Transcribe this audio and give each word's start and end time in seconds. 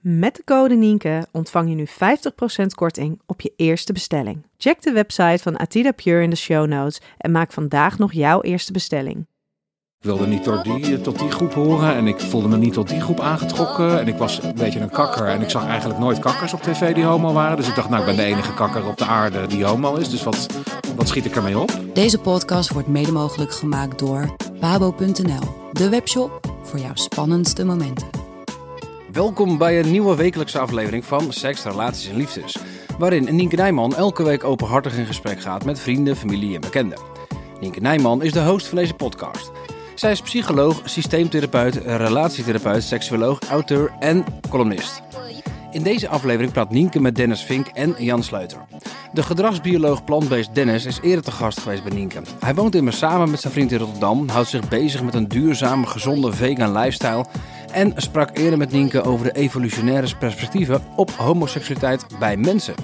Met 0.00 0.36
de 0.36 0.44
code 0.44 0.74
Nienke 0.74 1.26
ontvang 1.32 1.68
je 1.68 1.74
nu 1.74 1.86
50% 1.86 2.66
korting 2.74 3.20
op 3.26 3.40
je 3.40 3.52
eerste 3.56 3.92
bestelling. 3.92 4.46
Check 4.56 4.82
de 4.82 4.92
website 4.92 5.42
van 5.42 5.58
Atida 5.58 5.92
Pure 5.92 6.22
in 6.22 6.30
de 6.30 6.36
show 6.36 6.66
notes 6.66 7.00
en 7.18 7.30
maak 7.30 7.52
vandaag 7.52 7.98
nog 7.98 8.12
jouw 8.12 8.40
eerste 8.40 8.72
bestelling. 8.72 9.26
Ik 10.00 10.04
wilde 10.04 10.26
niet 10.26 10.44
door 10.44 10.62
die, 10.62 11.00
tot 11.00 11.18
die 11.18 11.30
groep 11.30 11.52
horen 11.52 11.94
en 11.94 12.06
ik 12.06 12.20
voelde 12.20 12.48
me 12.48 12.56
niet 12.56 12.72
tot 12.72 12.88
die 12.88 13.00
groep 13.00 13.20
aangetrokken. 13.20 14.00
En 14.00 14.08
ik 14.08 14.16
was 14.16 14.42
een 14.42 14.54
beetje 14.54 14.80
een 14.80 14.90
kakker 14.90 15.26
en 15.26 15.40
ik 15.40 15.50
zag 15.50 15.66
eigenlijk 15.66 16.00
nooit 16.00 16.18
kakkers 16.18 16.52
op 16.52 16.62
tv 16.62 16.94
die 16.94 17.04
homo 17.04 17.32
waren. 17.32 17.56
Dus 17.56 17.68
ik 17.68 17.74
dacht, 17.74 17.88
nou 17.88 18.00
ik 18.00 18.06
ben 18.06 18.16
de 18.16 18.22
enige 18.22 18.54
kakker 18.54 18.86
op 18.86 18.96
de 18.96 19.04
aarde 19.04 19.46
die 19.46 19.64
homo 19.64 19.94
is. 19.94 20.10
Dus 20.10 20.22
wat, 20.22 20.46
wat 20.96 21.08
schiet 21.08 21.24
ik 21.24 21.36
ermee 21.36 21.58
op? 21.58 21.80
Deze 21.94 22.18
podcast 22.18 22.72
wordt 22.72 22.88
mede 22.88 23.12
mogelijk 23.12 23.52
gemaakt 23.52 23.98
door 23.98 24.36
babo.nl, 24.60 25.70
de 25.72 25.88
webshop 25.88 26.40
voor 26.62 26.78
jouw 26.78 26.94
spannendste 26.94 27.64
momenten. 27.64 28.27
Welkom 29.12 29.58
bij 29.58 29.78
een 29.78 29.90
nieuwe 29.90 30.16
wekelijkse 30.16 30.58
aflevering 30.58 31.04
van 31.04 31.32
Seks, 31.32 31.62
Relaties 31.64 32.08
en 32.08 32.16
Liefdes. 32.16 32.58
Waarin 32.98 33.34
Nienke 33.36 33.56
Nijman 33.56 33.94
elke 33.94 34.22
week 34.22 34.44
openhartig 34.44 34.96
in 34.96 35.06
gesprek 35.06 35.40
gaat 35.40 35.64
met 35.64 35.80
vrienden, 35.80 36.16
familie 36.16 36.54
en 36.54 36.60
bekenden. 36.60 36.98
Nienke 37.60 37.80
Nijman 37.80 38.22
is 38.22 38.32
de 38.32 38.44
host 38.44 38.66
van 38.66 38.78
deze 38.78 38.94
podcast. 38.94 39.50
Zij 39.94 40.10
is 40.10 40.20
psycholoog, 40.20 40.80
systeemtherapeut, 40.84 41.74
relatietherapeut, 41.74 42.82
seksuoloog, 42.82 43.38
auteur 43.50 43.92
en 43.98 44.24
columnist. 44.48 45.02
In 45.70 45.82
deze 45.82 46.08
aflevering 46.08 46.52
praat 46.52 46.70
Nienke 46.70 47.00
met 47.00 47.16
Dennis 47.16 47.42
Vink 47.42 47.66
en 47.66 47.94
Jan 47.98 48.22
Sluiter. 48.22 48.58
De 49.12 49.22
gedragsbioloog 49.22 50.04
plantbeest 50.04 50.54
Dennis 50.54 50.84
is 50.84 51.00
eerder 51.02 51.24
te 51.24 51.30
gast 51.30 51.60
geweest 51.60 51.84
bij 51.84 51.92
Nienke. 51.92 52.20
Hij 52.40 52.54
woont 52.54 52.74
immers 52.74 52.98
samen 52.98 53.30
met 53.30 53.40
zijn 53.40 53.52
vriend 53.52 53.72
in 53.72 53.78
Rotterdam, 53.78 54.28
houdt 54.28 54.48
zich 54.48 54.68
bezig 54.68 55.02
met 55.02 55.14
een 55.14 55.28
duurzame, 55.28 55.86
gezonde 55.86 56.32
vegan 56.32 56.72
lifestyle 56.72 57.26
en 57.72 57.92
sprak 57.96 58.38
eerder 58.38 58.58
met 58.58 58.72
Nienke 58.72 59.02
over 59.02 59.26
de 59.26 59.32
evolutionaire 59.32 60.16
perspectieven 60.18 60.82
op 60.96 61.10
homoseksualiteit 61.10 62.06
bij 62.18 62.36
mensen. 62.36 62.74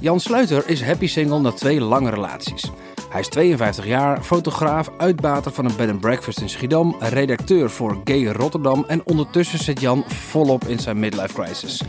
Jan 0.00 0.20
Sluiter 0.20 0.68
is 0.68 0.82
happy 0.82 1.06
single 1.06 1.40
na 1.40 1.50
twee 1.50 1.80
lange 1.80 2.10
relaties. 2.10 2.70
Hij 3.10 3.20
is 3.20 3.28
52 3.28 3.86
jaar, 3.86 4.22
fotograaf, 4.22 4.90
uitbater 4.96 5.52
van 5.52 5.64
een 5.64 5.76
bed 5.76 5.90
and 5.90 6.00
breakfast 6.00 6.40
in 6.40 6.48
Schiedam, 6.48 6.96
redacteur 6.98 7.70
voor 7.70 8.00
Gay 8.04 8.26
Rotterdam 8.26 8.84
en 8.86 9.02
ondertussen 9.04 9.58
zit 9.58 9.80
Jan 9.80 10.04
volop 10.06 10.64
in 10.64 10.78
zijn 10.78 10.98
midlife 10.98 11.34
crisis. 11.34 11.82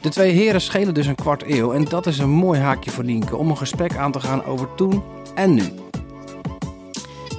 De 0.00 0.08
twee 0.08 0.32
heren 0.32 0.60
schelen 0.60 0.94
dus 0.94 1.06
een 1.06 1.14
kwart 1.14 1.42
eeuw 1.46 1.72
en 1.72 1.84
dat 1.84 2.06
is 2.06 2.18
een 2.18 2.30
mooi 2.30 2.60
haakje 2.60 2.90
voor 2.90 3.04
Nienke 3.04 3.36
om 3.36 3.50
een 3.50 3.56
gesprek 3.56 3.96
aan 3.96 4.12
te 4.12 4.20
gaan 4.20 4.44
over 4.44 4.74
toen 4.74 5.02
en 5.34 5.54
nu. 5.54 5.81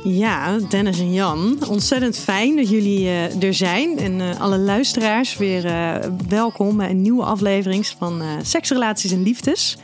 Ja, 0.03 0.58
Dennis 0.69 1.00
en 1.00 1.14
Jan, 1.14 1.58
ontzettend 1.69 2.18
fijn 2.18 2.56
dat 2.56 2.69
jullie 2.69 3.00
uh, 3.00 3.44
er 3.44 3.53
zijn. 3.53 3.97
En 3.97 4.19
uh, 4.19 4.41
alle 4.41 4.58
luisteraars 4.58 5.38
weer 5.38 5.66
uh, 5.66 5.96
welkom 6.30 6.78
bij 6.78 6.90
een 6.90 7.02
nieuwe 7.02 7.24
aflevering 7.24 7.88
van 7.88 8.22
Seksrelaties 8.42 9.12
en 9.12 9.24
Liefdes. 9.24 9.78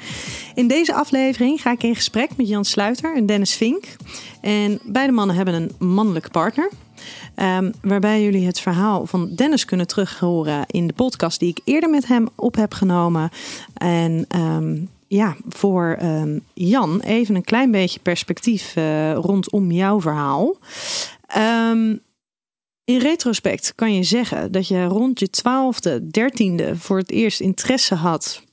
In 0.56 0.68
deze 0.68 0.94
aflevering 0.94 1.62
ga 1.62 1.72
ik 1.72 1.84
in 1.84 1.96
gesprek 1.96 2.30
met 2.38 2.48
Jan 2.48 2.66
Sluiter 2.66 3.16
en 3.16 3.26
Dennis 3.26 3.54
Vink. 3.54 3.86
En 4.42 4.80
beide 4.84 5.14
mannen 5.14 5.36
hebben 5.36 5.54
een 5.54 5.88
mannelijke 5.88 6.30
partner. 6.30 6.70
Um, 7.36 7.74
waarbij 7.82 8.24
jullie 8.24 8.46
het 8.46 8.60
verhaal 8.60 9.06
van 9.06 9.36
Dennis 9.36 9.66
kunnen 9.66 9.88
terughoren 9.88 10.64
in 10.68 10.88
de 10.88 10.94
podcast 10.94 11.40
die 11.40 11.50
ik 11.50 11.60
eerder 11.64 11.90
met 11.90 12.08
hem 12.08 12.28
op 12.36 12.56
heb 12.56 12.74
genomen. 12.74 13.30
En 13.74 14.26
um, 14.36 14.90
ja, 15.10 15.36
voor 15.48 15.98
um, 16.02 16.42
Jan 16.54 17.00
even 17.00 17.36
een 17.36 17.44
klein 17.44 17.72
beetje 17.72 18.00
perspectief 18.00 18.76
uh, 18.76 19.14
rondom 19.14 19.72
jouw 19.72 20.02
verhaal. 20.02 20.58
Um, 21.38 22.02
in 22.84 23.00
retrospect 23.00 23.74
kan 23.76 23.94
je 23.94 24.04
zeggen 24.04 24.52
dat 24.52 24.68
je 24.68 24.84
rond 24.84 25.20
je 25.20 25.30
twaalfde, 25.30 26.08
dertiende 26.08 26.76
voor 26.76 26.98
het 26.98 27.12
eerst 27.12 27.40
interesse 27.40 27.96
had 27.96 28.44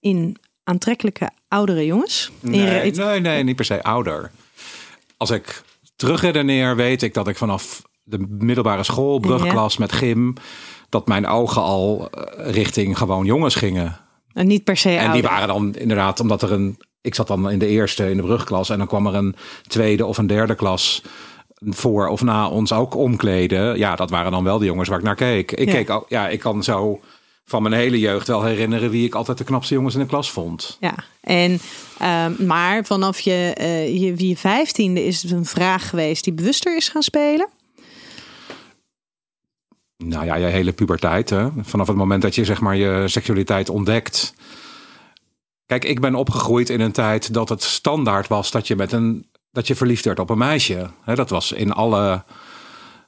in 0.00 0.36
aantrekkelijke 0.64 1.30
oudere 1.48 1.86
jongens. 1.86 2.30
Nee, 2.40 2.92
nee, 2.92 3.20
nee, 3.20 3.42
niet 3.42 3.56
per 3.56 3.64
se 3.64 3.82
ouder. 3.82 4.30
Als 5.16 5.30
ik 5.30 5.62
terugredeneer, 5.96 6.76
weet 6.76 7.02
ik 7.02 7.14
dat 7.14 7.28
ik 7.28 7.36
vanaf 7.36 7.82
de 8.02 8.18
middelbare 8.18 8.82
school, 8.82 9.18
brugklas 9.18 9.72
ja. 9.72 9.80
met 9.80 9.92
gym, 9.92 10.34
dat 10.88 11.06
mijn 11.06 11.26
ogen 11.26 11.62
al 11.62 12.10
eh, 12.10 12.50
richting 12.50 12.98
gewoon 12.98 13.24
jongens 13.24 13.54
gingen. 13.54 14.01
En 14.34 14.46
niet 14.46 14.64
per 14.64 14.76
se 14.76 14.90
En 14.90 15.12
die 15.12 15.22
waren 15.22 15.48
dan 15.48 15.74
inderdaad, 15.74 16.20
omdat 16.20 16.42
er 16.42 16.52
een... 16.52 16.78
Ik 17.00 17.14
zat 17.14 17.26
dan 17.26 17.50
in 17.50 17.58
de 17.58 17.66
eerste, 17.66 18.10
in 18.10 18.16
de 18.16 18.22
brugklas. 18.22 18.70
En 18.70 18.78
dan 18.78 18.86
kwam 18.86 19.06
er 19.06 19.14
een 19.14 19.34
tweede 19.66 20.06
of 20.06 20.18
een 20.18 20.26
derde 20.26 20.54
klas 20.54 21.02
voor 21.64 22.08
of 22.08 22.22
na 22.22 22.48
ons 22.48 22.72
ook 22.72 22.96
omkleden. 22.96 23.78
Ja, 23.78 23.96
dat 23.96 24.10
waren 24.10 24.32
dan 24.32 24.44
wel 24.44 24.58
de 24.58 24.64
jongens 24.64 24.88
waar 24.88 24.98
ik 24.98 25.04
naar 25.04 25.14
keek. 25.14 25.52
Ik 25.52 25.68
ja. 25.68 25.74
keek 25.74 25.90
ook, 25.90 26.04
ja, 26.08 26.28
ik 26.28 26.40
kan 26.40 26.62
zo 26.62 27.00
van 27.44 27.62
mijn 27.62 27.74
hele 27.74 27.98
jeugd 27.98 28.26
wel 28.26 28.44
herinneren 28.44 28.90
wie 28.90 29.06
ik 29.06 29.14
altijd 29.14 29.38
de 29.38 29.44
knapste 29.44 29.74
jongens 29.74 29.94
in 29.94 30.00
de 30.00 30.06
klas 30.06 30.30
vond. 30.30 30.76
Ja, 30.80 30.94
en 31.20 31.60
uh, 32.02 32.26
maar 32.38 32.84
vanaf 32.84 33.20
je, 33.20 33.56
uh, 33.60 34.00
je, 34.00 34.28
je 34.28 34.36
vijftiende 34.36 35.04
is 35.04 35.22
het 35.22 35.30
een 35.30 35.44
vraag 35.44 35.88
geweest 35.88 36.24
die 36.24 36.32
bewuster 36.32 36.76
is 36.76 36.88
gaan 36.88 37.02
spelen. 37.02 37.48
Nou 40.04 40.24
ja, 40.24 40.34
je 40.34 40.46
hele 40.46 40.72
puberteit. 40.72 41.30
Hè? 41.30 41.48
Vanaf 41.60 41.86
het 41.86 41.96
moment 41.96 42.22
dat 42.22 42.34
je 42.34 42.44
zeg 42.44 42.60
maar 42.60 42.76
je 42.76 43.08
seksualiteit 43.08 43.68
ontdekt. 43.68 44.34
Kijk, 45.66 45.84
ik 45.84 46.00
ben 46.00 46.14
opgegroeid 46.14 46.70
in 46.70 46.80
een 46.80 46.92
tijd 46.92 47.34
dat 47.34 47.48
het 47.48 47.62
standaard 47.62 48.28
was 48.28 48.50
dat 48.50 48.66
je 48.66 48.76
met 48.76 48.92
een 48.92 49.30
dat 49.52 49.66
je 49.66 49.74
verliefd 49.74 50.04
werd 50.04 50.18
op 50.18 50.30
een 50.30 50.38
meisje. 50.38 50.90
Dat 51.04 51.30
was 51.30 51.52
in 51.52 51.72
alle, 51.72 52.24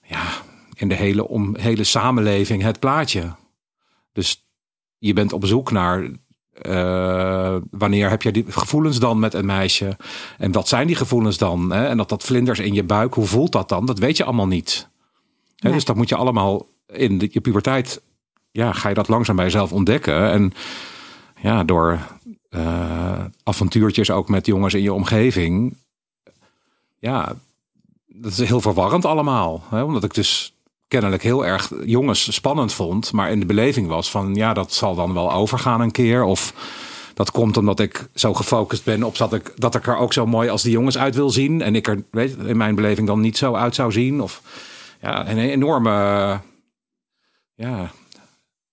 ja, 0.03 0.23
in 0.75 0.89
de 0.89 0.95
hele, 0.95 1.29
om, 1.29 1.57
hele 1.57 1.85
samenleving 1.85 2.63
het 2.63 2.79
plaatje. 2.79 3.35
Dus 4.13 4.47
je 4.99 5.13
bent 5.13 5.33
op 5.33 5.47
zoek 5.47 5.71
naar 5.71 6.11
uh, 6.63 7.57
wanneer 7.71 8.11
heb 8.11 8.23
je 8.23 8.33
die 8.33 8.45
gevoelens 8.49 8.99
dan 8.99 9.19
met 9.19 9.35
een 9.35 9.47
meisje? 9.47 9.97
En 10.39 10.53
wat 10.53 10.69
zijn 10.69 10.87
die 10.87 10.97
gevoelens 10.97 11.39
dan? 11.39 11.73
Hè? 11.73 11.87
En 11.87 11.97
dat 11.97 12.09
dat 12.09 12.23
vlinders 12.23 12.59
in 12.59 12.75
je 12.75 12.85
buik, 12.85 13.15
hoe 13.15 13.27
voelt 13.27 13.53
dat 13.53 13.69
dan? 13.69 13.87
Dat 13.87 13.99
weet 13.99 14.17
je 14.17 14.25
allemaal 14.25 14.47
niet. 14.47 14.89
Nee. 15.57 15.73
Dus 15.73 15.85
dat 15.85 15.97
moet 15.97 16.09
je 16.09 16.17
allemaal 16.17 16.67
in 16.87 17.19
de, 17.19 17.29
je 17.31 17.41
puberteit 17.41 18.01
ja, 18.51 18.73
ga 18.73 18.89
je 18.89 18.95
dat 18.95 19.09
langzaam 19.09 19.37
bij 19.37 19.45
jezelf 19.45 19.73
ontdekken. 19.73 20.31
En 20.31 20.53
ja, 21.41 21.65
door 21.65 21.99
uh, 22.51 23.25
avontuurtjes 23.43 24.11
ook 24.11 24.29
met 24.29 24.47
jongens 24.47 24.75
in 24.75 24.83
je 24.83 24.93
omgeving. 24.93 25.77
Ja, 26.99 27.35
dat 28.07 28.33
is 28.33 28.49
heel 28.49 28.61
verwarrend 28.61 29.05
allemaal. 29.05 29.65
Hè? 29.69 29.83
Omdat 29.83 30.05
ik 30.05 30.15
dus 30.15 30.55
kennelijk 30.89 31.23
heel 31.23 31.47
erg 31.47 31.73
jongens 31.85 32.35
spannend 32.35 32.73
vond. 32.73 33.13
Maar 33.13 33.31
in 33.31 33.41
de 33.41 33.47
beleving 33.47 33.89
was 33.89 34.11
van 34.11 34.35
ja, 34.35 34.53
dat 34.53 34.73
zal 34.73 34.95
dan 34.95 35.15
wel 35.15 35.33
overgaan 35.33 35.81
een 35.81 35.91
keer. 35.91 36.23
Of 36.23 36.55
dat 37.15 37.31
komt 37.31 37.57
omdat 37.57 37.81
ik 37.81 38.09
zo 38.15 38.35
gefocust 38.35 38.85
ben 38.85 39.03
op 39.03 39.17
dat 39.17 39.33
ik, 39.33 39.53
dat 39.57 39.75
ik 39.75 39.87
er 39.87 39.97
ook 39.97 40.13
zo 40.13 40.27
mooi 40.27 40.49
als 40.49 40.63
die 40.63 40.73
jongens 40.73 40.99
uit 40.99 41.15
wil 41.15 41.31
zien. 41.31 41.63
En 41.63 41.75
ik 41.75 41.89
er 41.89 42.03
weet, 42.11 42.37
in 42.37 42.57
mijn 42.57 42.75
beleving 42.75 43.07
dan 43.07 43.21
niet 43.21 43.37
zo 43.37 43.55
uit 43.55 43.75
zou 43.75 43.93
zien. 43.93 44.21
Of 44.21 44.43
ja, 45.01 45.29
een 45.29 45.39
enorme 45.39 46.41
ja, 47.55 47.91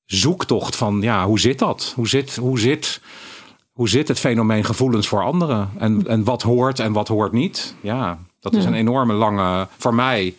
zoektocht 0.05 0.75
van 0.75 1.01
ja, 1.01 1.25
hoe 1.25 1.39
zit 1.39 1.59
dat? 1.59 1.93
Hoe 1.95 2.07
zit, 2.07 2.35
hoe 2.35 2.59
zit, 2.59 3.01
hoe 3.71 3.89
zit 3.89 4.07
het 4.07 4.19
fenomeen 4.19 4.63
gevoelens 4.63 5.07
voor 5.07 5.23
anderen? 5.23 5.69
En, 5.77 6.07
en 6.07 6.23
wat 6.23 6.41
hoort 6.41 6.79
en 6.79 6.93
wat 6.93 7.07
hoort 7.07 7.31
niet? 7.31 7.75
Ja, 7.81 8.19
dat 8.39 8.53
is 8.55 8.65
een 8.65 8.73
enorme 8.73 9.13
lange, 9.13 9.67
voor 9.77 9.93
mij 9.93 10.35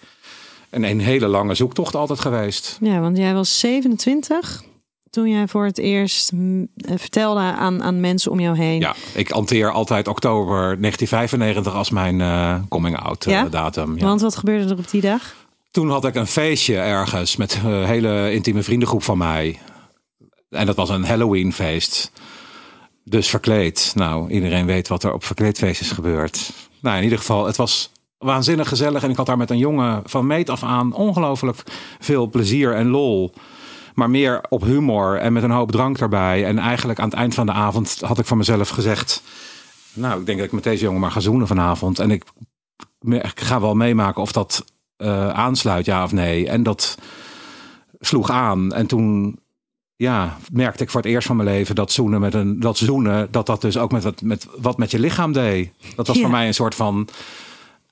En 0.70 0.84
een 0.84 1.00
hele 1.00 1.26
lange 1.26 1.54
zoektocht 1.54 1.94
altijd 1.94 2.20
geweest. 2.20 2.78
Ja, 2.80 3.00
want 3.00 3.16
jij 3.16 3.34
was 3.34 3.58
27 3.58 4.62
toen 5.12 5.28
jij 5.28 5.48
voor 5.48 5.64
het 5.64 5.78
eerst 5.78 6.32
eh, 6.32 6.94
vertelde 6.96 7.40
aan, 7.40 7.82
aan 7.82 8.00
mensen 8.00 8.30
om 8.30 8.40
jou 8.40 8.56
heen. 8.56 8.80
Ja, 8.80 8.94
ik 9.14 9.28
hanteer 9.28 9.72
altijd 9.72 10.08
oktober 10.08 10.80
1995 10.80 11.74
als 11.74 11.90
mijn 11.90 12.20
eh, 12.20 12.54
coming-out 12.68 13.24
Ja? 13.24 13.44
datum. 13.44 13.98
Ja. 13.98 14.04
Want 14.04 14.20
wat 14.20 14.36
gebeurde 14.36 14.72
er 14.72 14.78
op 14.78 14.90
die 14.90 15.00
dag? 15.00 15.34
Toen 15.72 15.90
had 15.90 16.04
ik 16.04 16.14
een 16.14 16.26
feestje 16.26 16.76
ergens 16.76 17.36
met 17.36 17.58
een 17.64 17.84
hele 17.84 18.32
intieme 18.32 18.62
vriendengroep 18.62 19.02
van 19.02 19.18
mij. 19.18 19.58
En 20.50 20.66
dat 20.66 20.76
was 20.76 20.88
een 20.88 21.04
Halloween 21.04 21.52
feest. 21.52 22.12
Dus 23.04 23.28
verkleed. 23.28 23.92
Nou, 23.94 24.30
iedereen 24.30 24.66
weet 24.66 24.88
wat 24.88 25.02
er 25.02 25.12
op 25.12 25.24
verkleedfeestjes 25.24 25.90
gebeurt. 25.90 26.52
Nou, 26.80 26.96
in 26.96 27.02
ieder 27.02 27.18
geval, 27.18 27.46
het 27.46 27.56
was 27.56 27.92
waanzinnig 28.18 28.68
gezellig. 28.68 29.02
En 29.02 29.10
ik 29.10 29.16
had 29.16 29.26
daar 29.26 29.36
met 29.36 29.50
een 29.50 29.58
jongen 29.58 30.02
van 30.04 30.26
meet 30.26 30.50
af 30.50 30.62
aan 30.62 30.92
ongelooflijk 30.94 31.62
veel 31.98 32.28
plezier 32.28 32.74
en 32.74 32.88
lol. 32.88 33.32
Maar 33.94 34.10
meer 34.10 34.44
op 34.48 34.62
humor 34.62 35.18
en 35.18 35.32
met 35.32 35.42
een 35.42 35.50
hoop 35.50 35.72
drank 35.72 35.98
erbij. 35.98 36.44
En 36.44 36.58
eigenlijk 36.58 36.98
aan 36.98 37.08
het 37.08 37.18
eind 37.18 37.34
van 37.34 37.46
de 37.46 37.52
avond 37.52 38.00
had 38.00 38.18
ik 38.18 38.26
van 38.26 38.38
mezelf 38.38 38.68
gezegd... 38.68 39.22
Nou, 39.92 40.20
ik 40.20 40.26
denk 40.26 40.38
dat 40.38 40.46
ik 40.46 40.52
met 40.52 40.64
deze 40.64 40.84
jongen 40.84 41.00
maar 41.00 41.10
ga 41.10 41.20
zoenen 41.20 41.46
vanavond. 41.46 41.98
En 41.98 42.10
ik 42.10 42.24
ga 43.34 43.60
wel 43.60 43.74
meemaken 43.74 44.22
of 44.22 44.32
dat 44.32 44.64
eh, 44.96 45.28
aansluit, 45.28 45.84
ja 45.84 46.04
of 46.04 46.12
nee. 46.12 46.48
En 46.48 46.62
dat 46.62 46.98
sloeg 48.00 48.30
aan. 48.30 48.72
En 48.72 48.86
toen 48.86 49.38
ja, 49.96 50.36
merkte 50.52 50.82
ik 50.82 50.90
voor 50.90 51.00
het 51.00 51.10
eerst 51.10 51.26
van 51.26 51.36
mijn 51.36 51.48
leven 51.48 51.74
dat 51.74 51.92
zoenen 51.92 52.20
met 52.20 52.34
een 52.34 52.60
dat 52.60 52.76
zoenen, 52.76 53.28
dat 53.30 53.46
dat 53.46 53.60
dus 53.60 53.76
ook 53.78 53.92
met 53.92 54.02
wat 54.02 54.20
met, 54.20 54.46
wat 54.56 54.78
met 54.78 54.90
je 54.90 54.98
lichaam 54.98 55.32
deed. 55.32 55.70
Dat 55.96 56.06
was 56.06 56.16
Ja. 56.16 56.22
voor 56.22 56.30
mij 56.30 56.46
een 56.46 56.54
soort 56.54 56.74
van 56.74 57.08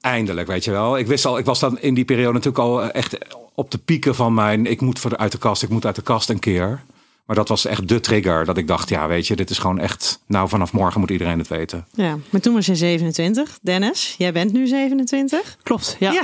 eindelijk, 0.01 0.47
weet 0.47 0.65
je 0.65 0.71
wel. 0.71 0.99
Ik 0.99 1.07
wist 1.07 1.25
al, 1.27 1.39
ik 1.39 1.45
was 1.45 1.59
dan 1.61 1.79
in 1.79 1.95
die 1.95 2.05
periode 2.05 2.33
natuurlijk 2.33 2.65
al 2.65 2.83
echt 2.91 3.19
op 3.55 3.71
de 3.71 3.79
pieken 3.79 4.15
van 4.15 4.35
mijn 4.35 4.67
ik 4.67 4.81
moet 4.81 4.99
voor 4.99 5.11
de, 5.11 5.19
uit 5.19 5.33
de 5.33 5.39
kast, 5.39 5.63
ik 5.63 5.69
moet 5.69 5.87
uit 5.87 5.95
de 5.97 6.03
kast 6.03 6.29
een 6.31 6.39
keer. 6.39 6.81
Maar 7.27 7.37
dat 7.39 7.49
was 7.49 7.65
echt 7.65 7.89
de 7.89 8.01
trigger 8.01 8.45
dat 8.45 8.57
ik 8.57 8.67
dacht, 8.67 8.89
ja, 8.89 9.09
weet 9.09 9.27
je, 9.27 9.37
dit 9.37 9.51
is 9.51 9.59
gewoon 9.59 9.79
echt. 9.79 10.23
Nou, 10.27 10.49
vanaf 10.49 10.73
morgen 10.73 11.01
moet 11.01 11.11
iedereen 11.11 11.39
het 11.39 11.49
weten. 11.49 11.87
Ja, 11.95 12.19
maar 12.31 12.41
toen 12.41 12.55
was 12.55 12.67
je 12.67 12.75
27. 12.77 13.59
Dennis, 13.63 14.15
jij 14.19 14.33
bent 14.33 14.53
nu 14.53 14.67
27. 14.67 15.57
Klopt, 15.63 15.97
ja. 15.99 16.23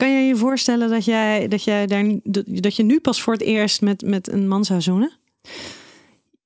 Kan 0.00 0.12
je 0.12 0.26
je 0.26 0.36
voorstellen 0.36 0.88
dat 0.90 1.04
jij, 1.04 1.48
dat 1.48 1.64
jij 1.64 1.86
daar, 1.86 2.04
dat 2.44 2.76
je 2.76 2.82
nu 2.82 3.00
pas 3.00 3.22
voor 3.22 3.32
het 3.32 3.42
eerst 3.42 3.82
met, 3.82 4.02
met 4.02 4.32
een 4.32 4.48
man 4.48 4.64
zou 4.64 4.80
zoenen? 4.80 5.12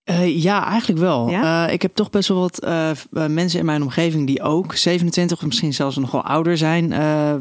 Eh, 0.04 0.42
ja, 0.42 0.66
eigenlijk 0.66 1.00
wel. 1.00 1.30
Ja? 1.30 1.66
Eh, 1.66 1.72
ik 1.72 1.82
heb 1.82 1.94
toch 1.94 2.10
best 2.10 2.28
wel 2.28 2.38
wat 2.38 2.58
eh, 2.58 2.90
mensen 3.28 3.58
in 3.58 3.64
mijn 3.64 3.82
omgeving 3.82 4.26
die 4.26 4.42
ook 4.42 4.74
27 4.74 5.38
of 5.38 5.46
misschien 5.46 5.74
zelfs 5.74 5.96
nog 5.96 6.10
wel 6.10 6.24
ouder 6.24 6.56
zijn. 6.56 6.88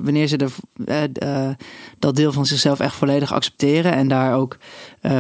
wanneer 0.04 0.27
ze 0.27 0.38
de, 0.38 1.56
dat 2.00 2.15
deel 2.15 2.31
van 2.31 2.45
zichzelf 2.45 2.80
echt 2.80 2.95
volledig 2.95 3.33
accepteren. 3.33 3.94
En 3.94 4.07
daar 4.07 4.36
ook 4.36 4.57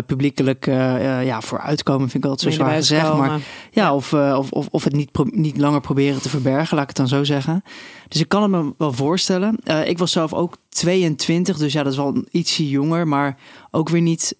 publiekelijk 0.05 0.65
ja, 0.65 1.41
voor 1.41 1.59
uitkomen, 1.59 2.09
vind 2.09 2.23
ik 2.23 2.29
altijd 2.29 2.53
zo 2.53 2.59
zwaar 2.59 2.75
gezegd. 2.75 3.13
Maar 3.13 3.39
ja, 3.71 3.95
of, 3.95 4.13
of, 4.13 4.51
of, 4.51 4.67
of 4.71 4.83
het 4.83 4.93
niet, 4.93 5.09
niet 5.23 5.57
langer 5.57 5.81
proberen 5.81 6.21
te 6.21 6.29
verbergen, 6.29 6.75
laat 6.75 6.89
ik 6.89 6.97
het 6.97 6.97
dan 6.97 7.17
zo 7.17 7.23
zeggen. 7.23 7.63
Dus 8.07 8.21
ik 8.21 8.27
kan 8.27 8.41
het 8.41 8.51
me 8.51 8.73
wel 8.77 8.93
voorstellen. 8.93 9.59
Ik 9.85 9.97
was 9.97 10.11
zelf 10.11 10.33
ook 10.33 10.57
22, 10.69 11.57
dus 11.57 11.73
ja, 11.73 11.83
dat 11.83 11.91
is 11.91 11.97
wel 11.97 12.25
ietsje 12.31 12.69
jonger, 12.69 13.07
maar 13.07 13.37
ook 13.71 13.89
weer 13.89 14.01
niet 14.01 14.35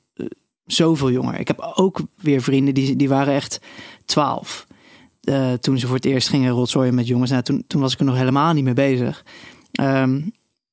zoveel 0.66 1.12
jonger. 1.12 1.40
Ik 1.40 1.48
heb 1.48 1.74
ook 1.76 2.02
weer 2.16 2.42
vrienden 2.42 2.74
die, 2.74 2.96
die 2.96 3.10
waren 3.10 3.34
echt 3.34 3.60
12. 4.06 4.68
eh, 5.22 5.54
toen 5.54 5.78
ze 5.78 5.86
voor 5.88 5.96
het 5.96 6.06
eerst 6.06 6.30
gingen 6.30 6.52
rotzooien 6.52 6.96
met 6.96 7.08
jongens. 7.08 7.32
Nou, 7.32 7.44
toen, 7.44 7.64
toen 7.68 7.82
was 7.82 7.94
ik 7.94 8.00
er 8.00 8.06
nog 8.06 8.16
helemaal 8.16 8.54
niet 8.54 8.64
mee 8.64 8.74
bezig. 8.74 9.26
Ehm, 9.72 10.22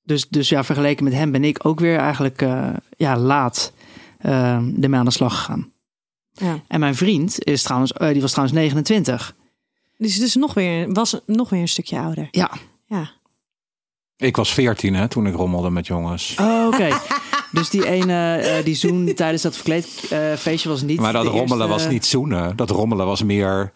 dus, 0.03 0.29
dus 0.29 0.49
ja, 0.49 0.65
vergeleken 0.65 1.05
met 1.05 1.13
hem 1.13 1.31
ben 1.31 1.45
ik 1.45 1.67
ook 1.67 1.81
weer 1.81 1.99
eigenlijk 1.99 2.43
eh, 2.43 2.69
ja, 2.97 3.17
laat 3.17 3.73
uh, 4.27 4.55
ermee 4.55 4.99
aan 4.99 5.05
de 5.05 5.11
slag 5.11 5.39
gegaan. 5.39 5.73
Ja. 6.33 6.61
En 6.69 6.81
mijn 6.81 6.95
vriend 6.95 7.45
is 7.45 7.63
trouwens, 7.63 7.93
eh, 7.93 8.13
die 8.13 8.21
was 8.21 8.31
trouwens 8.31 8.59
29. 8.59 9.35
Dus, 9.97 10.19
dus 10.19 10.35
nog 10.35 10.55
weer, 10.55 10.93
was 10.93 11.21
nog 11.27 11.51
weer 11.51 11.61
een 11.61 11.69
stukje 11.69 11.99
ouder. 11.99 12.29
Ja. 12.31 12.51
Ja. 12.87 13.11
Ik 14.17 14.37
was 14.37 14.53
14 14.53 14.95
hè, 14.95 15.09
toen 15.09 15.27
ik 15.27 15.35
rommelde 15.35 15.71
met 15.71 15.87
jongens. 15.87 16.37
Oh, 16.41 16.67
oké. 16.67 16.89
dus 17.53 17.71
die 17.71 17.87
ene, 17.87 18.37
eh, 18.37 18.65
die 18.65 18.75
zoen 18.75 19.13
tijdens 19.15 19.43
dat 19.43 19.55
verkleedfeestje 19.57 20.69
was 20.69 20.83
niet. 20.83 21.01
Maar 21.01 21.13
dat 21.13 21.23
de 21.23 21.29
rommelen 21.29 21.67
eerste- 21.69 21.83
was 21.85 21.93
niet 21.93 22.07
zoenen. 22.07 22.57
Dat 22.57 22.71
rommelen 22.71 23.07
was 23.07 23.23
meer. 23.23 23.73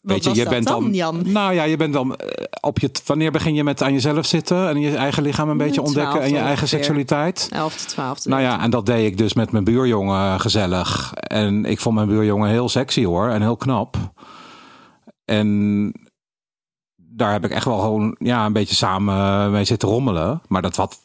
Weet 0.00 0.22
je, 0.22 0.28
was 0.28 0.38
je 0.38 0.44
dat 0.44 0.52
bent 0.52 0.66
dan, 0.66 0.82
dan, 0.82 0.94
Jan? 0.94 1.22
Nou 1.24 1.54
ja, 1.54 1.62
je 1.62 1.76
bent 1.76 1.92
dan 1.92 2.16
eh, 2.16 2.44
op 2.60 2.78
je. 2.78 2.90
Wanneer 3.06 3.30
begin 3.30 3.54
je 3.54 3.64
met 3.64 3.82
aan 3.82 3.92
jezelf 3.92 4.26
zitten 4.26 4.68
en 4.68 4.80
je 4.80 4.96
eigen 4.96 5.22
lichaam 5.22 5.48
een 5.48 5.56
beetje 5.56 5.82
ontdekken 5.82 6.20
en 6.20 6.28
je 6.28 6.34
eigen 6.34 6.50
ongeveer. 6.50 6.68
seksualiteit? 6.68 7.48
11 7.50 7.74
12. 7.74 8.24
Nou 8.24 8.42
ja, 8.42 8.62
en 8.62 8.70
dat 8.70 8.86
deed 8.86 9.06
ik 9.06 9.18
dus 9.18 9.32
met 9.32 9.50
mijn 9.52 9.64
buurjongen 9.64 10.40
gezellig. 10.40 11.12
En 11.14 11.64
ik 11.64 11.80
vond 11.80 11.94
mijn 11.94 12.08
buurjongen 12.08 12.50
heel 12.50 12.68
sexy 12.68 13.04
hoor 13.04 13.28
en 13.28 13.42
heel 13.42 13.56
knap. 13.56 13.96
En 15.24 15.92
daar 16.96 17.32
heb 17.32 17.44
ik 17.44 17.50
echt 17.50 17.64
wel 17.64 17.78
gewoon 17.78 18.16
ja, 18.18 18.46
een 18.46 18.52
beetje 18.52 18.74
samen 18.74 19.50
mee 19.50 19.64
zitten 19.64 19.88
rommelen. 19.88 20.42
Maar 20.48 20.62
dat, 20.62 20.76
wat, 20.76 20.98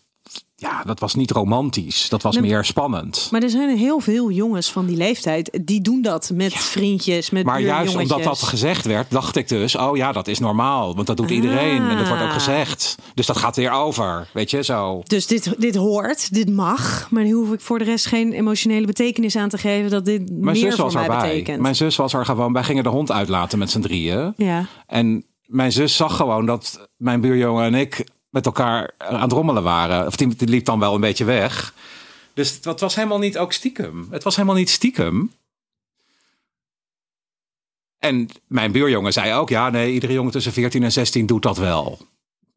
ja, 0.63 0.83
dat 0.85 0.99
was 0.99 1.15
niet 1.15 1.31
romantisch. 1.31 2.09
Dat 2.09 2.21
was 2.21 2.35
Nee, 2.37 2.49
meer 2.49 2.65
spannend. 2.65 3.27
Maar 3.31 3.41
er 3.43 3.49
zijn 3.49 3.77
heel 3.77 3.99
veel 3.99 4.31
jongens 4.31 4.71
van 4.71 4.85
die 4.85 4.97
leeftijd 4.97 5.59
die 5.61 5.81
doen 5.81 6.01
dat 6.01 6.31
met 6.33 6.53
vriendjes, 6.53 7.29
met 7.29 7.45
Maar 7.45 7.61
juist 7.61 7.95
omdat 7.95 8.23
dat 8.23 8.41
gezegd 8.41 8.85
werd, 8.85 9.11
dacht 9.11 9.35
ik 9.35 9.47
dus, 9.47 9.75
oh 9.75 9.97
ja, 9.97 10.11
dat 10.11 10.27
is 10.27 10.39
normaal. 10.39 10.95
Want 10.95 11.07
dat 11.07 11.17
doet 11.17 11.29
iedereen 11.29 11.89
en 11.89 11.97
dat 11.97 12.07
wordt 12.07 12.21
ook 12.23 12.27
Ah. 12.27 12.33
gezegd. 12.33 12.95
Dus 13.13 13.25
dat 13.25 13.37
gaat 13.37 13.55
weer 13.55 13.71
over, 13.71 14.27
weet 14.33 14.49
je, 14.51 14.63
zo. 14.63 15.01
Dus 15.03 15.27
dit, 15.27 15.53
dit 15.57 15.75
hoort, 15.75 16.33
dit 16.33 16.49
mag, 16.49 17.07
maar 17.11 17.23
nu 17.23 17.31
hoef 17.31 17.51
ik 17.53 17.61
voor 17.61 17.77
de 17.79 17.83
rest 17.85 18.05
geen 18.05 18.31
emotionele 18.33 18.85
betekenis 18.85 19.35
aan 19.35 19.49
te 19.49 19.57
geven 19.57 19.91
dat 19.91 20.05
dit 20.05 20.29
Mijn 20.29 20.43
meer 20.43 20.55
zus 20.55 20.75
voor 20.75 20.83
was 20.83 20.93
mij 20.93 21.03
erbij. 21.03 21.19
betekent. 21.29 21.61
Mijn 21.61 21.75
zus 21.75 21.95
was 21.95 22.13
er 22.13 22.25
gewoon, 22.25 22.53
wij 22.53 22.63
gingen 22.63 22.83
de 22.83 22.89
hond 22.89 23.11
uitlaten 23.11 23.59
met 23.59 23.69
z'n 23.71 23.79
drieën. 23.81 24.33
Ja. 24.37 24.65
En 24.87 25.25
mijn 25.45 25.71
zus 25.71 25.95
zag 25.95 26.15
gewoon 26.15 26.45
dat 26.45 26.87
mijn 26.97 27.21
buurjongen 27.21 27.63
en 27.65 27.73
ik 27.75 28.07
met 28.33 28.45
elkaar 28.45 28.91
aan 28.97 29.21
het 29.21 29.31
rommelen 29.31 29.63
waren. 29.63 30.05
Of 30.07 30.15
die, 30.15 30.35
die 30.35 30.47
liep 30.47 30.65
dan 30.65 30.79
wel 30.79 30.95
een 30.95 31.01
beetje 31.01 31.25
weg. 31.25 31.73
Dus 32.33 32.61
dat 32.61 32.79
was 32.79 32.95
helemaal 32.95 33.17
niet 33.17 33.37
ook 33.37 33.53
stiekem. 33.53 34.07
Het 34.11 34.23
was 34.23 34.35
helemaal 34.35 34.57
niet 34.57 34.69
stiekem. 34.69 35.31
En 37.99 38.29
mijn 38.47 38.71
buurjongen 38.71 39.13
zei 39.13 39.33
ook, 39.33 39.49
ja 39.49 39.69
nee, 39.69 39.93
iedere 39.93 40.13
jongen 40.13 40.31
tussen 40.31 40.53
14 40.53 40.83
en 40.83 40.91
16 40.91 41.25
doet 41.25 41.41
dat 41.41 41.57
wel. 41.57 41.97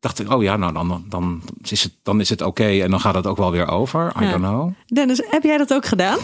Dacht 0.00 0.18
ik, 0.18 0.30
oh 0.32 0.42
ja, 0.42 0.56
nou 0.56 0.72
dan, 0.72 1.04
dan, 1.08 1.42
is, 1.62 1.82
het, 1.82 1.92
dan 2.02 2.20
is 2.20 2.28
het 2.28 2.40
oké 2.42 2.66
en 2.82 2.90
dan 2.90 3.00
gaat 3.00 3.14
het 3.14 3.26
ook 3.26 3.36
wel 3.36 3.50
weer 3.50 3.68
over. 3.68 4.12
I 4.20 4.24
Ja. 4.24 4.30
don't 4.30 4.42
know. 4.42 4.72
Dennis, 4.86 5.22
heb 5.28 5.42
jij 5.42 5.56
dat 5.58 5.72
ook 5.74 5.86
gedaan? 5.86 6.18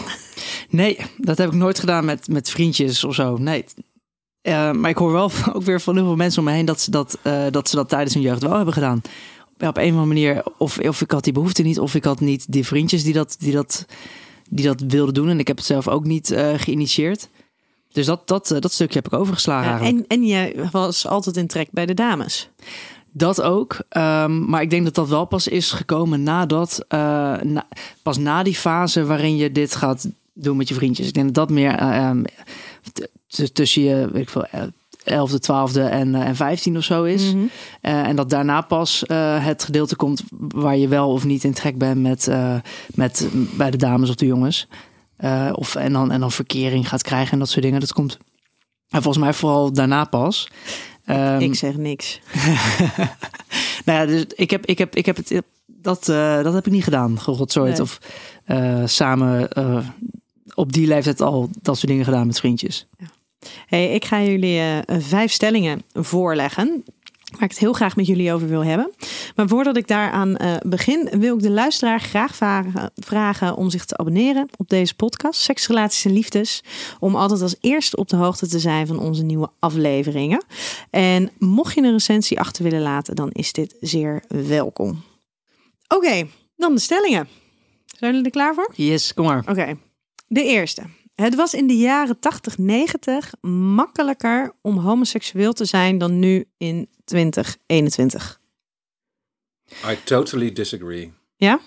Nee, 0.69 0.97
dat 1.17 1.37
heb 1.37 1.47
ik 1.47 1.53
nooit 1.55 1.79
gedaan 1.79 2.05
met, 2.05 2.27
met 2.27 2.49
vriendjes 2.49 3.03
of 3.03 3.15
zo. 3.15 3.37
Nee. 3.37 3.65
Eh, 4.41 4.71
maar 4.71 4.89
ik 4.89 4.97
hoor 4.97 5.11
wel 5.11 5.31
ook 5.53 5.63
weer 5.63 5.81
van 5.81 5.95
heel 5.95 6.05
veel 6.05 6.15
mensen 6.15 6.39
om 6.39 6.45
me 6.47 6.53
heen 6.53 6.65
dat 6.65 6.81
ze 6.81 6.91
dat, 6.91 7.17
eh, 7.21 7.45
dat, 7.51 7.69
ze 7.69 7.75
dat 7.75 7.89
tijdens 7.89 8.13
hun 8.13 8.23
jeugd 8.23 8.41
wel 8.41 8.55
hebben 8.55 8.73
gedaan. 8.73 9.01
Op 9.67 9.77
een 9.77 9.83
of 9.83 9.89
andere 9.89 10.05
manier, 10.05 10.43
of, 10.57 10.79
of 10.79 11.01
ik 11.01 11.11
had 11.11 11.23
die 11.23 11.33
behoefte 11.33 11.61
niet, 11.61 11.79
of 11.79 11.95
ik 11.95 12.03
had 12.03 12.19
niet 12.19 12.51
die 12.51 12.65
vriendjes 12.65 13.03
die 13.03 13.13
dat, 13.13 13.35
die 13.39 13.51
dat, 13.51 13.85
die 14.49 14.65
dat 14.65 14.83
wilden 14.87 15.13
doen. 15.13 15.29
En 15.29 15.39
ik 15.39 15.47
heb 15.47 15.57
het 15.57 15.65
zelf 15.65 15.87
ook 15.87 16.05
niet 16.05 16.31
eh, 16.31 16.53
geïnitieerd. 16.57 17.27
Dus 17.91 18.05
dat, 18.05 18.27
dat, 18.27 18.51
eh, 18.51 18.59
dat 18.59 18.71
stukje 18.71 18.99
heb 19.03 19.13
ik 19.13 19.19
overgeslagen 19.19 19.71
Ja, 19.71 19.79
en, 19.79 20.05
en 20.07 20.25
jij 20.25 20.55
was 20.71 21.07
altijd 21.07 21.37
in 21.37 21.47
trek 21.47 21.67
bij 21.71 21.85
de 21.85 21.93
dames. 21.93 22.49
Dat 23.11 23.41
ook. 23.41 23.77
Ehm, 23.89 24.45
maar 24.45 24.61
ik 24.61 24.69
denk 24.69 24.83
dat 24.83 24.95
dat 24.95 25.07
wel 25.07 25.25
pas 25.25 25.47
is 25.47 25.71
gekomen 25.71 26.23
nadat, 26.23 26.85
eh, 26.87 26.99
na, 27.41 27.67
pas 28.01 28.17
na 28.17 28.43
die 28.43 28.55
fase 28.55 29.05
waarin 29.05 29.35
je 29.35 29.51
dit 29.51 29.75
gaat 29.75 30.07
doen 30.33 30.57
met 30.57 30.67
je 30.67 30.73
vriendjes. 30.73 31.07
Ik 31.07 31.13
denk 31.13 31.25
dat 31.25 31.35
dat 31.35 31.49
meer 31.49 31.75
eh, 31.75 31.97
ehm, 31.97 32.23
tussen 33.53 33.81
je, 33.81 34.09
weet 34.11 34.21
ik 34.21 34.29
veel, 34.29 34.45
11e, 35.03 35.39
12e 35.39 35.81
en, 35.89 36.15
eh, 36.15 36.27
en 36.27 36.35
15 36.35 36.77
of 36.77 36.83
zo 36.83 37.03
is. 37.03 37.33
Mhm. 37.33 37.45
Eh, 37.81 38.07
en 38.07 38.15
dat 38.15 38.29
daarna 38.29 38.61
pas 38.61 39.05
eh, 39.05 39.45
het 39.45 39.63
gedeelte 39.63 39.95
komt 39.95 40.23
waar 40.31 40.77
je 40.77 40.87
wel 40.87 41.11
of 41.11 41.23
niet 41.23 41.43
in 41.43 41.53
trek 41.53 41.77
bent 41.77 42.01
met, 42.01 42.29
met 42.95 43.29
bij 43.57 43.71
de 43.71 43.77
dames 43.77 44.09
of 44.09 44.15
de 44.15 44.25
jongens. 44.25 44.67
Of, 45.53 45.75
en, 45.75 45.93
dan, 45.93 46.11
en 46.11 46.19
dan 46.19 46.31
verkering 46.31 46.89
gaat 46.89 47.01
krijgen 47.01 47.31
en 47.31 47.39
dat 47.39 47.49
soort 47.49 47.63
dingen. 47.63 47.79
Dat 47.79 47.93
komt 47.93 48.17
en 48.89 49.01
volgens 49.01 49.23
mij 49.23 49.33
vooral 49.33 49.73
daarna 49.73 50.05
pas. 50.05 50.47
Ehm, 51.05 51.39
ik 51.39 51.55
zeg 51.55 51.77
niks. 51.77 52.19
nou 53.85 53.99
ja, 53.99 54.05
dus 54.05 54.25
ik 54.35 54.49
heb, 54.49 54.65
ik 54.65 54.77
heb, 54.77 54.95
ik 54.95 55.05
heb 55.05 55.15
het, 55.15 55.41
dat, 55.65 56.05
dat 56.43 56.53
heb 56.53 56.65
ik 56.65 56.71
niet 56.71 56.83
gedaan, 56.83 57.19
gerotzooid. 57.19 57.71
Nee. 57.71 57.81
Of 57.81 57.97
samen 58.91 59.49
op 60.55 60.73
die 60.73 60.87
leeftijd 60.87 61.21
al 61.21 61.49
dat 61.61 61.75
soort 61.75 61.87
dingen 61.87 62.05
gedaan 62.05 62.27
met 62.27 62.39
vriendjes. 62.39 62.87
Hey, 63.65 63.93
ik 63.93 64.05
ga 64.05 64.21
jullie 64.21 64.59
eh, 64.59 64.99
vijf 64.99 65.31
stellingen 65.31 65.83
voorleggen. 65.93 66.83
Waar 67.33 67.43
ik 67.43 67.49
het 67.49 67.59
heel 67.59 67.73
graag 67.73 67.95
met 67.95 68.07
jullie 68.07 68.33
over 68.33 68.47
wil 68.47 68.63
hebben. 68.63 68.91
Maar 69.35 69.47
voordat 69.47 69.77
ik 69.77 69.87
daaraan 69.87 70.37
eh, 70.37 70.55
begin, 70.65 71.09
wil 71.19 71.35
ik 71.35 71.41
de 71.41 71.49
luisteraar 71.49 71.99
graag 71.99 72.35
vragen, 72.35 72.91
vragen 72.95 73.55
om 73.55 73.69
zich 73.69 73.85
te 73.85 73.97
abonneren 73.97 74.49
op 74.57 74.69
deze 74.69 74.95
podcast, 74.95 75.41
Seksrelaties 75.41 76.05
en 76.05 76.13
Liefdes. 76.13 76.63
Om 76.99 77.15
altijd 77.15 77.41
als 77.41 77.55
eerste 77.61 77.95
op 77.95 78.09
de 78.09 78.15
hoogte 78.15 78.47
te 78.47 78.59
zijn 78.59 78.87
van 78.87 78.99
onze 78.99 79.23
nieuwe 79.23 79.49
afleveringen. 79.59 80.43
En 80.89 81.31
mocht 81.37 81.75
je 81.75 81.81
een 81.81 81.91
recensie 81.91 82.39
achter 82.39 82.63
willen 82.63 82.81
laten, 82.81 83.15
dan 83.15 83.31
is 83.31 83.51
dit 83.51 83.75
zeer 83.79 84.23
welkom. 84.27 85.03
Oké, 85.87 86.27
Dan 86.55 86.75
de 86.75 86.81
stellingen. 86.81 87.27
Zijn 87.85 88.11
jullie 88.11 88.25
er 88.25 88.31
klaar 88.31 88.53
voor? 88.53 88.71
Yes, 88.75 89.13
kom 89.13 89.25
maar. 89.25 89.43
Oké. 89.49 89.77
De 90.27 90.43
eerste. 90.43 90.81
Het 91.15 91.35
was 91.35 91.53
in 91.53 91.67
de 91.67 91.77
jaren 91.77 92.19
80, 92.19 92.57
90 92.57 93.33
makkelijker 93.41 94.53
om 94.61 94.77
homoseksueel 94.77 95.53
te 95.53 95.65
zijn 95.65 95.97
dan 95.97 96.19
nu 96.19 96.45
in 96.57 96.89
2021. 97.05 98.39
I 99.89 99.97
totally 100.03 100.51
disagree. 100.51 101.13
Ja? 101.35 101.59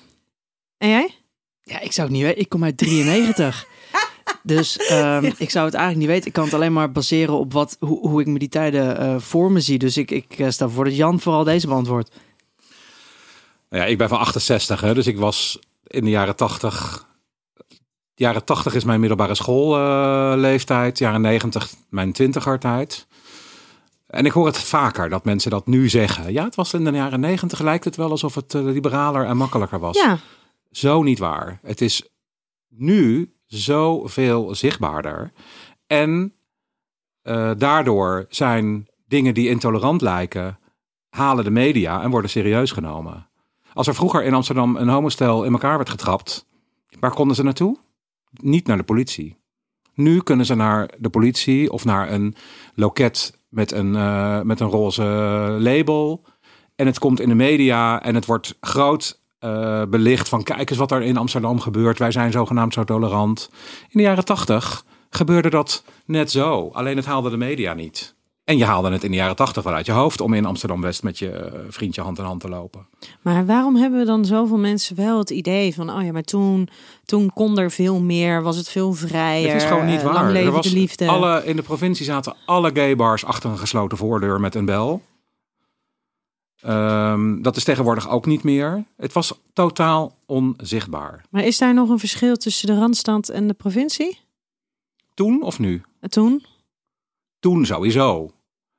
En 0.79 0.88
jij? 0.88 1.15
Ja, 1.62 1.81
ik 1.81 1.93
zou 1.93 2.09
het 2.09 2.17
niet 2.17 2.26
weten. 2.26 2.41
Ik 2.41 2.49
kom 2.49 2.65
uit 2.65 2.76
93. 2.76 3.67
dus 4.43 4.76
ehm, 4.76 5.33
ik 5.37 5.50
zou 5.50 5.65
het 5.65 5.75
eigenlijk 5.75 5.97
niet 5.97 6.15
weten. 6.15 6.26
Ik 6.26 6.33
kan 6.33 6.45
het 6.45 6.55
alleen 6.55 6.73
maar 6.73 6.93
baseren 6.93 7.38
op 7.38 7.53
wat, 7.53 7.76
hoe, 7.81 8.09
hoe 8.09 8.21
ik 8.21 8.26
me 8.26 8.38
die 8.38 8.49
tijden 8.49 8.99
eh, 8.99 9.19
voor 9.19 9.53
me 9.53 9.61
zie. 9.61 9.79
Dus 9.79 9.97
ik, 9.97 10.11
ik 10.11 10.38
eh, 10.38 10.50
stel 10.50 10.71
voor 10.71 10.85
dat 10.85 10.97
Jan 10.97 11.21
vooral 11.21 11.45
deze 11.45 11.67
beantwoordt. 11.67 12.11
Nou 13.71 13.83
Ja, 13.83 13.88
ik 13.88 13.99
ben 13.99 14.09
van 14.09 14.19
68, 14.19 14.81
hè, 14.81 14.95
dus 14.95 15.07
ik 15.07 15.19
was 15.19 15.59
in 15.87 16.05
de 16.05 16.11
jaren 16.11 16.37
80. 16.37 17.06
Jaren 18.18 18.44
80 18.44 18.75
is 18.75 18.85
mijn 18.85 19.00
middelbare 19.00 19.35
schoolleeftijd. 19.35 20.99
jaren 20.99 21.20
90 21.20 21.75
mijn 21.88 22.12
twintigertijd. 22.12 23.06
En 24.06 24.26
ik 24.26 24.32
hoor 24.32 24.46
het 24.46 24.58
vaker 24.58 25.08
dat 25.08 25.25
mensen 25.25 25.50
dat 25.50 25.66
nu 25.66 25.88
zeggen. 25.88 26.32
Ja, 26.32 26.44
het 26.44 26.54
was 26.54 26.75
in 26.75 26.85
de 26.85 26.90
jaren 26.90 27.20
90 27.20 27.61
lijkt 27.61 27.85
het 27.85 27.96
wel 27.96 28.11
alsof 28.11 28.35
het 28.35 28.54
eh, 28.54 28.62
liberaler 28.62 29.26
en 29.26 29.37
makkelijker 29.37 29.78
was. 29.78 29.96
Ja. 29.96 30.18
Zo 30.70 31.02
niet 31.02 31.18
waar. 31.18 31.58
Het 31.62 31.80
is 31.80 32.08
nu 32.68 33.35
zoveel 33.46 34.54
zichtbaarder. 34.54 35.32
En 35.87 36.35
eh, 37.23 37.50
daardoor 37.56 38.26
zijn 38.28 38.88
dingen 39.08 39.35
die 39.35 39.49
intolerant 39.49 40.00
lijken, 40.00 40.58
halen 41.08 41.44
de 41.44 41.50
media 41.50 42.02
en 42.02 42.11
worden 42.11 42.30
serieus 42.30 42.73
genomen. 42.73 43.28
Als 43.73 43.87
er 43.87 43.94
vroeger 43.94 44.25
in 44.25 44.35
Amsterdam 44.35 44.76
een 44.76 44.88
homostel 44.88 45.44
in 45.44 45.52
elkaar 45.52 45.76
werd 45.76 45.90
getrapt, 45.90 46.46
waar 47.00 47.14
konden 47.14 47.37
ze 47.37 47.42
naartoe? 47.42 47.85
Niet 48.30 48.66
naar 48.66 48.76
de 48.76 48.83
politie. 48.83 49.37
Nu 49.95 50.21
kunnen 50.21 50.47
ze 50.47 50.54
naar 50.54 50.90
de 50.99 51.09
politie 51.09 51.73
of 51.73 51.85
naar 51.85 52.12
een 52.12 52.35
loket 52.75 53.38
met 53.49 53.73
een, 53.73 53.97
eh, 53.97 54.40
met 54.40 54.61
een 54.61 54.68
roze 54.68 55.02
label. 55.61 56.26
En 56.75 56.87
het 56.87 56.99
komt 56.99 57.21
in 57.21 57.28
de 57.28 57.35
media 57.35 58.02
en 58.02 58.14
het 58.14 58.26
wordt 58.26 58.56
groot 58.61 59.25
eh, 59.38 59.83
belicht 59.88 60.28
van 60.28 60.42
kijk 60.42 60.71
eens 60.71 60.78
wat 60.78 60.92
er 60.92 61.02
in 61.02 61.16
Amsterdam 61.16 61.61
gebeurt. 61.61 61.99
Wij 61.99 62.11
zijn 62.11 62.33
zogenaamd 62.33 62.73
zo 62.73 62.85
tolerant. 62.85 63.50
In 63.83 63.99
de 63.99 64.02
jaren 64.02 64.25
tachtig 64.25 64.85
gebeurde 65.11 65.50
dat 65.50 65.85
net 66.06 66.30
zo. 66.30 66.71
Alleen 66.73 66.97
het 66.97 67.06
haalde 67.06 67.30
de 67.30 67.37
media 67.37 67.75
niet. 67.75 68.15
En 68.47 68.57
je 68.57 68.65
haalde 68.65 68.91
het 68.91 69.05
in 69.05 69.11
de 69.11 69.17
jaren 69.17 69.37
tachtig 69.37 69.62
wel 69.62 69.73
uit 69.73 69.87
je 69.87 69.93
hoofd 69.93 70.21
om 70.21 70.35
in 70.35 70.45
Amsterdam-West 70.45 71.03
met 71.03 71.19
je 71.19 71.31
eh, 71.31 71.61
vriendje 71.69 72.00
hand 72.00 72.19
in 72.19 72.25
hand 72.25 72.41
te 72.41 72.49
lopen. 72.49 72.87
Maar 73.23 73.47
waarom 73.47 73.76
hebben 73.76 73.99
we 73.99 74.05
dan 74.05 74.25
zoveel 74.25 74.59
mensen 74.59 74.97
wel 74.97 75.19
het 75.19 75.31
idee 75.31 75.75
van, 75.75 75.91
oh 75.91 76.05
ja, 76.05 76.12
maar 76.12 76.23
toen, 76.23 76.69
toen 77.05 77.33
kon 77.33 77.59
er 77.59 77.71
veel 77.71 78.00
meer, 78.00 78.43
was 78.43 78.57
het 78.57 78.69
veel 78.69 78.93
vrijer. 78.93 79.53
Het 79.53 79.62
is 79.62 79.69
gewoon 79.69 79.87
niet 79.87 80.00
eh, 80.00 80.12
waar. 80.12 80.35
Er 80.35 80.50
was 80.50 80.73
liefde. 80.73 81.09
Alle, 81.09 81.45
in 81.45 81.57
de 81.57 81.62
provincie 81.62 82.05
zaten 82.05 82.37
alle 82.45 82.71
gay 82.75 82.97
bars 82.97 83.25
achter 83.25 83.50
een 83.50 83.59
gesloten 83.59 83.99
voordeur 83.99 84.41
met 84.41 84.55
een 84.55 84.65
bel. 84.65 85.03
Ehm, 86.61 87.43
dat 87.43 87.57
is 87.57 87.65
tegenwoordig 87.65 88.09
ook 88.09 88.26
niet 88.26 88.43
meer. 88.43 88.85
Het 88.97 89.12
was 89.12 89.41
totaal 89.53 90.17
onzichtbaar. 90.26 91.25
Maar 91.31 91.45
is 91.45 91.59
daar 91.59 91.75
nog 91.75 91.88
een 91.88 91.99
verschil 91.99 92.37
tussen 92.37 92.67
de 92.67 92.79
Randstad 92.79 93.29
en 93.29 93.47
de 93.47 93.55
provincie? 93.55 94.19
Toen 95.15 95.43
of 95.43 95.59
nu? 95.59 95.83
Toen? 96.09 96.45
Toen 97.41 97.65
sowieso. 97.65 98.31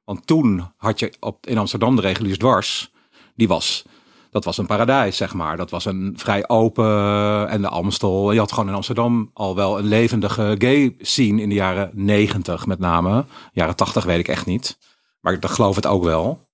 Want 0.07 0.27
toen 0.27 0.71
had 0.77 0.99
je 0.99 1.13
op, 1.19 1.47
in 1.47 1.57
Amsterdam 1.57 1.95
de 1.95 2.01
reguliers 2.01 2.37
dwars. 2.37 2.91
Die 3.35 3.47
was, 3.47 3.85
dat 4.31 4.45
was 4.45 4.57
een 4.57 4.65
paradijs, 4.65 5.17
zeg 5.17 5.33
maar. 5.33 5.57
Dat 5.57 5.69
was 5.69 5.85
een 5.85 6.13
vrij 6.17 6.49
open 6.49 7.47
en 7.49 7.61
de 7.61 7.67
Amstel. 7.67 8.31
Je 8.31 8.39
had 8.39 8.51
gewoon 8.51 8.69
in 8.69 8.75
Amsterdam 8.75 9.29
al 9.33 9.55
wel 9.55 9.77
een 9.77 9.85
levendige 9.85 10.55
gay 10.57 10.95
scene 10.99 11.41
in 11.41 11.49
de 11.49 11.55
jaren 11.55 11.91
negentig 11.93 12.65
met 12.65 12.79
name. 12.79 13.25
Jaren 13.53 13.75
tachtig 13.75 14.03
weet 14.03 14.19
ik 14.19 14.27
echt 14.27 14.45
niet. 14.45 14.77
Maar 15.21 15.33
ik 15.33 15.45
geloof 15.45 15.75
het 15.75 15.85
ook 15.85 16.03
wel. 16.03 16.47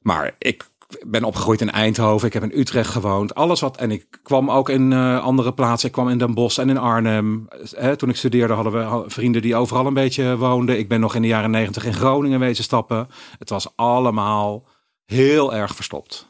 Maar 0.00 0.34
ik 0.38 0.69
ben 1.06 1.24
opgegroeid 1.24 1.60
in 1.60 1.70
Eindhoven. 1.70 2.26
Ik 2.26 2.32
heb 2.32 2.42
in 2.42 2.58
Utrecht 2.58 2.90
gewoond. 2.90 3.34
Alles 3.34 3.60
wat. 3.60 3.76
En 3.76 3.90
ik 3.90 4.06
kwam 4.22 4.50
ook 4.50 4.68
in 4.68 4.92
eh, 4.92 5.24
andere 5.24 5.52
plaatsen. 5.52 5.88
Ik 5.88 5.94
kwam 5.94 6.08
in 6.08 6.18
Den 6.18 6.34
Bosch 6.34 6.58
en 6.58 6.70
in 6.70 6.78
Arnhem. 6.78 7.48
Hè, 7.76 7.96
toen 7.96 8.08
ik 8.08 8.16
studeerde 8.16 8.52
hadden 8.52 8.72
we 8.72 9.04
vrienden 9.06 9.42
die 9.42 9.56
overal 9.56 9.86
een 9.86 9.94
beetje 9.94 10.36
woonden. 10.36 10.78
Ik 10.78 10.88
ben 10.88 11.00
nog 11.00 11.14
in 11.14 11.22
de 11.22 11.28
jaren 11.28 11.50
negentig 11.50 11.84
in 11.84 11.94
Groningen 11.94 12.40
wezen 12.40 12.64
stappen. 12.64 13.08
Het 13.38 13.50
was 13.50 13.76
allemaal 13.76 14.66
heel 15.04 15.54
erg 15.54 15.74
verstopt. 15.74 16.28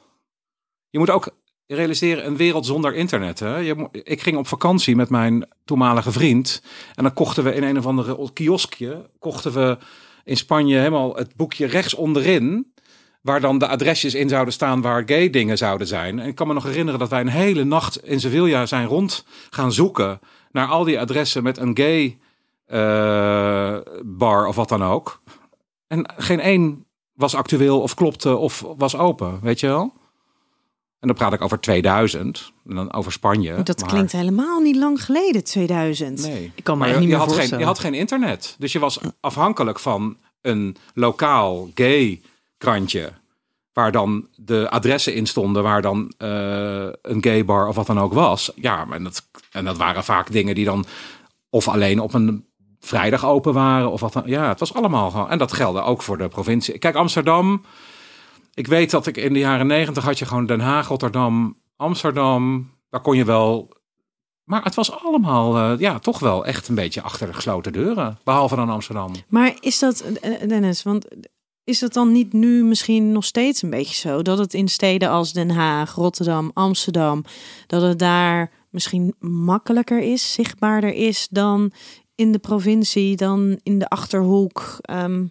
Je 0.90 0.98
moet 0.98 1.10
ook 1.10 1.28
realiseren, 1.66 2.26
een 2.26 2.36
wereld 2.36 2.66
zonder 2.66 2.94
internet. 2.94 3.38
Hè? 3.38 3.56
Je, 3.56 3.88
ik 3.92 4.20
ging 4.20 4.36
op 4.36 4.46
vakantie 4.46 4.96
met 4.96 5.10
mijn 5.10 5.48
toenmalige 5.64 6.12
vriend. 6.12 6.62
En 6.94 7.02
dan 7.02 7.12
kochten 7.12 7.44
we 7.44 7.54
in 7.54 7.62
een 7.62 7.78
of 7.78 7.86
andere 7.86 8.32
kioskje. 8.32 9.10
Kochten 9.18 9.52
we 9.52 9.78
in 10.24 10.36
Spanje 10.36 10.76
helemaal 10.76 11.16
het 11.16 11.36
boekje 11.36 11.66
rechts 11.66 11.94
onderin 11.94 12.72
waar 13.20 13.40
dan 13.40 13.58
de 13.58 13.66
adresjes 13.68 14.14
in 14.14 14.28
zouden 14.28 14.52
staan 14.54 14.80
waar 14.80 15.02
gay 15.06 15.30
dingen 15.30 15.58
zouden 15.58 15.86
zijn. 15.86 16.18
En 16.18 16.26
ik 16.28 16.34
kan 16.34 16.46
me 16.46 16.54
nog 16.54 16.64
herinneren 16.64 17.00
dat 17.00 17.08
wij 17.08 17.20
een 17.20 17.28
hele 17.28 17.64
nacht 17.64 18.04
in 18.04 18.20
Sevilla 18.20 18.66
zijn 18.66 18.86
rond 18.86 19.24
gaan 19.50 19.72
zoeken 19.72 20.20
naar 20.52 20.66
al 20.68 20.84
die 20.84 21.00
adressen 21.00 21.42
met 21.42 21.58
een 21.58 21.76
gay 21.76 22.18
eh, 22.66 23.76
bar 24.04 24.46
of 24.46 24.56
wat 24.56 24.68
dan 24.68 24.84
ook. 24.84 25.20
En 25.86 26.12
geen 26.16 26.40
één 26.40 26.84
was 27.12 27.34
actueel 27.34 27.80
of 27.80 27.94
klopte 27.94 28.36
of 28.36 28.64
was 28.76 28.96
open, 28.96 29.38
weet 29.42 29.60
je 29.60 29.66
wel? 29.66 29.92
En 31.00 31.08
dan 31.08 31.16
praat 31.16 31.32
ik 31.32 31.40
over 31.42 31.60
2000 31.60 32.52
en 32.68 32.74
dan 32.74 32.92
over 32.92 33.12
Spanje. 33.12 33.62
Dat 33.62 33.80
maar- 33.80 33.88
klinkt 33.88 34.12
helemaal 34.12 34.60
niet 34.60 34.76
lang 34.76 35.04
geleden, 35.04 35.44
2000. 35.44 36.22
Nee. 36.22 36.52
Ik 36.54 36.64
kan 36.64 36.74
me 36.74 36.80
Maar 36.80 36.88
echt 36.88 36.98
je, 36.98 37.04
niet 37.04 37.10
je 37.10 37.16
meer 37.16 37.18
had 37.18 37.26
geen, 37.28 37.36
voorstellen. 37.36 37.64
je 37.64 37.70
had 37.70 37.78
geen 37.78 37.94
internet. 37.94 38.56
Dus 38.58 38.72
je 38.72 38.78
was 38.78 39.00
afhankelijk 39.20 39.78
van 39.78 40.16
een 40.40 40.76
lokaal 40.94 41.68
gay 41.74 42.20
krantje. 42.60 43.12
Waar 43.72 43.92
dan 43.92 44.28
de 44.36 44.70
adressen 44.70 45.14
in 45.14 45.26
stonden, 45.26 45.62
waar 45.62 45.82
dan 45.82 46.12
eh, 46.18 46.88
een 47.02 47.22
gay 47.22 47.44
bar 47.44 47.68
of 47.68 47.74
wat 47.74 47.86
dan 47.86 48.00
ook 48.00 48.12
was. 48.12 48.52
Ja, 48.54 48.84
maar 48.84 49.02
dat, 49.02 49.28
en 49.50 49.64
dat 49.64 49.76
waren 49.76 50.04
vaak 50.04 50.32
dingen 50.32 50.54
die 50.54 50.64
dan 50.64 50.84
of 51.50 51.68
alleen 51.68 52.00
op 52.00 52.14
een 52.14 52.46
vrijdag 52.80 53.24
open 53.26 53.52
waren. 53.52 53.90
Of 53.90 54.00
wat 54.00 54.12
dan. 54.12 54.22
Ja, 54.26 54.48
het 54.48 54.60
was 54.60 54.74
allemaal 54.74 55.10
gewoon. 55.10 55.30
En 55.30 55.38
dat 55.38 55.52
geldde 55.52 55.82
ook 55.82 56.02
voor 56.02 56.18
de 56.18 56.28
provincie. 56.28 56.78
Kijk, 56.78 56.94
Amsterdam. 56.94 57.64
Ik 58.54 58.66
weet 58.66 58.90
dat 58.90 59.06
ik 59.06 59.16
in 59.16 59.32
de 59.32 59.38
jaren 59.38 59.66
negentig 59.66 60.04
had 60.04 60.18
je 60.18 60.26
gewoon 60.26 60.46
Den 60.46 60.60
Haag, 60.60 60.88
Rotterdam, 60.88 61.56
Amsterdam. 61.76 62.70
Daar 62.90 63.00
kon 63.00 63.16
je 63.16 63.24
wel 63.24 63.80
maar 64.50 64.62
het 64.62 64.74
was 64.74 65.02
allemaal, 65.02 65.56
eh, 65.56 65.78
ja, 65.78 65.98
toch 65.98 66.18
wel 66.18 66.46
echt 66.46 66.68
een 66.68 66.74
beetje 66.74 67.02
achter 67.02 67.26
de 67.26 67.32
gesloten 67.32 67.72
deuren. 67.72 68.18
Behalve 68.24 68.56
dan 68.56 68.70
Amsterdam. 68.70 69.12
Maar 69.28 69.56
is 69.60 69.78
dat, 69.78 70.00
eh, 70.00 70.48
Dennis, 70.48 70.82
want 70.82 71.06
is 71.64 71.78
dat 71.78 71.92
dan 71.92 72.12
niet 72.12 72.32
nu 72.32 72.64
misschien 72.64 73.12
nog 73.12 73.24
steeds 73.24 73.62
een 73.62 73.70
beetje 73.70 73.94
zo? 73.94 74.22
Dat 74.22 74.38
het 74.38 74.54
in 74.54 74.68
steden 74.68 75.08
als 75.08 75.32
Den 75.32 75.50
Haag, 75.50 75.94
Rotterdam, 75.94 76.50
Amsterdam, 76.54 77.24
dat 77.66 77.82
het 77.82 77.98
daar 77.98 78.50
misschien 78.70 79.14
makkelijker 79.18 80.00
is, 80.00 80.32
zichtbaarder 80.32 80.92
is 80.94 81.28
dan 81.30 81.72
in 82.14 82.32
de 82.32 82.38
provincie, 82.38 83.16
dan 83.16 83.60
in 83.62 83.78
de 83.78 83.88
Achterhoek? 83.88 84.78
Ehm, 84.80 85.26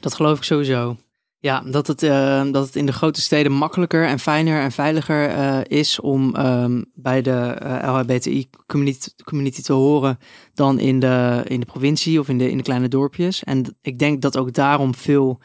Dat 0.00 0.14
geloof 0.14 0.36
ik 0.36 0.44
sowieso. 0.44 0.96
Ja, 1.42 1.62
dat 1.66 1.86
het, 1.86 2.02
eh, 2.02 2.42
dat 2.50 2.66
het 2.66 2.76
in 2.76 2.86
de 2.86 2.92
grote 2.92 3.20
steden 3.20 3.52
makkelijker 3.52 4.06
en 4.06 4.18
fijner 4.18 4.60
en 4.60 4.72
veiliger 4.72 5.28
eh, 5.28 5.58
is 5.78 6.00
om 6.00 6.34
ehm, 6.34 6.82
bij 6.94 7.22
de 7.22 7.30
eh, 7.30 7.92
LHBTI-community 7.92 9.08
community 9.24 9.62
te 9.62 9.72
horen 9.72 10.18
dan 10.54 10.78
in 10.78 11.00
de, 11.00 11.42
in 11.46 11.60
de 11.60 11.66
provincie 11.66 12.20
of 12.20 12.28
in 12.28 12.38
de, 12.38 12.50
in 12.50 12.56
de 12.56 12.62
kleine 12.62 12.88
dorpjes. 12.88 13.44
En 13.44 13.76
ik 13.80 13.98
denk 13.98 14.22
dat 14.22 14.36
ook 14.36 14.52
daarom 14.52 14.94
veel, 14.94 15.40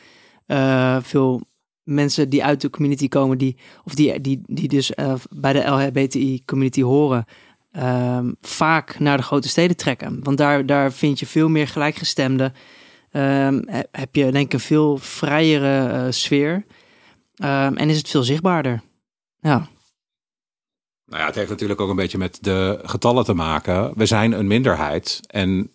eh, 0.47 0.97
veel 1.01 1.41
mensen 1.83 2.29
die 2.29 2.43
uit 2.43 2.61
de 2.61 2.69
community 2.69 3.07
komen, 3.07 3.37
die, 3.37 3.57
of 3.83 3.93
die, 3.95 4.21
die, 4.21 4.41
die 4.45 4.67
dus 4.67 4.93
eh, 4.93 5.13
bij 5.29 5.53
de 5.53 5.63
LHBTI-community 5.69 6.81
horen, 6.81 7.25
ehm, 7.71 8.31
vaak 8.41 8.99
naar 8.99 9.17
de 9.17 9.23
grote 9.23 9.47
steden 9.49 9.77
trekken. 9.77 10.23
Want 10.23 10.37
daar, 10.37 10.65
daar 10.65 10.91
vind 10.91 11.19
je 11.19 11.25
veel 11.25 11.49
meer 11.49 11.67
gelijkgestemden. 11.67 12.53
Ehm, 13.11 13.61
he- 13.65 13.81
heb 13.91 14.15
je 14.15 14.31
denk 14.31 14.45
ik 14.45 14.53
een 14.53 14.59
veel 14.59 14.97
vrijere 14.97 15.87
eh, 15.89 16.11
sfeer. 16.11 16.65
Ehm, 17.35 17.73
en 17.75 17.89
is 17.89 17.97
het 17.97 18.09
veel 18.09 18.23
zichtbaarder. 18.23 18.81
Ja, 19.39 19.67
Nou 21.05 21.19
ja, 21.21 21.25
het 21.25 21.35
heeft 21.35 21.49
natuurlijk 21.49 21.81
ook 21.81 21.89
een 21.89 21.95
beetje 21.95 22.17
met 22.17 22.37
de 22.41 22.79
getallen 22.83 23.23
te 23.25 23.33
maken. 23.33 23.91
We 23.95 24.05
zijn 24.05 24.31
een 24.31 24.47
minderheid. 24.47 25.19
En 25.27 25.71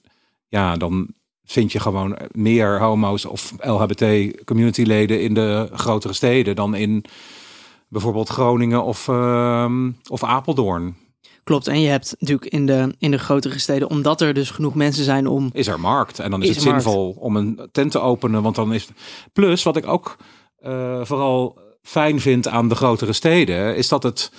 ja, 0.49 0.76
dan 0.76 1.14
vind 1.45 1.73
je 1.73 1.81
gewoon 1.81 2.19
meer 2.31 2.81
homo's 2.81 3.25
of 3.25 3.53
LHBT-communityleden 3.59 5.21
in 5.23 5.35
de 5.35 5.69
grotere 5.73 6.13
steden 6.13 6.57
dan 6.57 6.75
in 6.75 7.05
bijvoorbeeld 7.89 8.29
Groningen 8.29 8.85
of, 8.85 9.09
ehm, 9.09 9.91
of 10.09 10.25
Apeldoorn. 10.25 10.97
klopt. 11.45 11.67
En 11.67 11.81
je 11.81 11.89
hebt 11.89 12.15
natuurlijk 12.19 12.53
in 12.53 12.67
de, 12.67 12.95
in 12.99 13.11
de 13.11 13.19
grotere 13.19 13.59
steden, 13.59 13.91
omdat 13.91 14.21
er 14.21 14.35
dus 14.35 14.51
genoeg 14.51 14.75
mensen 14.75 15.05
zijn 15.05 15.27
om. 15.27 15.51
is 15.53 15.67
er 15.67 15.81
markt. 15.81 16.19
En 16.19 16.31
dan 16.31 16.43
is, 16.43 16.49
Is 16.49 16.57
het 16.57 16.65
markt. 16.65 16.83
zinvol 16.83 17.17
om 17.19 17.37
een 17.37 17.69
tent 17.73 17.91
te 17.91 18.01
openen. 18.01 18.43
Want 18.43 18.55
dan 18.55 18.73
is. 18.75 18.89
Plus, 19.33 19.63
wat 19.63 19.77
ik 19.77 19.87
ook 19.87 20.17
eh, 20.57 21.01
vooral 21.05 21.59
fijn 21.83 22.21
vind 22.21 22.49
aan 22.49 22.69
de 22.69 22.75
grotere 22.75 23.13
steden, 23.13 23.77
is 23.77 23.89
dat 23.89 24.03
het. 24.03 24.33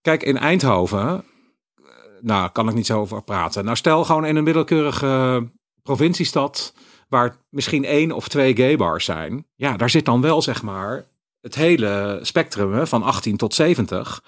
Kijk, 0.00 0.22
in 0.22 0.38
Eindhoven, 0.38 1.00
eh, 1.08 1.84
nou, 2.20 2.50
kan 2.52 2.68
ik 2.68 2.74
niet 2.74 2.86
zo 2.86 3.00
over 3.00 3.22
praten. 3.22 3.64
Nou, 3.64 3.76
stel 3.76 4.04
gewoon 4.04 4.24
in 4.24 4.36
een 4.36 4.44
middelkeurige 4.44 5.48
provinciestad, 5.82 6.74
waar 7.08 7.36
misschien 7.48 7.84
één 7.84 8.12
of 8.12 8.28
twee 8.28 8.56
gaybars 8.56 9.04
zijn. 9.04 9.46
Ja, 9.54 9.76
daar 9.76 9.90
zit 9.90 10.04
dan 10.04 10.20
wel, 10.20 10.42
zeg 10.42 10.62
maar, 10.62 11.06
het 11.40 11.54
hele 11.54 12.18
spectrum 12.22 12.86
van 12.86 13.02
18 13.02 13.36
tot 13.36 13.54
70. 13.54 14.22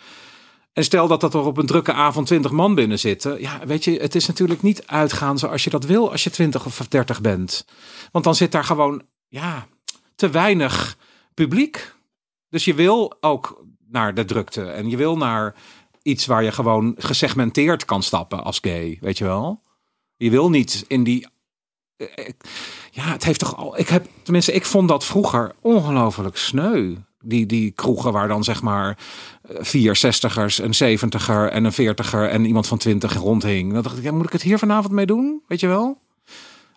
En 0.73 0.85
stel 0.85 1.09
dat 1.09 1.21
dat 1.21 1.35
er 1.35 1.40
op 1.40 1.56
een 1.56 1.66
drukke 1.66 1.92
avond 1.92 2.26
20 2.26 2.50
man 2.50 2.75
binnen 2.75 2.99
zitten. 2.99 3.40
Ja, 3.40 3.66
weet 3.66 3.85
je, 3.85 4.00
het 4.00 4.14
is 4.14 4.26
natuurlijk 4.26 4.62
niet 4.62 4.87
uitgaan 4.87 5.38
zoals 5.38 5.64
je 5.64 5.71
dat 5.71 5.85
wil 5.85 6.11
als 6.11 6.25
je 6.25 6.30
20 6.30 6.66
of 6.66 6.87
30 6.88 7.21
bent. 7.21 7.64
Want 8.12 8.25
dan 8.25 8.35
zit 8.35 8.52
daar 8.52 8.64
gewoon, 8.64 9.02
ja, 9.28 9.66
te 10.14 10.30
weinig 10.30 10.97
publiek. 11.35 11.94
Dus 12.49 12.64
je 12.64 12.75
wil 12.75 13.16
ook 13.21 13.64
naar 13.88 14.14
de 14.14 14.25
drukte. 14.25 14.64
En 14.64 14.90
je 14.90 14.97
wil 14.97 15.16
naar 15.16 15.54
iets 16.02 16.26
waar 16.26 16.42
je 16.42 16.52
gewoon 16.52 16.94
gesegmenteerd 16.99 17.85
kan 17.85 18.02
stappen 18.02 18.44
als 18.44 18.59
gay, 18.61 18.99
weet 19.00 19.18
je 19.18 19.25
wel? 19.25 19.62
Je 20.16 20.30
wil 20.30 20.50
niet 20.50 20.85
in 20.88 21.04
die. 21.04 21.26
Eh, 22.09 22.32
Ja, 22.90 23.02
het 23.02 23.25
heeft 23.25 23.38
toch 23.38 23.56
al. 23.56 23.78
Ik 23.78 23.88
heb, 23.88 24.06
tenminste, 24.23 24.52
ik 24.52 24.64
vond 24.64 24.88
dat 24.88 25.04
vroeger 25.04 25.52
ongelooflijk 25.61 26.37
sneu. 26.37 26.94
Die, 27.25 27.47
die 27.47 27.71
kroegen 27.71 28.12
waar 28.12 28.28
dan 28.28 28.44
zeg 28.44 28.62
maar 28.62 28.99
eh, 29.42 29.56
vier 29.61 29.97
zestigers, 29.97 30.59
een 30.59 30.75
zeventiger 30.75 31.50
en 31.50 31.64
een 31.64 31.73
veertiger 31.73 32.28
en 32.28 32.44
iemand 32.44 32.66
van 32.66 32.78
twintig 32.78 33.14
rondhing. 33.14 33.73
Dan 33.73 33.82
dacht 33.82 33.97
ik, 33.97 34.02
ja, 34.02 34.12
moet 34.12 34.26
ik 34.26 34.32
het 34.32 34.42
hier 34.42 34.59
vanavond 34.59 34.92
mee 34.92 35.06
doen? 35.06 35.42
Weet 35.47 35.61
je 35.61 35.66
wel? 35.66 36.00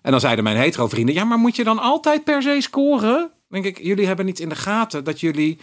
En 0.02 0.12
dan 0.12 0.20
zeiden 0.20 0.44
mijn 0.44 0.58
hetero 0.58 0.88
vrienden, 0.88 1.16
ja, 1.16 1.24
maar 1.24 1.38
moet 1.38 1.56
je 1.56 1.64
dan 1.64 1.80
altijd 1.80 2.24
per 2.24 2.42
se 2.42 2.58
scoren? 2.60 3.32
Denk 3.50 3.66
ik, 3.66 3.82
jullie 3.82 4.08
hebben 4.08 4.26
niet 4.26 4.40
in 4.40 4.50
de 4.50 4.56
gaten 4.56 5.04
dat 5.04 5.20
jullie 5.20 5.60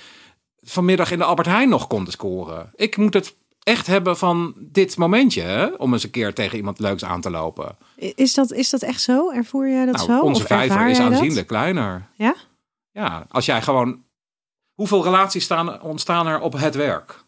vanmiddag 0.63 1.11
in 1.11 1.19
de 1.19 1.25
Albert 1.25 1.49
Heijn 1.49 1.69
nog 1.69 1.87
konden 1.87 2.13
scoren. 2.13 2.73
Ik 2.75 2.97
moet 2.97 3.15
het 3.15 3.37
echt 3.63 3.87
hebben 3.87 4.17
van 4.19 4.55
dit 4.59 4.97
momentje, 4.97 5.41
hè? 5.43 5.67
om 5.67 5.93
eens 5.93 6.05
een 6.05 6.11
keer 6.11 6.35
tegen 6.35 6.57
iemand 6.57 6.79
leuks 6.79 7.05
aan 7.05 7.21
te 7.21 7.31
lopen. 7.31 7.77
Is 7.97 8.35
dat, 8.35 8.53
is 8.53 8.71
dat 8.71 8.83
echt 8.83 9.01
zo? 9.01 9.31
Ervoer 9.31 9.69
jij 9.69 9.85
dat 9.87 9.95
Nou, 9.95 10.07
zo? 10.07 10.21
onze 10.21 10.43
Of 10.43 10.47
vijver 10.47 10.89
is 10.89 10.99
dat? 10.99 11.07
aanzienlijk 11.13 11.47
kleiner. 11.47 12.09
Ja? 12.17 12.35
Ja, 12.91 13.27
als 13.29 13.47
jij 13.47 13.63
gewoon. 13.63 14.03
Hoeveel 14.75 15.03
relaties 15.05 15.45
staan, 15.45 15.83
ontstaan 15.83 16.27
er 16.27 16.41
op 16.41 16.53
het 16.53 16.75
werk? 16.75 17.25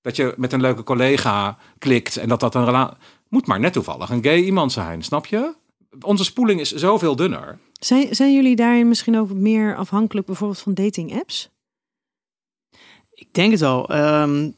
Dat 0.00 0.16
je 0.16 0.34
met 0.36 0.52
een 0.52 0.60
leuke 0.60 0.82
collega 0.82 1.58
klikt 1.78 2.16
en 2.16 2.28
dat 2.28 2.40
dat 2.40 2.54
een 2.54 2.64
relatie. 2.64 2.96
Moet 3.28 3.46
maar 3.46 3.60
net 3.60 3.72
toevallig 3.72 4.10
een 4.10 4.22
gay 4.24 4.40
iemand 4.42 4.72
zijn, 4.72 5.02
snap 5.02 5.26
je? 5.26 5.54
Onze 6.00 6.24
spoeling 6.24 6.60
is 6.60 6.72
zoveel 6.72 7.16
dunner. 7.16 7.58
Zijn, 7.72 8.14
zijn 8.14 8.34
jullie 8.34 8.56
daarin 8.56 8.88
misschien 8.88 9.18
ook 9.18 9.32
meer 9.32 9.76
afhankelijk 9.76 10.26
bijvoorbeeld 10.26 10.60
van 10.60 10.74
dating 10.74 11.18
apps? 11.18 11.50
Ik 13.10 13.28
denk 13.32 13.50
het 13.50 13.60
wel. 13.60 13.88
Ehm, 13.88 14.50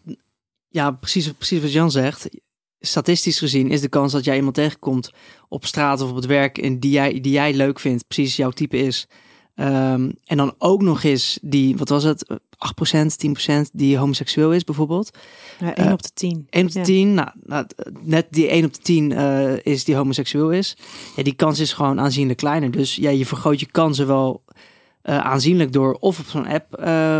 ja, 0.68 0.90
precies, 0.90 1.32
precies 1.32 1.60
wat 1.60 1.72
Jan 1.72 1.90
zegt. 1.90 2.28
Statistisch 2.80 3.38
gezien 3.38 3.70
is 3.70 3.80
de 3.80 3.88
kans 3.88 4.12
dat 4.12 4.25
jij 4.25 4.37
iemand 4.37 4.54
tegenkomt 4.54 5.10
op 5.48 5.66
straat 5.66 6.00
of 6.00 6.10
op 6.10 6.16
het 6.16 6.26
werk 6.26 6.58
en 6.58 6.80
die 6.80 6.90
jij, 6.90 7.20
die 7.20 7.32
jij 7.32 7.54
leuk 7.54 7.80
vindt, 7.80 8.06
precies 8.06 8.37
jouw 8.37 8.50
type 8.50 8.76
is. 8.76 9.08
Ehm, 9.54 10.10
en 10.25 10.37
dan 10.37 10.54
ook 10.58 10.82
nog 10.82 11.02
eens 11.02 11.38
die, 11.42 11.76
wat 11.76 11.88
was 11.88 12.04
het, 12.04 12.40
8%, 12.58 13.18
10% 13.18 13.70
die 13.72 13.96
homoseksueel 13.98 14.52
is 14.52 14.64
bijvoorbeeld. 14.64 15.18
Ja, 15.58 15.76
1 15.76 15.87
Eh, 15.87 15.92
op 15.92 16.02
de 16.02 16.10
10. 16.14 16.46
1 16.50 16.66
op 16.66 16.72
de 16.72 16.78
Ja. 16.78 16.84
10, 16.84 17.14
nou, 17.14 17.28
nou, 17.42 17.66
net 18.02 18.26
die 18.30 18.52
1 18.52 18.64
op 18.64 18.75
de 18.75 18.80
10 18.80 19.12
eh, 19.12 19.56
is 19.62 19.84
die 19.84 19.96
homoseksueel 19.96 20.50
is. 20.50 20.76
Ja, 21.16 21.22
die 21.22 21.34
kans 21.34 21.58
is 21.58 21.72
gewoon 21.72 22.00
aanzienlijk 22.00 22.38
kleiner. 22.38 22.70
Dus 22.70 22.96
ja, 22.96 23.10
je 23.10 23.26
vergroot 23.26 23.60
je 23.60 23.66
kansen 23.66 24.06
wel 24.06 24.42
eh, 25.02 25.18
aanzienlijk 25.18 25.72
door 25.72 25.92
of 25.92 26.18
op 26.18 26.26
zo'n 26.26 26.46
app 26.46 26.75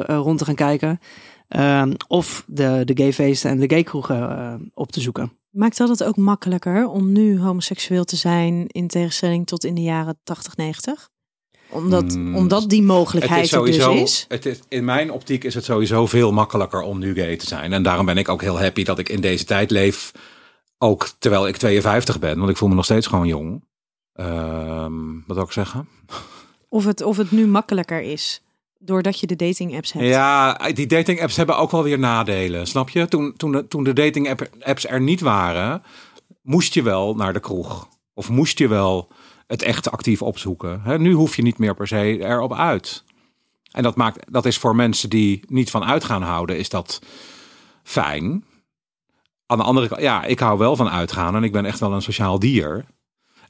rond 0.07 0.39
te 0.39 0.45
gaan 0.45 0.55
kijken. 0.55 1.01
Ehm, 1.49 1.93
of 2.09 2.45
de, 2.47 2.83
de 2.85 2.97
gayfeesten 2.97 3.51
en 3.51 3.59
de 3.59 3.69
gaykroegen 3.69 4.31
eh 4.31 4.55
op 4.75 4.93
te 4.93 5.01
zoeken. 5.01 5.33
Maakt 5.51 5.77
dat 5.77 5.89
het 5.89 6.05
ook 6.05 6.17
makkelijker 6.17 6.89
om 6.89 7.13
nu 7.13 7.41
homoseksueel 7.41 8.05
te 8.05 8.17
zijn 8.17 8.67
in 8.67 8.87
tegenstelling 8.89 9.47
tot 9.47 9.65
in 9.65 9.75
de 9.75 9.83
jaren 9.83 10.19
80, 10.25 10.57
90? 10.57 11.09
Omdat, 11.71 12.13
Hmm. 12.13 12.37
omdat 12.37 12.69
die 12.69 12.83
mogelijkheid 12.83 13.53
er 13.53 13.65
dus 13.65 13.87
is. 13.87 14.25
Het 14.29 14.47
is, 14.47 14.61
in 14.69 14.85
mijn 14.85 15.13
optiek 15.13 15.45
is 15.45 15.55
het 15.55 15.65
sowieso 15.65 16.07
veel 16.07 16.33
makkelijker 16.33 16.81
om 16.81 16.99
nu 16.99 17.15
gay 17.15 17.37
te 17.37 17.47
zijn. 17.47 17.73
En 17.73 17.83
daarom 17.83 18.07
ben 18.07 18.17
ik 18.17 18.29
ook 18.29 18.41
heel 18.41 18.61
happy 18.61 18.85
dat 18.85 18.99
ik 18.99 19.09
in 19.09 19.21
deze 19.21 19.45
tijd 19.45 19.71
leef. 19.71 20.13
Ook 20.79 21.09
terwijl 21.19 21.49
ik 21.49 21.57
52 21.57 22.19
ben, 22.19 22.39
want 22.39 22.51
ik 22.51 22.57
voel 22.57 22.69
me 22.69 22.75
nog 22.75 22.85
steeds 22.85 23.07
gewoon 23.07 23.27
jong. 23.27 23.65
Ehm, 24.13 25.13
wat 25.27 25.37
wil 25.37 25.45
ik 25.45 25.53
zeggen? 25.53 25.89
Of 26.69 26.85
het, 26.85 27.03
of 27.03 27.17
het 27.17 27.31
nu 27.31 27.47
makkelijker 27.47 28.01
is. 28.01 28.43
Doordat 28.79 29.21
je 29.21 29.27
de 29.27 29.37
dating 29.37 29.77
apps 29.77 29.93
hebt. 29.93 30.07
Ja, 30.07 30.53
die 30.75 30.87
dating 30.87 31.23
apps 31.23 31.37
hebben 31.37 31.57
ook 31.57 31.71
wel 31.71 31.83
weer 31.83 31.99
nadelen. 31.99 32.67
Snap 32.67 32.89
je? 32.89 33.09
Toen, 33.09 33.37
toen, 33.37 33.53
de, 33.53 33.69
toen 33.69 33.85
de 33.85 33.93
dating 33.93 34.31
app- 34.31 34.51
apps 34.61 34.87
er 34.87 35.01
niet 35.01 35.21
waren, 35.21 35.83
moest 36.43 36.75
je 36.75 36.83
wel 36.83 37.15
naar 37.15 37.33
de 37.33 37.41
kroeg. 37.41 37.89
Of 38.15 38.29
moest 38.29 38.59
je 38.59 38.69
wel 38.69 39.09
het 39.47 39.63
echt 39.63 39.91
actief 39.91 40.23
opzoeken. 40.23 40.83
Nu 41.03 41.13
hoef 41.13 41.37
je 41.37 41.43
niet 41.43 41.59
meer 41.59 41.75
per 41.75 41.87
se 41.87 42.25
erop 42.25 42.55
uit. 42.55 43.05
En 43.73 43.83
dat, 43.83 43.97
maakt, 43.97 44.33
dat 44.33 44.47
is 44.47 44.59
voor 44.59 44.77
mensen 44.77 45.11
die 45.11 45.41
niet 45.47 45.71
van 45.71 45.85
uitgaan 45.85 46.23
houden, 46.23 46.59
is 46.59 46.69
dat 46.69 47.01
fijn. 47.83 48.45
Aan 49.47 49.59
de 49.59 49.65
andere 49.65 49.89
kant, 49.89 50.01
ja, 50.01 50.25
ik 50.25 50.39
hou 50.39 50.59
wel 50.59 50.77
van 50.77 50.89
uitgaan 50.89 51.35
en 51.37 51.45
ik 51.45 51.53
ben 51.53 51.65
echt 51.65 51.81
wel 51.81 51.93
een 51.93 52.03
sociaal 52.03 52.39
dier. 52.39 52.85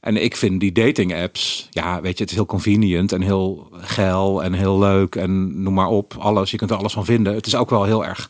En 0.01 0.23
ik 0.23 0.35
vind 0.35 0.59
die 0.59 0.71
dating 0.71 1.15
apps, 1.15 1.67
ja, 1.69 2.01
weet 2.01 2.17
je, 2.17 2.21
het 2.23 2.29
is 2.31 2.37
heel 2.37 2.45
convenient 2.45 3.11
en 3.11 3.21
heel 3.21 3.69
geil 3.71 4.43
en 4.43 4.53
heel 4.53 4.79
leuk 4.79 5.15
en 5.15 5.61
noem 5.63 5.73
maar 5.73 5.87
op, 5.87 6.15
alles. 6.19 6.51
Je 6.51 6.57
kunt 6.57 6.71
er 6.71 6.77
alles 6.77 6.93
van 6.93 7.05
vinden. 7.05 7.33
Het 7.33 7.47
is 7.47 7.55
ook 7.55 7.69
wel 7.69 7.83
heel 7.83 8.05
erg, 8.05 8.29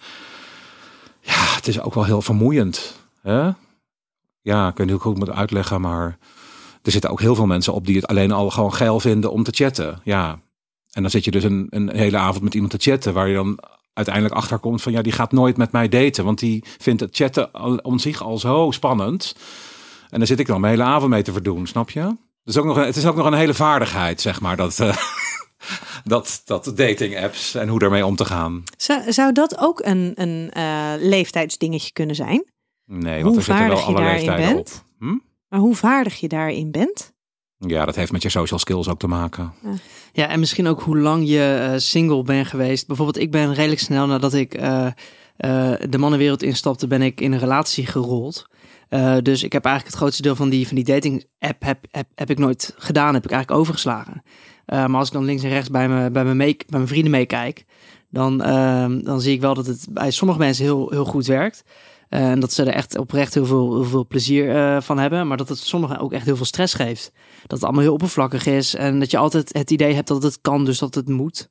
ja, 1.21 1.55
het 1.55 1.67
is 1.67 1.81
ook 1.81 1.93
wel 1.93 2.05
heel 2.05 2.21
vermoeiend. 2.21 2.95
Hè? 3.21 3.49
Ja, 4.41 4.67
ik 4.67 4.77
weet 4.77 4.87
niet 4.87 5.01
hoe 5.01 5.11
ik 5.11 5.17
het 5.17 5.27
moet 5.27 5.35
uitleggen, 5.35 5.81
maar 5.81 6.17
er 6.81 6.91
zitten 6.91 7.09
ook 7.09 7.19
heel 7.19 7.35
veel 7.35 7.45
mensen 7.45 7.73
op 7.73 7.85
die 7.85 7.95
het 7.95 8.07
alleen 8.07 8.31
al 8.31 8.49
gewoon 8.49 8.73
geil 8.73 8.99
vinden 8.99 9.31
om 9.31 9.43
te 9.43 9.51
chatten. 9.51 10.01
Ja, 10.03 10.39
en 10.91 11.01
dan 11.01 11.11
zit 11.11 11.25
je 11.25 11.31
dus 11.31 11.43
een, 11.43 11.67
een 11.69 11.89
hele 11.89 12.17
avond 12.17 12.43
met 12.43 12.53
iemand 12.53 12.71
te 12.71 12.91
chatten, 12.91 13.13
waar 13.13 13.27
je 13.27 13.35
dan 13.35 13.59
uiteindelijk 13.93 14.35
achter 14.35 14.59
komt 14.59 14.81
van 14.81 14.91
ja, 14.91 15.01
die 15.01 15.11
gaat 15.11 15.31
nooit 15.31 15.57
met 15.57 15.71
mij 15.71 15.87
daten, 15.87 16.23
want 16.23 16.39
die 16.39 16.63
vindt 16.77 17.01
het 17.01 17.15
chatten 17.15 17.83
om 17.83 17.99
zich 17.99 18.21
al 18.21 18.37
zo 18.37 18.71
spannend. 18.71 19.35
En 20.09 20.17
daar 20.17 20.27
zit 20.27 20.39
ik 20.39 20.47
dan 20.47 20.61
mijn 20.61 20.73
hele 20.73 20.89
avond 20.89 21.09
mee 21.09 21.23
te 21.23 21.31
verdoen, 21.31 21.67
snap 21.67 21.89
je? 21.89 22.17
Dus 22.43 22.57
ook 22.57 22.65
nog 22.65 22.77
een, 22.77 22.85
het 22.85 22.95
is 22.95 23.05
ook 23.05 23.15
nog 23.15 23.25
een 23.25 23.33
hele 23.33 23.53
vaardigheid, 23.53 24.21
zeg 24.21 24.41
maar, 24.41 24.55
dat, 24.55 24.79
eh, 24.79 24.97
dat, 26.03 26.41
dat 26.45 26.71
dating 26.75 27.17
apps 27.17 27.55
en 27.55 27.67
hoe 27.67 27.79
daarmee 27.79 28.05
om 28.05 28.15
te 28.15 28.25
gaan. 28.25 28.63
Zou, 28.77 29.11
zou 29.11 29.31
dat 29.31 29.57
ook 29.59 29.79
een, 29.85 30.11
een 30.15 30.49
eh, 30.51 30.91
leeftijdsdingetje 30.97 31.91
kunnen 31.91 32.15
zijn? 32.15 32.43
Nee, 32.85 33.13
Hoe 33.13 33.23
want 33.23 33.35
er 33.35 33.43
zitten 33.43 33.67
wel 33.67 33.77
vaardig 33.77 33.79
je 33.79 33.85
alle 33.85 34.05
daarin 34.05 34.25
leeftijden 34.25 34.55
bent? 34.55 34.83
op. 34.99 35.07
Hm? 35.07 35.17
Maar 35.49 35.59
hoe 35.59 35.75
vaardig 35.75 36.19
je 36.19 36.27
daarin 36.27 36.71
bent? 36.71 37.13
Ja, 37.67 37.85
dat 37.85 37.95
heeft 37.95 38.11
met 38.11 38.21
je 38.21 38.29
social 38.29 38.59
skills 38.59 38.87
ook 38.87 38.99
te 38.99 39.07
maken. 39.07 39.53
Ja, 40.13 40.27
en 40.27 40.39
misschien 40.39 40.67
ook 40.67 40.81
hoe 40.81 40.97
lang 40.97 41.27
je 41.27 41.69
eh, 41.71 41.77
single 41.77 42.23
bent 42.23 42.47
geweest. 42.47 42.87
Bijvoorbeeld, 42.87 43.19
ik 43.19 43.31
ben 43.31 43.53
redelijk 43.53 43.81
snel 43.81 44.07
nadat 44.07 44.33
ik 44.33 44.53
eh, 44.53 44.85
eh, 45.37 45.73
de 45.89 45.97
mannenwereld 45.97 46.43
instapte, 46.43 46.87
ben 46.87 47.01
ik 47.01 47.21
in 47.21 47.31
een 47.31 47.39
relatie 47.39 47.85
gerold. 47.85 48.47
Eh, 48.89 49.17
dus 49.21 49.43
ik 49.43 49.53
heb 49.53 49.65
eigenlijk 49.65 49.93
het 49.93 50.03
grootste 50.03 50.21
deel 50.21 50.35
van 50.35 50.49
die, 50.49 50.67
van 50.67 50.75
die 50.75 50.85
dating 50.85 51.25
app 51.39 51.63
heb, 51.63 51.85
heb, 51.91 52.07
heb 52.15 52.29
ik 52.29 52.37
nooit 52.37 52.73
gedaan, 52.77 53.13
heb 53.13 53.23
ik 53.23 53.31
eigenlijk 53.31 53.61
overgeslagen. 53.61 54.23
Eh, 54.65 54.85
maar 54.85 54.99
als 54.99 55.07
ik 55.07 55.13
dan 55.13 55.23
links 55.23 55.43
en 55.43 55.49
rechts 55.49 55.69
bij, 55.69 55.89
me, 55.89 56.11
bij, 56.11 56.25
me 56.25 56.33
mee, 56.33 56.55
bij 56.55 56.65
mijn 56.67 56.87
vrienden 56.87 57.11
meekijk, 57.11 57.65
dan, 58.09 58.41
ehm, 58.41 59.01
dan 59.03 59.21
zie 59.21 59.33
ik 59.33 59.41
wel 59.41 59.53
dat 59.53 59.65
het 59.65 59.87
bij 59.89 60.11
sommige 60.11 60.39
mensen 60.39 60.63
heel, 60.63 60.89
heel 60.89 61.05
goed 61.05 61.25
werkt. 61.25 61.63
Eh, 62.09 62.31
en 62.31 62.39
dat 62.39 62.53
ze 62.53 62.63
er 62.63 62.73
echt 62.73 62.97
oprecht 62.97 63.33
heel 63.33 63.45
veel, 63.45 63.73
heel 63.73 63.89
veel 63.89 64.07
plezier 64.07 64.81
van 64.81 64.97
hebben. 64.99 65.27
Maar 65.27 65.37
dat 65.37 65.49
het 65.49 65.57
sommigen 65.57 65.99
ook 65.99 66.13
echt 66.13 66.25
heel 66.25 66.35
veel 66.35 66.45
stress 66.45 66.73
geeft. 66.73 67.11
Dat 67.41 67.51
het 67.51 67.63
allemaal 67.63 67.83
heel 67.83 67.93
oppervlakkig 67.93 68.45
is. 68.45 68.75
En 68.75 68.99
dat 68.99 69.11
je 69.11 69.17
altijd 69.17 69.53
het 69.53 69.71
idee 69.71 69.93
hebt 69.93 70.07
dat 70.07 70.23
het 70.23 70.41
kan, 70.41 70.65
dus 70.65 70.79
dat 70.79 70.95
het 70.95 71.09
moet. 71.09 71.49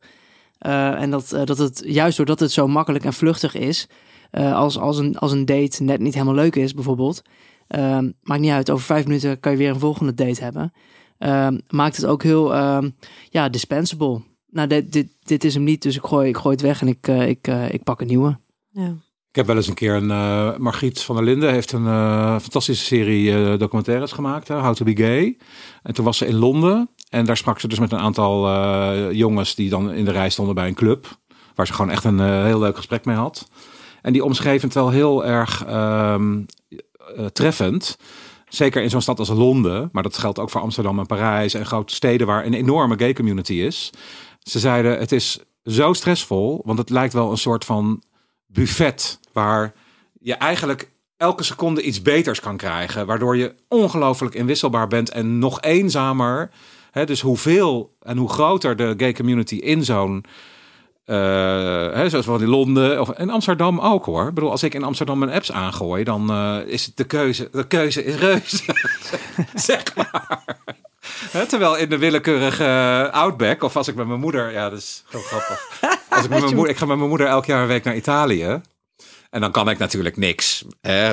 En 0.58 1.10
dat, 1.10 1.28
dat 1.44 1.58
het 1.58 1.82
juist 1.86 2.16
doordat 2.16 2.40
het 2.40 2.52
zo 2.52 2.68
makkelijk 2.68 3.04
en 3.04 3.12
vluchtig 3.12 3.54
is. 3.54 3.88
Eh, 4.30 4.54
als, 4.54 4.78
als, 4.78 4.98
een, 4.98 5.18
als 5.18 5.32
een 5.32 5.44
date 5.44 5.82
net 5.82 6.00
niet 6.00 6.14
helemaal 6.14 6.34
leuk 6.34 6.56
is, 6.56 6.74
bijvoorbeeld. 6.74 7.22
ehm, 7.68 8.10
maakt 8.22 8.40
niet 8.40 8.50
uit, 8.50 8.70
over 8.70 8.84
vijf 8.84 9.04
minuten 9.04 9.40
kan 9.40 9.52
je 9.52 9.58
weer 9.58 9.70
een 9.70 9.78
volgende 9.78 10.14
date 10.14 10.42
hebben. 10.42 10.72
Ehm, 11.18 11.58
maakt 11.68 11.96
het 11.96 12.06
ook 12.06 12.22
heel 12.22 12.54
ehm, 12.54 12.90
ja, 13.30 13.48
dispensable. 13.48 14.22
Nou, 14.50 14.68
dit, 14.68 14.92
dit, 14.92 15.08
dit 15.22 15.44
is 15.44 15.54
hem 15.54 15.64
niet, 15.64 15.82
dus 15.82 15.96
ik 15.96 16.04
gooi, 16.04 16.28
ik 16.28 16.36
gooi 16.36 16.54
het 16.54 16.64
weg 16.64 16.80
en 16.80 16.88
ik, 16.88 17.08
eh, 17.08 17.28
ik, 17.28 17.46
eh, 17.46 17.72
ik 17.72 17.82
pak 17.82 18.00
een 18.00 18.06
nieuwe. 18.06 18.38
Ja. 18.70 18.94
Ik 19.28 19.36
heb 19.36 19.46
wel 19.46 19.56
eens 19.56 19.66
een 19.66 19.74
keer 19.74 19.94
een 19.94 20.10
uh, 20.10 20.56
Margriet 20.56 21.00
van 21.00 21.16
der 21.16 21.24
Linden 21.24 21.52
heeft 21.52 21.72
een 21.72 21.84
uh, 21.84 22.38
fantastische 22.38 22.84
serie 22.84 23.30
uh, 23.30 23.58
documentaires 23.58 24.12
gemaakt, 24.12 24.48
hè, 24.48 24.60
How 24.60 24.74
to 24.74 24.84
be 24.84 24.96
Gay. 24.96 25.38
En 25.82 25.94
toen 25.94 26.04
was 26.04 26.16
ze 26.16 26.26
in 26.26 26.34
Londen 26.34 26.90
en 27.08 27.24
daar 27.24 27.36
sprak 27.36 27.60
ze 27.60 27.68
dus 27.68 27.78
met 27.78 27.92
een 27.92 27.98
aantal 27.98 28.48
uh, 28.48 29.12
jongens 29.12 29.54
die 29.54 29.68
dan 29.68 29.92
in 29.92 30.04
de 30.04 30.10
rij 30.10 30.30
stonden 30.30 30.54
bij 30.54 30.68
een 30.68 30.74
club, 30.74 31.18
waar 31.54 31.66
ze 31.66 31.72
gewoon 31.72 31.90
echt 31.90 32.04
een 32.04 32.18
uh, 32.18 32.44
heel 32.44 32.58
leuk 32.58 32.76
gesprek 32.76 33.04
mee 33.04 33.16
had. 33.16 33.48
En 34.08 34.14
die 34.14 34.24
omschreef 34.24 34.62
het 34.62 34.74
wel 34.74 34.90
heel 34.90 35.24
erg 35.24 35.64
um, 35.68 36.46
treffend. 37.32 37.98
Zeker 38.48 38.82
in 38.82 38.90
zo'n 38.90 39.00
stad 39.00 39.18
als 39.18 39.28
Londen, 39.28 39.88
maar 39.92 40.02
dat 40.02 40.18
geldt 40.18 40.38
ook 40.38 40.50
voor 40.50 40.60
Amsterdam 40.60 40.98
en 40.98 41.06
Parijs 41.06 41.54
en 41.54 41.66
grote 41.66 41.94
steden 41.94 42.26
waar 42.26 42.46
een 42.46 42.54
enorme 42.54 42.98
gay 42.98 43.12
community 43.12 43.52
is. 43.52 43.90
Ze 44.42 44.58
zeiden 44.58 44.98
het 44.98 45.12
is 45.12 45.38
zo 45.64 45.92
stressvol, 45.92 46.62
want 46.64 46.78
het 46.78 46.90
lijkt 46.90 47.12
wel 47.12 47.30
een 47.30 47.38
soort 47.38 47.64
van 47.64 48.02
buffet 48.46 49.20
waar 49.32 49.74
je 50.20 50.34
eigenlijk 50.34 50.90
elke 51.16 51.42
seconde 51.42 51.82
iets 51.82 52.02
beters 52.02 52.40
kan 52.40 52.56
krijgen. 52.56 53.06
Waardoor 53.06 53.36
je 53.36 53.54
ongelooflijk 53.68 54.34
inwisselbaar 54.34 54.88
bent 54.88 55.10
en 55.10 55.38
nog 55.38 55.60
eenzamer. 55.60 56.50
Hè, 56.90 57.06
dus 57.06 57.20
hoeveel 57.20 57.96
en 58.00 58.16
hoe 58.16 58.28
groter 58.28 58.76
de 58.76 58.94
gay 58.96 59.12
community 59.12 59.54
in 59.54 59.84
zo'n. 59.84 60.24
Eh, 61.08 61.92
hè, 61.92 62.08
zoals 62.08 62.24
van 62.24 62.42
in 62.42 62.48
Londen 62.48 63.00
of 63.00 63.10
in 63.10 63.30
Amsterdam 63.30 63.80
ook 63.80 64.04
hoor. 64.04 64.28
Ik 64.28 64.34
bedoel, 64.34 64.50
als 64.50 64.62
ik 64.62 64.74
in 64.74 64.84
Amsterdam 64.84 65.18
mijn 65.18 65.30
apps 65.30 65.52
aangooi, 65.52 66.04
dan 66.04 66.30
eh, 66.30 66.56
is 66.66 66.86
het 66.86 66.96
de 66.96 67.04
keuze. 67.04 67.48
De 67.52 67.66
keuze 67.66 68.04
is 68.04 68.14
reuze. 68.14 68.64
zeg 69.54 69.96
maar. 69.96 70.44
Terwijl 71.48 71.76
in 71.76 71.88
de 71.88 71.98
willekeurige 71.98 72.64
eh, 72.64 73.20
Outback, 73.20 73.62
of 73.62 73.76
als 73.76 73.88
ik 73.88 73.94
met 73.94 74.06
mijn 74.06 74.20
moeder, 74.20 74.52
ja, 74.52 74.70
dat 74.70 74.78
is 74.78 75.04
heel 75.08 75.20
grappig. 75.20 75.68
Als 76.08 76.24
ik, 76.24 76.30
met 76.30 76.40
mijn 76.44 76.54
moeder, 76.54 76.72
ik 76.72 76.78
ga 76.78 76.86
met 76.86 76.96
mijn 76.96 77.08
moeder 77.08 77.26
elk 77.26 77.44
jaar 77.44 77.62
een 77.62 77.68
week 77.68 77.84
naar 77.84 77.96
Italië. 77.96 78.60
En 79.30 79.40
dan 79.40 79.52
kan 79.52 79.70
ik 79.70 79.78
natuurlijk 79.78 80.16
niks. 80.16 80.64
Hè? 80.80 81.12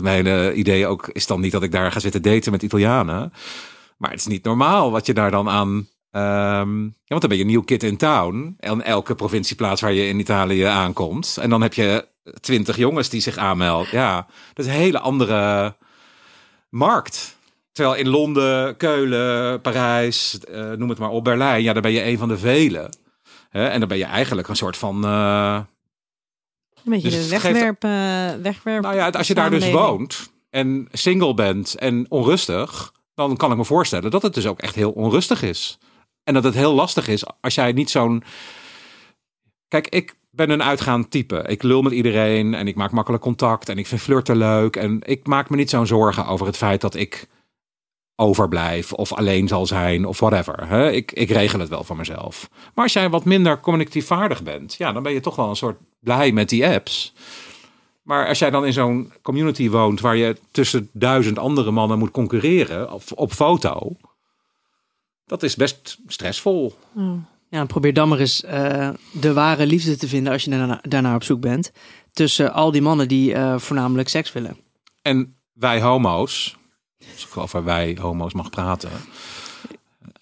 Mijn 0.00 0.58
idee 0.58 0.86
ook 0.86 1.08
is 1.08 1.26
dan 1.26 1.40
niet 1.40 1.52
dat 1.52 1.62
ik 1.62 1.72
daar 1.72 1.92
ga 1.92 2.00
zitten 2.00 2.22
daten 2.22 2.52
met 2.52 2.62
Italianen. 2.62 3.32
Maar 3.96 4.10
het 4.10 4.20
is 4.20 4.26
niet 4.26 4.44
normaal 4.44 4.90
wat 4.90 5.06
je 5.06 5.14
daar 5.14 5.30
dan 5.30 5.48
aan. 5.48 5.88
Ehm, 6.12 6.82
ja, 6.84 6.90
want 7.06 7.20
dan 7.20 7.28
ben 7.28 7.36
je 7.36 7.40
een 7.44 7.50
nieuw 7.50 7.62
kid 7.62 7.82
in 7.82 7.96
town. 7.96 8.54
En 8.58 8.82
elke 8.84 9.14
provincieplaats 9.14 9.80
waar 9.80 9.92
je 9.92 10.06
in 10.08 10.18
Italië 10.18 10.62
aankomt. 10.62 11.36
En 11.40 11.50
dan 11.50 11.62
heb 11.62 11.74
je 11.74 12.06
twintig 12.40 12.76
jongens 12.76 13.08
die 13.08 13.20
zich 13.20 13.36
aanmelden. 13.36 13.88
Ja, 13.92 14.26
dat 14.54 14.66
is 14.66 14.72
een 14.72 14.78
hele 14.78 14.98
andere 14.98 15.74
markt. 16.68 17.36
Terwijl 17.72 17.96
in 17.96 18.08
Londen, 18.08 18.76
Keulen, 18.76 19.60
Parijs, 19.60 20.38
eh, 20.38 20.70
noem 20.70 20.88
het 20.88 20.98
maar 20.98 21.10
op, 21.10 21.24
Berlijn. 21.24 21.62
Ja, 21.62 21.72
dan 21.72 21.82
ben 21.82 21.92
je 21.92 22.04
een 22.04 22.18
van 22.18 22.28
de 22.28 22.38
velen. 22.38 22.96
Hè? 23.50 23.66
En 23.66 23.78
dan 23.80 23.88
ben 23.88 23.98
je 23.98 24.04
eigenlijk 24.04 24.48
een 24.48 24.56
soort 24.56 24.76
van. 24.76 25.04
eh, 25.04 25.60
Een 26.84 26.90
beetje 26.92 27.10
Dus 27.10 27.28
de 27.28 27.40
geeft- 27.40 27.44
eh, 27.84 28.42
wegwerp. 28.42 28.82
nou 28.82 28.94
ja, 28.94 29.08
als 29.08 29.26
je 29.26 29.34
daar 29.34 29.50
dus 29.50 29.70
woont 29.70 30.32
en 30.50 30.88
single 30.92 31.34
bent 31.34 31.74
en 31.74 32.06
onrustig, 32.08 32.92
dan 33.14 33.36
kan 33.36 33.50
ik 33.50 33.56
me 33.56 33.64
voorstellen 33.64 34.10
dat 34.10 34.22
het 34.22 34.34
dus 34.34 34.46
ook 34.46 34.60
echt 34.60 34.74
heel 34.74 34.90
onrustig 34.90 35.42
is. 35.42 35.78
En 36.24 36.34
dat 36.34 36.44
het 36.44 36.54
heel 36.54 36.74
lastig 36.74 37.08
is 37.08 37.24
als 37.40 37.54
jij 37.54 37.72
niet 37.72 37.90
zo'n. 37.90 38.22
Kijk, 39.68 39.88
ik 39.88 40.14
ben 40.30 40.50
een 40.50 40.62
uitgaand 40.62 41.10
type. 41.10 41.44
Ik 41.46 41.62
lul 41.62 41.82
met 41.82 41.92
iedereen 41.92 42.54
en 42.54 42.66
ik 42.66 42.74
maak 42.74 42.90
makkelijk 42.90 43.22
contact 43.22 43.68
en 43.68 43.78
ik 43.78 43.86
vind 43.86 44.00
flirten 44.00 44.36
leuk. 44.36 44.76
En 44.76 45.00
ik 45.02 45.26
maak 45.26 45.50
me 45.50 45.56
niet 45.56 45.70
zo'n 45.70 45.86
zorgen 45.86 46.26
over 46.26 46.46
het 46.46 46.56
feit 46.56 46.80
dat 46.80 46.94
ik 46.94 47.28
overblijf 48.16 48.92
of 48.92 49.12
alleen 49.12 49.48
zal 49.48 49.66
zijn 49.66 50.06
of 50.06 50.20
whatever. 50.20 50.92
Ik, 50.92 51.12
ik 51.12 51.30
regel 51.30 51.60
het 51.60 51.68
wel 51.68 51.84
voor 51.84 51.96
mezelf. 51.96 52.48
Maar 52.74 52.84
als 52.84 52.92
jij 52.92 53.10
wat 53.10 53.24
minder 53.24 53.60
communicatief 53.60 54.06
vaardig 54.06 54.42
bent, 54.42 54.74
ja, 54.74 54.92
dan 54.92 55.02
ben 55.02 55.12
je 55.12 55.20
toch 55.20 55.36
wel 55.36 55.48
een 55.48 55.56
soort 55.56 55.78
blij 56.00 56.32
met 56.32 56.48
die 56.48 56.66
apps. 56.66 57.14
Maar 58.02 58.28
als 58.28 58.38
jij 58.38 58.50
dan 58.50 58.66
in 58.66 58.72
zo'n 58.72 59.12
community 59.22 59.70
woont 59.70 60.00
waar 60.00 60.16
je 60.16 60.36
tussen 60.50 60.90
duizend 60.92 61.38
andere 61.38 61.70
mannen 61.70 61.98
moet 61.98 62.10
concurreren 62.10 62.92
op 63.14 63.32
foto, 63.32 63.96
dat 65.32 65.42
is 65.42 65.56
best 65.56 65.98
stressvol. 66.06 66.74
Ja, 67.48 67.60
en 67.60 67.66
probeer 67.66 67.92
dan 67.92 68.08
maar 68.08 68.18
eens 68.18 68.42
eh, 68.42 68.90
de 69.12 69.32
ware 69.32 69.66
liefde 69.66 69.96
te 69.96 70.08
vinden 70.08 70.32
als 70.32 70.44
je 70.44 70.50
daarna, 70.50 70.80
daarnaar 70.88 71.14
op 71.14 71.22
zoek 71.22 71.40
bent. 71.40 71.72
Tussen 72.12 72.52
al 72.52 72.70
die 72.70 72.82
mannen 72.82 73.08
die 73.08 73.34
eh, 73.34 73.58
voornamelijk 73.58 74.08
seks 74.08 74.32
willen. 74.32 74.56
En 75.02 75.36
wij 75.52 75.80
homo's, 75.80 76.56
als 77.12 77.26
ik 77.26 77.36
over 77.36 77.64
wij 77.64 77.96
homo's 78.00 78.32
mag 78.32 78.50
praten, 78.50 78.90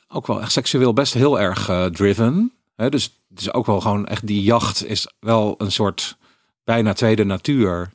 ook 0.09 0.27
wel 0.27 0.40
echt 0.40 0.53
seksueel 0.53 0.92
best 0.92 1.14
heel 1.14 1.40
erg 1.40 1.68
eh, 1.68 1.85
driven. 1.85 2.53
Hè, 2.77 2.88
dus 2.88 3.20
het 3.29 3.40
is 3.40 3.53
ook 3.53 3.66
wel 3.66 3.81
gewoon 3.81 4.07
echt 4.07 4.27
die 4.27 4.42
jacht 4.42 4.87
is 4.87 5.12
wel 5.20 5.55
een 5.59 5.73
soort 5.73 6.16
bijna 6.64 6.92
tweede 6.92 7.25
natuur. 7.25 7.90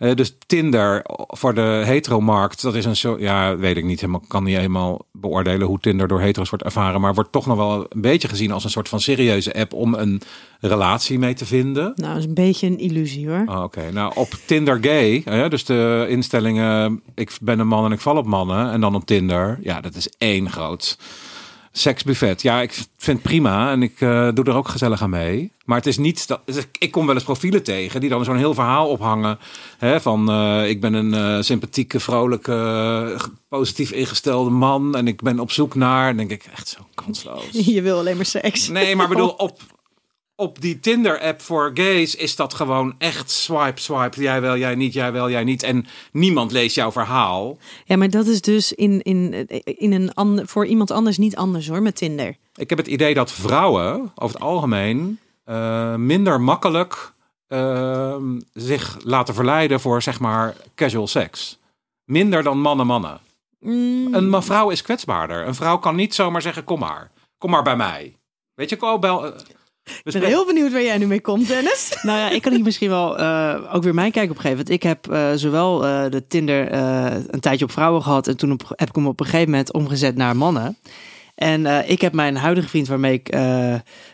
Eh, 0.00 0.14
dus 0.14 0.36
Tinder 0.46 1.04
voor 1.26 1.54
de 1.54 1.82
heteromarkt, 1.84 2.62
dat 2.62 2.74
is 2.74 2.84
een 2.84 2.96
soort, 2.96 3.20
ja, 3.20 3.56
weet 3.56 3.76
ik 3.76 3.84
niet 3.84 4.00
helemaal, 4.00 4.22
kan 4.28 4.44
niet 4.44 4.56
helemaal 4.56 5.06
beoordelen 5.12 5.66
hoe 5.66 5.80
Tinder 5.80 6.08
door 6.08 6.20
hetero's 6.20 6.50
wordt 6.50 6.64
ervaren, 6.64 7.00
maar 7.00 7.14
wordt 7.14 7.32
toch 7.32 7.46
nog 7.46 7.56
wel 7.56 7.86
een 7.88 8.00
beetje 8.00 8.28
gezien 8.28 8.52
als 8.52 8.64
een 8.64 8.70
soort 8.70 8.88
van 8.88 9.00
serieuze 9.00 9.54
app 9.54 9.72
om 9.72 9.94
een 9.94 10.22
relatie 10.60 11.18
mee 11.18 11.34
te 11.34 11.46
vinden. 11.46 11.92
Nou, 11.94 12.08
dat 12.08 12.16
is 12.16 12.24
een 12.24 12.34
beetje 12.34 12.66
een 12.66 12.78
illusie 12.78 13.28
hoor. 13.28 13.42
Ah, 13.46 13.62
Oké, 13.62 13.92
nou 13.92 14.12
op 14.14 14.28
Tinder 14.46 14.78
gay, 14.80 15.22
hè, 15.24 15.48
dus 15.48 15.64
de 15.64 16.06
instellingen, 16.08 17.02
ik 17.14 17.38
ben 17.40 17.58
een 17.58 17.68
man 17.68 17.84
en 17.84 17.92
ik 17.92 18.00
val 18.00 18.16
op 18.16 18.26
mannen. 18.26 18.70
En 18.70 18.80
dan 18.80 18.94
op 18.94 19.06
Tinder, 19.06 19.58
ja, 19.62 19.80
dat 19.80 19.94
is 19.94 20.08
één 20.18 20.50
groot 20.50 20.98
seksbuffet. 21.72 22.42
Ja, 22.42 22.60
ik 22.60 22.72
vind 22.72 23.18
het 23.18 23.22
prima 23.22 23.70
en 23.72 23.82
ik 23.82 24.00
eh, 24.00 24.28
doe 24.34 24.44
er 24.44 24.54
ook 24.54 24.68
gezellig 24.68 25.02
aan 25.02 25.10
mee. 25.10 25.52
Maar 25.64 25.76
het 25.76 25.86
is 25.86 25.98
niet, 25.98 26.26
dat, 26.28 26.40
ik- 26.78 26.90
kom 26.90 27.06
wel 27.06 27.14
eens 27.14 27.24
profielen 27.24 27.62
tegen 27.62 28.00
die 28.00 28.10
dan 28.10 28.24
zo'n 28.24 28.36
heel 28.36 28.54
verhaal 28.54 28.88
ophangen. 28.88 29.38
Hè, 29.78 30.00
van 30.00 30.30
eh, 30.30 30.68
ik 30.68 30.80
ben 30.80 30.94
een 30.94 31.14
eh, 31.14 31.42
sympathieke, 31.42 32.00
vrolijke, 32.00 33.16
positief 33.48 33.90
ingestelde 33.90 34.50
man 34.50 34.96
en 34.96 35.06
ik 35.06 35.22
ben 35.22 35.38
op 35.40 35.50
zoek 35.50 35.74
naar. 35.74 36.16
Denk 36.16 36.30
ik 36.30 36.48
echt 36.52 36.68
zo 36.68 36.86
kansloos. 36.94 37.44
Je 37.74 37.82
wil 37.82 37.98
alleen 37.98 38.16
maar 38.16 38.26
seks. 38.26 38.68
Nee, 38.68 38.96
maar 38.96 39.08
bedoel, 39.08 39.28
op, 39.28 39.60
op 40.40 40.60
die 40.60 40.80
Tinder-app 40.80 41.40
voor 41.42 41.70
gays 41.74 42.14
is 42.14 42.36
dat 42.36 42.54
gewoon 42.54 42.94
echt 42.98 43.30
swipe, 43.30 43.80
swipe. 43.80 44.22
Jij 44.22 44.40
wel, 44.40 44.56
jij 44.56 44.74
niet, 44.74 44.92
jij 44.92 45.12
wel, 45.12 45.30
jij 45.30 45.44
niet. 45.44 45.62
En 45.62 45.86
niemand 46.12 46.52
leest 46.52 46.74
jouw 46.74 46.92
verhaal. 46.92 47.58
Ja, 47.84 47.96
maar 47.96 48.10
dat 48.10 48.26
is 48.26 48.40
dus 48.40 48.72
in, 48.72 49.02
in, 49.02 49.48
in 49.64 49.92
een 49.92 50.14
ander, 50.14 50.46
voor 50.46 50.66
iemand 50.66 50.90
anders 50.90 51.18
niet 51.18 51.36
anders 51.36 51.68
hoor, 51.68 51.82
met 51.82 51.96
Tinder. 51.96 52.36
Ik 52.54 52.68
heb 52.68 52.78
het 52.78 52.86
idee 52.86 53.14
dat 53.14 53.32
vrouwen 53.32 54.12
over 54.14 54.36
het 54.36 54.44
algemeen 54.44 55.18
eh, 55.44 55.94
minder 55.94 56.40
makkelijk 56.40 57.12
eh, 57.46 58.16
zich 58.52 58.98
laten 59.04 59.34
verleiden 59.34 59.80
voor 59.80 60.02
zeg 60.02 60.20
maar 60.20 60.56
casual 60.74 61.06
seks. 61.06 61.58
Minder 62.04 62.42
dan 62.42 62.60
mannen 62.60 62.86
mannen. 62.86 63.20
Mm, 63.60 64.14
Een 64.14 64.42
vrouw 64.42 64.70
is 64.70 64.82
kwetsbaarder. 64.82 65.46
Een 65.46 65.54
vrouw 65.54 65.78
kan 65.78 65.96
niet 65.96 66.14
zomaar 66.14 66.42
zeggen 66.42 66.64
kom 66.64 66.78
maar. 66.78 67.10
Kom 67.38 67.50
maar 67.50 67.62
bij 67.62 67.76
mij. 67.76 68.16
Weet 68.54 68.70
je, 68.70 68.82
oh, 68.82 69.00
bel, 69.00 69.26
eh, 69.26 69.32
we 69.32 69.59
ik 70.04 70.12
ben 70.12 70.22
heel 70.22 70.46
benieuwd 70.46 70.72
waar 70.72 70.82
jij 70.82 70.98
nu 70.98 71.06
mee 71.06 71.20
komt, 71.20 71.48
Dennis. 71.48 71.96
Nou 72.02 72.18
ja, 72.18 72.30
ik 72.30 72.42
kan 72.42 72.52
hier 72.52 72.62
misschien 72.62 72.88
wel 72.88 73.18
eh, 73.18 73.74
ook 73.74 73.82
weer 73.82 73.94
mijn 73.94 74.12
kijk 74.12 74.30
op 74.30 74.38
geven. 74.38 74.56
Want 74.56 74.70
ik 74.70 74.82
heb 74.82 75.10
eh, 75.10 75.30
zowel 75.34 75.86
eh, 75.86 76.10
de 76.10 76.26
Tinder 76.26 76.72
een 77.32 77.40
tijdje 77.40 77.64
op 77.64 77.70
vrouwen 77.70 78.02
gehad. 78.02 78.26
En 78.26 78.36
toen 78.36 78.52
op, 78.52 78.72
heb 78.76 78.88
ik 78.88 78.94
hem 78.94 79.06
op 79.06 79.20
een 79.20 79.26
gegeven 79.26 79.50
moment 79.50 79.72
omgezet 79.72 80.16
naar 80.16 80.36
mannen. 80.36 80.76
En 81.34 81.88
ik 81.88 82.00
heb 82.00 82.12
mijn 82.12 82.36
huidige 82.36 82.68
vriend 82.68 82.88
waarmee 82.88 83.12
ik 83.12 83.28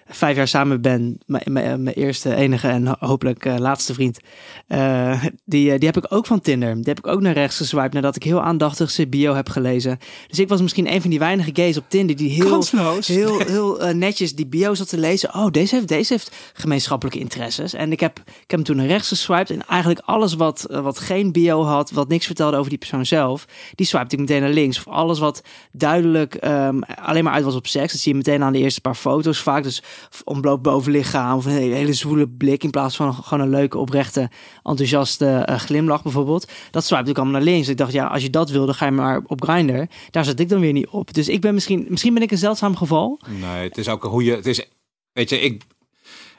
vijf 0.09 0.37
jaar 0.37 0.49
samen 0.49 0.81
ben. 0.81 1.19
Mijn- 1.27 1.43
Mijn 1.53 1.83
mijn 1.83 1.97
eerste, 1.97 2.35
enige 2.35 2.69
en 2.69 2.87
ho- 2.87 2.95
hopelijk 2.99 3.45
eh, 3.45 3.57
laatste 3.59 3.95
vriend. 3.95 4.19
eh, 4.67 5.25
die, 5.45 5.73
eh, 5.73 5.79
die 5.79 5.89
heb 5.89 5.97
ik 5.97 6.13
ook 6.13 6.27
van 6.27 6.41
Tinder. 6.41 6.75
Die 6.75 6.85
heb 6.85 6.99
ik 6.99 7.07
ook 7.07 7.21
naar 7.21 7.33
rechts 7.33 7.57
geswiped 7.57 7.93
nadat 7.93 8.17
ik 8.17 8.23
heel 8.23 8.43
aandachtig 8.43 8.91
zijn 8.91 9.09
bio 9.11 9.35
heb 9.35 9.49
gelezen. 9.49 9.99
Dus 10.29 10.39
ik 10.39 10.49
was 10.49 10.61
misschien 10.63 10.93
een 10.93 11.01
van 11.01 11.11
die 11.11 11.19
weinige 11.19 11.51
gays 11.53 11.77
op 11.77 11.85
Tinder 11.89 12.17
die 12.17 12.31
heel 12.31 12.49
Kansloos. 12.51 13.07
heel, 13.07 13.39
heel 13.47 13.81
eh, 13.81 13.95
netjes 13.95 14.35
die 14.35 14.47
bio 14.47 14.75
zat 14.75 14.89
te 14.89 14.99
lezen. 14.99 15.35
Oh, 15.35 15.51
deze 15.51 15.75
heeft, 15.75 15.89
deze 15.89 16.13
heeft 16.13 16.37
gemeenschappelijke 16.53 17.19
interesses. 17.21 17.75
En 17.75 17.93
ik 17.93 18.01
heb, 18.01 18.19
ik 18.19 18.25
heb 18.27 18.51
hem 18.51 18.63
toen 18.63 18.77
naar 18.77 18.87
rechts 18.87 19.09
geswiped. 19.09 19.51
En 19.51 19.67
eigenlijk 19.67 20.01
alles 20.05 20.35
wat, 20.35 20.65
eh, 20.65 20.81
wat 20.81 20.99
geen 20.99 21.33
bio 21.33 21.63
had, 21.65 21.91
wat 21.91 22.09
niks 22.09 22.27
vertelde 22.27 22.57
over 22.57 22.69
die 22.71 22.79
persoon 22.79 23.07
zelf, 23.07 23.45
die 23.75 23.87
swipte 23.87 24.15
ik 24.15 24.21
meteen 24.21 24.41
naar 24.41 24.51
links. 24.51 24.79
Of 24.79 24.89
alles 24.89 25.19
wat 25.19 25.43
duidelijk 25.73 26.35
ehm, 26.35 26.79
alleen 27.05 27.25
maar 27.25 27.33
uit 27.33 27.45
was 27.45 27.55
op 27.55 27.67
seks. 27.67 27.93
Dat 27.93 28.01
zie 28.01 28.13
je 28.13 28.19
meteen 28.19 28.43
aan 28.43 28.53
de 28.53 28.59
eerste 28.59 28.81
paar 28.81 28.95
foto's 28.95 29.39
vaak. 29.39 29.63
Dus 29.63 29.83
ontbloot 30.25 30.63
bovenlichaam 30.63 31.37
of 31.37 31.45
een 31.45 31.53
hele, 31.53 31.75
hele 31.75 31.93
zwoele 31.93 32.29
blik 32.29 32.65
in 32.65 32.71
plaats 32.71 32.97
van 32.97 33.15
gewoon 33.15 33.41
een 33.41 33.51
leuke, 33.51 33.79
oprechte, 33.79 34.31
enthousiaste 34.63 35.27
eh, 35.27 35.59
glimlach 35.59 36.03
bijvoorbeeld. 36.03 36.53
Dat 36.71 36.85
swipte 36.85 37.11
ik 37.11 37.17
allemaal 37.17 37.35
naar 37.35 37.53
links. 37.53 37.69
Ik 37.69 37.77
dacht, 37.77 37.93
ja, 37.93 38.07
als 38.07 38.23
je 38.23 38.31
dat 38.31 38.51
wil, 38.51 38.67
dan 38.67 38.75
ga 38.75 38.85
je 38.85 38.91
maar 38.91 39.23
op 39.27 39.43
Grindr. 39.43 39.85
Daar 40.11 40.25
zat 40.25 40.39
ik 40.39 40.49
dan 40.49 40.61
weer 40.61 40.73
niet 40.73 40.89
op. 40.89 41.15
Dus 41.15 41.29
ik 41.29 41.41
ben 41.41 41.55
misschien, 41.55 41.87
misschien 41.89 42.15
ben 42.15 42.23
ik 42.23 42.31
een 42.31 42.39
zeldzaam 42.39 42.77
geval. 42.77 43.21
Nee, 43.41 43.69
het 43.69 43.79
is 43.79 43.89
ook 43.89 44.03
hoe 44.03 44.25
je. 44.25 44.35
Het 44.35 44.47
is, 44.47 44.69
weet 45.13 45.31
je, 45.31 45.41
ik, 45.41 45.63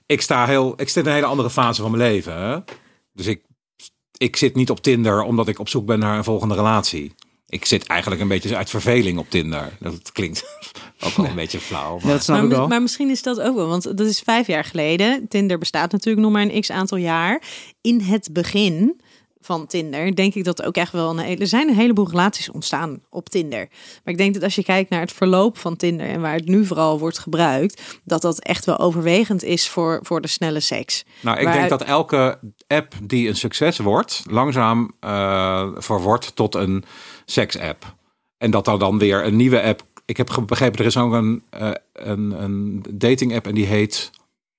ik 0.06 0.22
sta 0.22 0.46
heel. 0.46 0.74
Ik 0.78 0.90
zit 0.90 1.04
in 1.04 1.10
een 1.10 1.16
hele 1.16 1.28
andere 1.28 1.50
fase 1.50 1.82
van 1.82 1.92
mijn 1.92 2.04
leven. 2.12 2.64
Dus 3.14 3.26
ik, 3.26 3.42
ik 4.18 4.36
zit 4.36 4.56
niet 4.56 4.70
op 4.70 4.82
Tinder 4.82 5.22
omdat 5.22 5.48
ik 5.48 5.60
op 5.60 5.70
zoek 5.70 5.86
ben 5.86 6.00
naar 6.00 6.18
een 6.18 6.24
volgende 6.24 6.56
relatie. 6.56 7.14
Ik 7.50 7.66
zit 7.66 7.86
eigenlijk 7.88 8.22
een 8.22 8.28
beetje 8.28 8.58
uit 8.58 8.70
verveling 8.70 9.18
op 9.20 9.30
Tinder. 9.30 9.78
Dat 9.80 10.12
klinkt 10.12 10.44
ook 11.06 11.14
wel 11.14 11.26
een 11.26 11.36
beetje 11.36 11.60
flauw. 11.60 11.98
Ja, 12.00 12.06
Maar 12.06 12.14
dat 12.14 12.24
snap 12.24 12.44
ik 12.44 12.50
Maar, 12.50 12.58
wel. 12.58 12.68
maar 12.68 12.82
misschien 12.82 13.10
is 13.10 13.22
dat 13.22 13.42
ook 13.42 13.56
wel, 13.56 13.68
want 13.68 13.84
dat 13.84 14.00
is 14.08 14.20
vijf 14.20 14.48
jaar 14.48 14.64
geleden. 14.64 15.28
Tinder 15.28 15.58
bestaat 15.58 15.92
natuurlijk 15.92 16.24
nog 16.26 16.32
maar 16.34 16.42
een 16.42 16.62
x 16.62 16.72
aantal 16.72 16.98
jaar. 16.98 17.42
In 17.82 18.02
het 18.02 18.30
begin 18.32 19.02
van 19.48 19.68
Tinder 19.68 20.16
denk 20.16 20.34
ik 20.34 20.44
dat 20.44 20.64
ook 20.64 20.76
echt 20.76 20.92
wel 20.92 21.10
een 21.10 21.18
hele, 21.18 21.42
er 21.42 21.48
zijn 21.48 21.70
een 21.70 21.76
heleboel 21.76 22.10
relaties 22.10 22.50
ontstaan 22.52 23.00
op 23.10 23.30
Tinder. 23.30 23.68
Maar 24.04 24.14
ik 24.14 24.18
denk 24.18 24.34
dat 24.34 24.44
als 24.44 24.56
je 24.56 24.64
kijkt 24.64 24.90
naar 24.90 25.02
het 25.02 25.12
verloop 25.12 25.58
van 25.58 25.76
Tinder 25.76 26.08
en 26.08 26.22
waar 26.22 26.34
het 26.36 26.48
nu 26.48 26.66
vooral 26.66 27.00
wordt 27.00 27.20
gebruikt, 27.20 28.00
dat 28.04 28.22
dat 28.22 28.40
echt 28.40 28.66
wel 28.66 28.80
overwegend 28.80 29.44
is 29.44 29.70
voor, 29.70 30.00
voor 30.04 30.22
de 30.22 30.28
snelle 30.28 30.60
seks. 30.60 31.06
nou, 31.22 31.38
ik 31.38 31.44
Waar- 31.44 31.54
denk 31.54 31.70
dat 31.70 31.84
elke 31.84 32.40
app 32.68 32.94
die 33.04 33.28
een 33.28 33.36
succes 33.36 33.78
wordt, 33.78 34.24
langzaam 34.30 34.92
verwordt 35.78 36.36
tot 36.36 36.56
een 36.56 36.84
seks-app. 37.26 37.96
En 38.38 38.52
dat 38.52 38.68
er 38.68 38.80
dan 38.80 38.98
weer 38.98 39.26
een 39.26 39.36
nieuwe 39.36 39.62
app. 39.64 39.82
Ik 40.06 40.18
heb 40.18 40.44
begrepen, 40.46 40.80
er 40.80 40.86
is 40.86 40.98
ook 40.98 41.14
een, 41.14 41.44
eh, 41.50 41.72
een, 41.94 42.44
een 42.44 42.86
dating-app 42.94 43.48
en 43.48 43.56
die 43.56 43.66
heet 43.66 44.10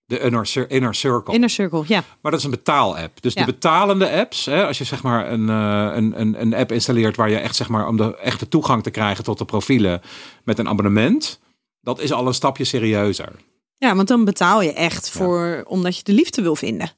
De 0.09 0.19
Inner, 0.21 0.47
Cir- 0.47 0.71
Inner 0.71 0.95
Circle. 0.95 1.35
Inner 1.35 1.51
Circle, 1.51 1.85
ja. 1.87 2.03
Maar 2.21 2.31
dat 2.31 2.41
is 2.41 2.45
een 2.47 2.51
betaal-app. 2.51 3.23
Dus 3.23 3.35
Ja. 3.35 3.45
de 3.45 3.53
betalende 3.53 4.11
apps, 4.11 4.45
hè, 4.45 4.67
als 4.67 4.79
je 4.79 4.85
zeg 4.85 5.03
maar 5.03 5.31
een, 5.33 5.49
eh, 5.49 5.97
een, 5.97 6.21
een, 6.21 6.41
een 6.41 6.55
app 6.55 6.73
installeert 6.73 7.17
waar 7.17 7.31
je 7.31 7.37
echt 7.37 7.57
zeg 7.57 7.69
maar 7.69 7.87
om 7.89 7.97
de 7.97 8.17
echte 8.17 8.49
toegang 8.49 8.83
te 8.83 8.91
krijgen 8.91 9.25
tot 9.25 9.39
de 9.39 9.45
profielen 9.45 10.01
met 10.45 10.59
een 10.59 10.69
abonnement, 10.69 11.41
dat 11.81 12.01
is 12.01 12.13
al 12.13 12.27
een 12.27 12.35
stapje 12.35 12.65
serieuzer. 12.65 13.33
Ja, 13.79 13.95
want 13.97 14.09
dan 14.09 14.25
betaal 14.25 14.63
je 14.63 14.73
echt 14.73 15.11
voor, 15.11 15.63
omdat 15.67 15.97
je 15.97 16.03
de 16.05 16.13
liefde 16.13 16.43
wil 16.43 16.57
vinden. 16.57 16.91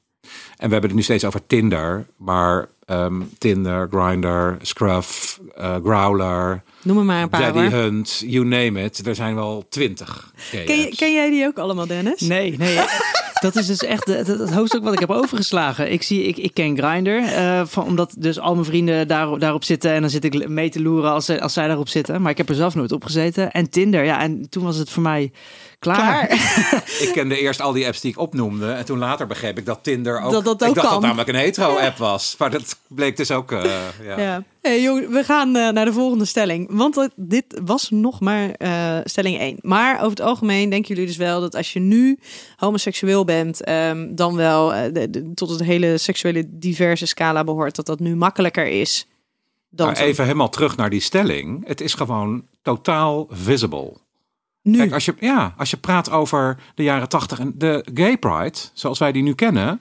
En 0.57 0.67
we 0.67 0.71
hebben 0.71 0.89
het 0.89 0.93
nu 0.93 1.01
steeds 1.01 1.25
over 1.25 1.47
Tinder, 1.47 2.05
maar 2.17 2.67
ehm, 2.85 3.21
Tinder, 3.37 3.87
Grindr, 3.91 4.53
Scruff, 4.61 5.39
eh, 5.55 5.75
Growler, 5.83 6.63
Noem 6.83 6.97
er 6.97 7.05
maar 7.05 7.21
een 7.21 7.29
paar. 7.29 7.41
Daddy 7.41 7.59
hoor. 7.59 7.69
Hunt, 7.69 8.23
you 8.25 8.45
name 8.45 8.83
it. 8.83 9.07
Er 9.07 9.15
zijn 9.15 9.35
wel 9.35 9.65
twintig. 9.69 10.33
Ken, 10.95 11.13
jij 11.13 11.29
die 11.29 11.45
ook 11.45 11.57
allemaal, 11.57 11.87
Dennis? 11.87 12.21
Nee, 12.21 12.57
nee. 12.57 12.79
Dat 13.41 13.55
is 13.55 13.67
dus 13.67 13.83
echt 13.83 14.07
het, 14.07 14.27
het 14.27 14.53
hoofdstuk 14.53 14.83
wat 14.83 14.93
ik 14.93 14.99
heb 14.99 15.09
overgeslagen. 15.09 15.91
Ik, 15.91 16.03
zie, 16.03 16.23
ik, 16.23 16.37
ik 16.37 16.53
ken 16.53 16.77
Grindr, 16.77 17.09
eh, 17.09 17.61
van, 17.65 17.83
omdat 17.83 18.15
dus 18.17 18.39
al 18.39 18.53
mijn 18.53 18.65
vrienden 18.65 19.07
daar, 19.07 19.39
daarop 19.39 19.63
zitten. 19.63 19.91
En 19.91 20.01
dan 20.01 20.09
zit 20.09 20.23
ik 20.23 20.47
mee 20.47 20.69
te 20.69 20.81
loeren 20.81 21.11
als, 21.11 21.29
als 21.39 21.53
zij 21.53 21.67
daarop 21.67 21.89
zitten. 21.89 22.21
Maar 22.21 22.31
ik 22.31 22.37
heb 22.37 22.49
er 22.49 22.55
zelf 22.55 22.75
nooit 22.75 22.91
op 22.91 23.03
gezeten. 23.03 23.51
En 23.51 23.69
Tinder, 23.69 24.03
ja, 24.03 24.21
en 24.21 24.49
toen 24.49 24.63
was 24.63 24.77
het 24.77 24.89
voor 24.89 25.03
mij 25.03 25.31
klaar. 25.81 26.31
Ik 27.05 27.09
kende 27.13 27.39
eerst 27.39 27.61
al 27.61 27.71
die 27.71 27.85
apps 27.87 28.01
die 28.01 28.11
ik 28.11 28.17
opnoemde. 28.19 28.71
En 28.71 28.85
toen 28.85 28.97
later 28.97 29.27
begreep 29.27 29.57
ik 29.57 29.65
dat 29.65 29.79
Tinder 29.83 30.21
ook... 30.21 30.31
Dat 30.31 30.43
dat 30.45 30.61
ik 30.61 30.67
ook 30.67 30.75
dacht 30.75 30.85
kan. 30.87 30.95
dat 30.95 31.01
namelijk 31.03 31.29
een 31.29 31.35
hetero-app 31.35 31.97
was. 31.97 32.35
Maar 32.37 32.49
dat 32.51 32.79
bleek 32.87 33.17
dus 33.17 33.31
ook... 33.31 33.51
eh, 33.51 33.63
ja. 34.05 34.19
Ja. 34.19 34.43
Hey, 34.61 34.81
jong, 34.81 35.09
we 35.09 35.23
gaan 35.23 35.55
eh, 35.55 35.69
naar 35.69 35.85
de 35.85 35.93
volgende 35.93 36.25
stelling. 36.25 36.67
Want 36.71 36.97
eh, 36.97 37.05
dit 37.15 37.61
was 37.65 37.89
nog 37.89 38.19
maar 38.19 38.49
eh, 38.51 38.97
stelling 39.03 39.39
1. 39.39 39.57
Maar 39.61 39.95
over 39.97 40.09
het 40.09 40.21
algemeen 40.21 40.69
denken 40.69 40.87
jullie 40.89 41.07
dus 41.09 41.17
wel 41.17 41.41
dat 41.41 41.55
als 41.55 41.73
je 41.73 41.79
nu 41.79 42.19
homoseksueel 42.55 43.25
bent, 43.25 43.63
ehm, 43.63 44.15
dan 44.15 44.35
wel 44.35 44.67
de- 44.93 45.09
de- 45.09 45.31
tot 45.33 45.49
het 45.49 45.63
hele 45.63 45.97
seksuele 45.97 46.43
diverse 46.49 47.05
scala 47.05 47.43
behoort, 47.43 47.75
dat 47.75 47.85
dat 47.85 47.99
nu 47.99 48.15
makkelijker 48.15 48.67
is 48.67 49.07
dan 49.69 49.85
Maar 49.85 49.95
toen. 49.95 50.05
even 50.05 50.23
helemaal 50.23 50.49
terug 50.49 50.77
naar 50.77 50.89
die 50.89 51.01
stelling. 51.01 51.67
Het 51.67 51.81
is 51.81 51.93
gewoon 51.93 52.43
totaal 52.61 53.27
visible. 53.29 53.97
Nu. 54.61 54.77
Kijk, 54.77 54.93
als 54.93 55.05
je, 55.05 55.13
ja, 55.19 55.53
als 55.57 55.69
je 55.69 55.77
praat 55.77 56.09
over 56.11 56.57
de 56.75 56.83
jaren 56.83 57.09
tachtig 57.09 57.39
en 57.39 57.53
de 57.55 57.85
gay 57.93 58.17
pride, 58.17 58.57
zoals 58.73 58.99
wij 58.99 59.11
die 59.11 59.23
nu 59.23 59.33
kennen. 59.33 59.65
Daar 59.65 59.79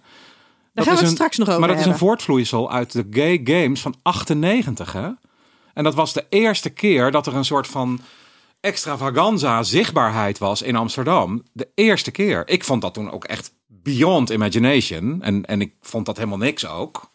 dat 0.75 0.85
gaan 0.85 0.95
we 0.95 1.01
is 1.01 1.01
het 1.01 1.09
een- 1.11 1.15
straks 1.17 1.37
nog 1.39 1.49
over 1.49 1.61
Maar 1.61 1.69
dat 1.69 1.79
is 1.79 1.87
een 1.87 1.99
voortvloeisel 1.99 2.71
uit 2.73 2.93
de 2.93 3.07
gay 3.11 3.41
games 3.45 3.81
van 3.81 3.95
98. 4.03 4.93
Hè? 4.93 5.09
En 5.75 5.85
dat 5.85 5.95
was 5.95 6.13
de 6.13 6.27
eerste 6.29 6.71
keer 6.71 7.11
dat 7.11 7.27
er 7.27 7.35
een 7.35 7.45
soort 7.45 7.67
van 7.67 8.01
extravaganza 8.61 9.63
zichtbaarheid 9.63 10.39
was 10.39 10.63
in 10.63 10.77
Amsterdam. 10.77 11.43
De 11.53 11.69
eerste 11.75 12.11
keer. 12.11 12.49
Ik 12.49 12.65
vond 12.65 12.83
dat 12.83 12.95
toen 12.95 13.11
ook 13.11 13.25
echt 13.25 13.53
beyond 13.67 14.31
imagination. 14.31 15.23
En, 15.23 15.45
en 15.47 15.61
ik 15.61 15.73
vond 15.81 16.07
dat 16.07 16.17
helemaal 16.17 16.39
niks 16.39 16.67
ook. 16.67 17.10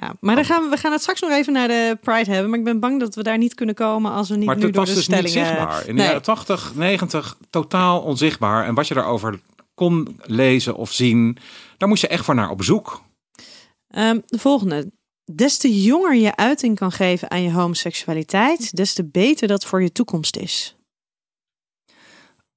Ja, 0.00 0.14
maar 0.20 0.34
dan 0.34 0.44
gaan 0.44 0.62
we, 0.62 0.68
we 0.68 0.76
gaan 0.76 0.92
het 0.92 1.00
straks 1.00 1.20
nog 1.20 1.30
even 1.30 1.52
naar 1.52 1.68
de 1.68 1.98
Pride 2.00 2.30
hebben. 2.30 2.50
Maar 2.50 2.58
ik 2.58 2.64
ben 2.64 2.80
bang 2.80 3.00
dat 3.00 3.14
we 3.14 3.22
daar 3.22 3.38
niet 3.38 3.54
kunnen 3.54 3.74
komen 3.74 4.12
als 4.12 4.28
we 4.28 4.36
niet 4.36 4.46
Maar 4.46 4.56
nu 4.56 4.62
het 4.62 4.72
door 4.72 4.84
was 4.84 4.94
de 4.94 5.10
dus 5.10 5.20
niet 5.20 5.30
zichtbaar. 5.30 5.80
In 5.80 5.86
de 5.86 5.92
Nee. 5.92 6.06
jaren 6.06 6.22
80, 6.22 6.74
90 6.74 7.36
totaal 7.50 8.00
onzichtbaar. 8.02 8.66
En 8.66 8.74
wat 8.74 8.88
je 8.88 8.94
daarover 8.94 9.40
kon 9.74 10.20
lezen 10.22 10.74
of 10.76 10.92
zien, 10.92 11.38
daar 11.76 11.88
moest 11.88 12.00
je 12.00 12.08
echt 12.08 12.24
voor 12.24 12.34
naar 12.34 12.50
op 12.50 12.62
zoek. 12.62 13.02
Ehm, 13.88 14.18
de 14.26 14.38
volgende. 14.38 14.90
Des 15.32 15.56
te 15.58 15.82
jonger 15.82 16.14
je 16.14 16.36
uiting 16.36 16.76
kan 16.78 16.92
geven 16.92 17.30
aan 17.30 17.42
je 17.42 17.52
homoseksualiteit, 17.52 18.76
des 18.76 18.94
te 18.94 19.04
beter 19.04 19.48
dat 19.48 19.64
voor 19.64 19.82
je 19.82 19.92
toekomst 19.92 20.36
is. 20.36 20.76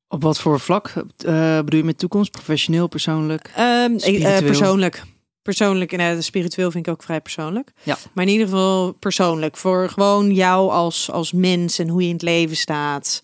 Op 0.07 0.21
wat 0.23 0.39
voor 0.39 0.59
vlak 0.59 0.87
eh, 0.87 1.57
bedoel 1.57 1.79
je 1.79 1.85
met 1.85 1.97
toekomst? 1.97 2.31
Professioneel, 2.31 2.87
persoonlijk? 2.87 3.51
Ehm, 3.55 3.95
eh, 3.95 4.37
persoonlijk. 4.37 5.03
Persoonlijk, 5.47 5.93
en 5.93 6.15
uh, 6.15 6.21
spiritueel 6.21 6.71
vind 6.71 6.87
ik 6.87 6.93
ook 6.93 7.03
vrij 7.03 7.21
persoonlijk. 7.21 7.71
Ja. 7.83 7.97
Maar 8.13 8.25
in 8.25 8.31
ieder 8.31 8.47
geval 8.47 8.91
persoonlijk. 8.91 9.57
Voor 9.57 9.89
gewoon 9.89 10.33
jou 10.33 10.71
als, 10.71 11.11
als 11.11 11.31
mens 11.31 11.79
en 11.79 11.87
hoe 11.87 12.01
je 12.01 12.07
in 12.07 12.13
het 12.13 12.21
leven 12.21 12.55
staat. 12.55 13.23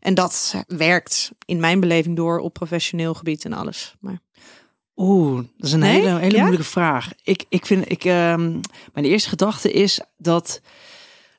En 0.00 0.14
dat 0.14 0.54
werkt 0.66 1.30
in 1.44 1.60
mijn 1.60 1.80
beleving 1.80 2.16
door 2.16 2.38
op 2.38 2.52
professioneel 2.52 3.14
gebied 3.14 3.44
en 3.44 3.52
alles. 3.52 3.94
Maar 4.00 4.18
Oeh, 4.96 5.36
dat 5.36 5.66
is 5.66 5.72
een 5.72 5.78
Nee? 5.78 6.00
hele, 6.00 6.18
hele 6.18 6.34
Ja? 6.34 6.40
moeilijke 6.40 6.66
vraag. 6.70 7.10
Ik, 7.22 7.44
ik 7.48 7.66
vind, 7.66 7.90
ik, 7.90 8.04
ehm, 8.04 8.50
mijn 8.92 9.06
eerste 9.06 9.28
gedachte 9.28 9.72
is 9.72 10.00
dat 10.16 10.60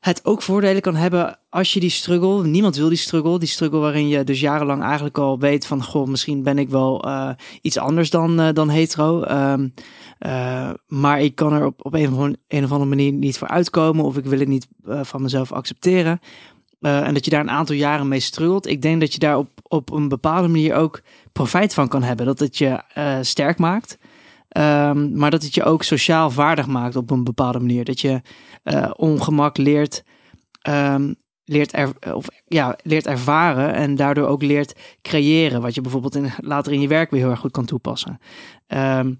het 0.06 0.26
ook 0.26 0.41
voordelen 0.41 0.82
kan 0.82 0.96
hebben 0.96 1.39
als 1.50 1.74
je 1.74 1.80
die 1.80 1.89
struggle, 1.89 2.44
niemand 2.48 2.76
wil 2.76 2.89
die 2.89 2.98
struggle, 2.98 3.39
die 3.39 3.48
struggle 3.48 3.80
waarin 3.80 4.08
je 4.08 4.24
dus 4.24 4.39
jarenlang 4.39 4.84
eigenlijk 4.84 5.18
al 5.18 5.39
weet 5.39 5.65
van, 5.65 5.84
goh, 5.84 6.08
misschien 6.08 6.44
ben 6.44 6.58
ik 6.58 6.70
wel 6.70 7.04
eh, 7.04 7.30
iets 7.62 7.78
anders 7.78 8.10
dan, 8.10 8.39
eh, 8.39 8.54
dan 8.54 8.70
hetero. 8.70 9.22
Ehm, 9.22 9.68
eh, 10.18 10.70
maar 10.88 11.22
ik 11.22 11.36
kan 11.36 11.54
er 11.54 11.65
op, 11.65 11.86
op 11.86 11.94
een, 11.94 12.08
of 12.08 12.18
andere- 12.18 12.39
een 12.48 12.72
of 12.72 12.86
manier 12.86 13.12
niet 13.12 13.38
voor 13.38 13.48
uitkomen 13.48 14.06
of 14.06 14.18
ik 14.18 14.26
wil 14.26 14.39
het 14.39 14.48
niet 14.48 14.68
van 14.84 15.22
mezelf 15.22 15.52
accepteren. 15.52 16.20
En 16.80 17.13
dat 17.13 17.26
je 17.26 17.32
daar 17.32 17.41
een 17.41 17.50
aantal 17.50 17.76
jaren 17.76 18.08
mee 18.08 18.20
struggelt. 18.20 18.68
Ik 18.68 18.82
denk 18.82 19.00
dat 19.00 19.13
je 19.13 19.20
daar 19.20 19.38
op, 19.38 19.50
op 19.63 19.91
een 19.91 20.08
bepaalde 20.08 20.48
manier 20.48 20.76
ook 20.76 21.02
profijt 21.32 21.74
van 21.74 21.88
kan 21.88 22.04
hebben. 22.04 22.26
Dat 22.26 22.39
het 22.39 22.58
je 22.58 22.82
sterk 23.22 23.58
maakt. 23.58 23.98
Ehm, 24.56 25.18
maar 25.18 25.32
dat 25.32 25.44
het 25.44 25.54
je 25.54 25.63
ook 25.63 25.84
sociaal 25.84 26.30
vaardig 26.32 26.68
maakt 26.68 26.96
op 26.96 27.12
een 27.12 27.24
bepaalde 27.24 27.60
manier. 27.60 27.86
Dat 27.86 28.02
je 28.02 28.22
eh, 28.65 28.91
ongemak 28.95 29.58
leert, 29.58 30.04
ehm, 30.62 31.13
leert, 31.43 31.73
er, 31.73 32.13
of, 32.13 32.28
ja, 32.45 32.78
leert 32.84 33.08
ervaren 33.08 33.73
en 33.73 33.95
daardoor 33.95 34.28
ook 34.28 34.41
leert 34.41 34.80
creëren. 35.01 35.62
Wat 35.62 35.75
je 35.75 35.82
bijvoorbeeld 35.82 36.15
in, 36.15 36.32
later 36.38 36.73
in 36.73 36.82
je 36.82 36.88
werk 36.88 37.10
weer 37.12 37.19
heel 37.19 37.30
erg 37.30 37.39
goed 37.39 37.51
kan 37.51 37.65
toepassen. 37.65 38.19
Ehm, 38.67 39.13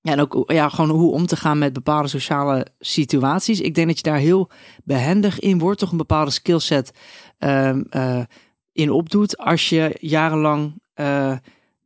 ja, 0.00 0.12
en 0.12 0.20
ook 0.20 0.52
ja, 0.52 0.68
gewoon 0.68 0.90
hoe 0.90 1.12
om 1.12 1.26
te 1.26 1.36
gaan 1.36 1.58
met 1.58 1.72
bepaalde 1.72 2.08
sociale 2.08 2.66
situaties. 2.78 3.60
Ik 3.60 3.74
denk 3.74 3.86
dat 3.86 3.96
je 3.96 4.02
daar 4.02 4.18
heel 4.18 4.50
behendig 4.84 5.38
in 5.38 5.58
wordt. 5.58 5.78
Toch 5.78 5.90
een 5.90 5.96
bepaalde 5.96 6.30
skillset 6.30 6.92
ehm, 7.38 7.82
eh, 7.90 8.22
in 8.72 8.90
opdoet. 8.90 9.38
Als 9.38 9.68
je 9.68 9.96
jarenlang 10.00 10.82
eh, 10.94 11.36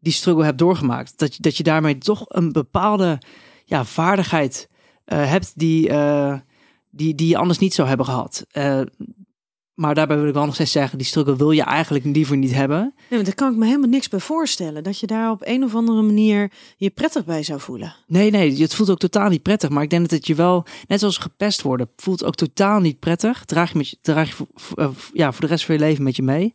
die 0.00 0.12
struggle 0.12 0.44
hebt 0.44 0.58
doorgemaakt. 0.58 1.18
Dat 1.18 1.36
dat 1.40 1.56
je 1.56 1.62
daarmee 1.62 1.98
toch 1.98 2.24
een 2.28 2.52
bepaalde 2.52 3.18
ja, 3.64 3.84
vaardigheid 3.84 4.68
hebt 5.04 5.58
die, 5.58 5.90
die, 6.94 7.14
die 7.14 7.28
je 7.28 7.36
anders 7.36 7.58
niet 7.58 7.74
zou 7.74 7.88
hebben 7.88 8.06
gehad. 8.06 8.44
Eh, 8.50 8.80
maar 9.74 9.94
daarbij 9.94 10.16
wil 10.16 10.28
ik 10.28 10.34
wel 10.34 10.44
nog 10.44 10.54
steeds 10.54 10.72
zeggen, 10.72 10.98
die 10.98 11.06
struggle 11.06 11.36
wil 11.36 11.50
je 11.50 11.62
eigenlijk 11.62 12.04
liever 12.04 12.36
niet 12.36 12.54
hebben. 12.54 12.78
nee, 12.78 12.94
maar 13.08 13.24
daar 13.24 13.34
kan 13.34 13.52
ik 13.52 13.58
me 13.58 13.66
helemaal 13.66 13.88
niks 13.88 14.08
bij 14.08 14.20
voorstellen. 14.20 14.82
Dat 14.82 14.98
je 14.98 15.06
daar 15.06 15.30
op 15.30 15.42
een 15.44 15.64
of 15.64 15.74
andere 15.74 16.02
manier 16.02 16.52
je 16.76 16.90
prettig 16.90 17.24
bij 17.24 17.42
zou 17.42 17.60
voelen. 17.60 17.94
Nee, 18.06 18.30
nee, 18.30 18.60
het 18.60 18.74
voelt 18.74 18.90
ook 18.90 18.98
totaal 18.98 19.28
niet 19.28 19.42
prettig. 19.42 19.70
Maar 19.70 19.82
ik 19.82 19.90
denk 19.90 20.02
dat 20.02 20.10
het 20.10 20.26
je 20.26 20.34
wel, 20.34 20.64
net 20.88 21.00
zoals 21.00 21.18
gepest 21.18 21.62
worden, 21.62 21.90
voelt 21.96 22.24
ook 22.24 22.34
totaal 22.34 22.80
niet 22.80 22.98
prettig. 22.98 23.44
Draag 23.44 23.72
je, 23.72 23.78
met 23.78 23.88
je, 23.88 23.96
draag 24.00 24.38
je 24.38 24.46
eh, 24.74 24.88
ja, 25.12 25.32
voor 25.32 25.40
de 25.40 25.46
rest 25.46 25.64
van 25.64 25.74
je 25.74 25.80
leven 25.80 26.04
met 26.04 26.16
je 26.16 26.22
mee. 26.22 26.54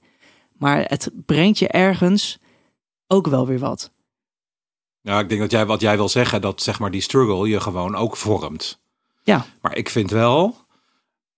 Maar 0.58 0.86
het 0.88 1.12
brengt 1.26 1.60
je 1.60 1.68
ergens 1.68 2.40
ook 3.08 3.28
wel 3.28 3.48
weer 3.48 3.60
wat. 3.60 3.92
Ja, 5.02 5.20
ik 5.20 5.30
denk 5.30 5.42
dat 5.42 5.52
jij 5.52 5.66
wat 5.66 5.82
jij 5.82 5.98
wil 5.98 6.10
zeggen, 6.10 6.42
dat 6.42 6.62
zeg 6.62 6.80
maar 6.80 6.92
die 6.92 7.02
struggle 7.02 7.48
je 7.48 7.60
gewoon 7.60 7.96
ook 7.96 8.18
vormt. 8.18 8.80
Ja. 9.30 9.46
Maar 9.62 9.76
ik 9.76 9.90
vind 9.90 10.12
wel, 10.12 10.56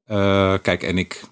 eh, 0.03 0.55
kijk, 0.61 0.83
en 0.83 0.97
ik 0.97 1.23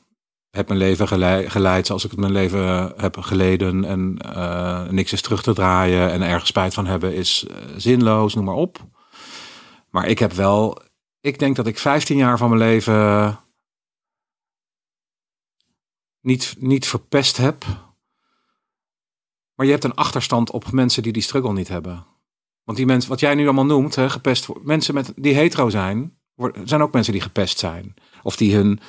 heb 0.50 0.68
mijn 0.68 0.80
leven 0.80 1.08
gelei- 1.08 1.50
geleid 1.50 1.88
zoals 1.88 2.04
ik 2.04 2.12
het 2.12 2.20
mijn 2.20 2.32
leven 2.32 2.94
heb 2.98 3.18
geleden. 3.18 3.86
En 3.86 4.18
eh, 4.18 4.88
niks 4.90 5.14
is 5.14 5.22
terug 5.22 5.44
te 5.44 5.54
draaien 5.54 6.12
en 6.12 6.22
ergens 6.22 6.50
spijt 6.50 6.74
van 6.74 6.86
hebben 6.86 7.16
is 7.16 7.46
eh, 7.46 7.56
zinloos, 7.78 8.34
noem 8.34 8.46
maar 8.46 8.56
op. 8.56 8.88
Maar 9.90 10.08
ik 10.08 10.20
heb 10.20 10.32
wel, 10.32 10.82
ik 11.22 11.40
denk 11.40 11.56
dat 11.56 11.68
ik 11.68 11.78
15 11.80 12.18
jaar 12.18 12.38
van 12.38 12.50
mijn 12.50 12.62
leven 12.62 13.40
niet, 16.22 16.56
niet 16.58 16.88
verpest 16.88 17.38
heb. 17.38 17.66
Maar 19.56 19.66
je 19.66 19.72
hebt 19.72 19.84
een 19.84 19.96
achterstand 19.96 20.52
op 20.52 20.72
mensen 20.72 21.04
die 21.04 21.14
die 21.14 21.22
struggle 21.22 21.54
niet 21.54 21.68
hebben. 21.68 22.06
Want 22.64 22.78
die 22.78 22.88
mensen, 22.88 23.10
wat 23.10 23.20
jij 23.20 23.36
nu 23.36 23.44
allemaal 23.44 23.66
noemt, 23.66 23.96
hè, 23.96 24.10
gepest 24.10 24.48
mensen 24.64 24.94
met, 24.94 25.14
die 25.16 25.34
hetero 25.34 25.70
zijn, 25.70 26.19
worden- 26.40 26.68
zijn 26.68 26.82
ook 26.82 26.94
mensen 26.94 27.14
die 27.14 27.22
gepest 27.22 27.60
zijn. 27.60 27.94
Of 28.24 28.36
die 28.36 28.56
hun, 28.56 28.80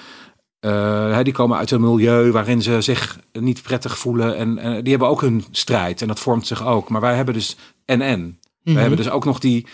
eh, 0.60 1.18
die 1.22 1.32
komen 1.32 1.58
uit 1.58 1.70
een 1.70 1.80
milieu 1.80 2.30
waarin 2.30 2.62
ze 2.62 2.80
zich 2.80 3.18
niet 3.32 3.62
prettig 3.62 3.98
voelen. 3.98 4.36
En, 4.36 4.58
en 4.58 4.82
die 4.82 4.90
hebben 4.90 5.08
ook 5.08 5.20
hun 5.20 5.44
strijd. 5.50 6.02
En 6.02 6.08
dat 6.08 6.20
vormt 6.20 6.46
zich 6.46 6.66
ook. 6.66 6.88
Maar 6.88 7.00
wij 7.00 7.14
hebben 7.14 7.34
dus 7.34 7.56
en 7.84 8.00
en. 8.00 8.40
We 8.62 8.78
hebben 8.78 8.96
dus 8.96 9.10
ook 9.10 9.24
nog 9.24 9.38
die, 9.38 9.66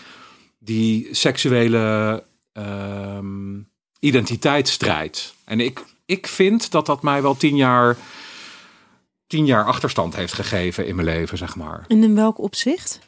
die 0.59 1.07
seksuele 1.11 2.23
ehm, 2.53 3.59
identiteitsstrijd. 3.99 5.33
En 5.45 5.59
ik, 5.59 5.83
ik 6.05 6.27
vind 6.27 6.71
dat 6.71 6.85
dat 6.85 7.03
mij 7.03 7.21
wel 7.21 7.37
tien 7.37 7.55
jaar, 7.55 7.97
tien 9.27 9.45
jaar 9.45 9.65
achterstand 9.65 10.15
heeft 10.15 10.33
gegeven 10.33 10.87
in 10.87 10.95
mijn 10.95 11.07
leven, 11.07 11.37
zeg 11.37 11.55
maar. 11.55 11.85
En 11.87 12.03
in 12.03 12.15
welk 12.15 12.39
opzicht? 12.39 12.99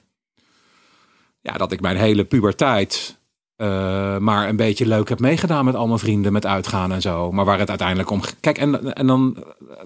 Ja, 1.41 1.53
dat 1.53 1.71
ik 1.71 1.81
mijn 1.81 1.97
hele 1.97 2.25
puberteit 2.25 3.17
eh, 3.59 4.17
maar 4.17 4.49
een 4.49 4.55
beetje 4.55 4.87
leuk 4.87 5.09
heb 5.09 5.19
meegedaan 5.19 5.65
met 5.65 5.75
al 5.75 5.87
mijn 5.87 5.99
vrienden, 5.99 6.33
met 6.33 6.45
uitgaan 6.45 6.91
en 6.91 7.01
zo. 7.01 7.31
Maar 7.31 7.45
waar 7.45 7.59
het 7.59 7.69
uiteindelijk 7.69 8.09
om... 8.09 8.21
Kijk, 8.39 8.57
en, 8.57 8.93
en 8.93 9.07
dan 9.07 9.37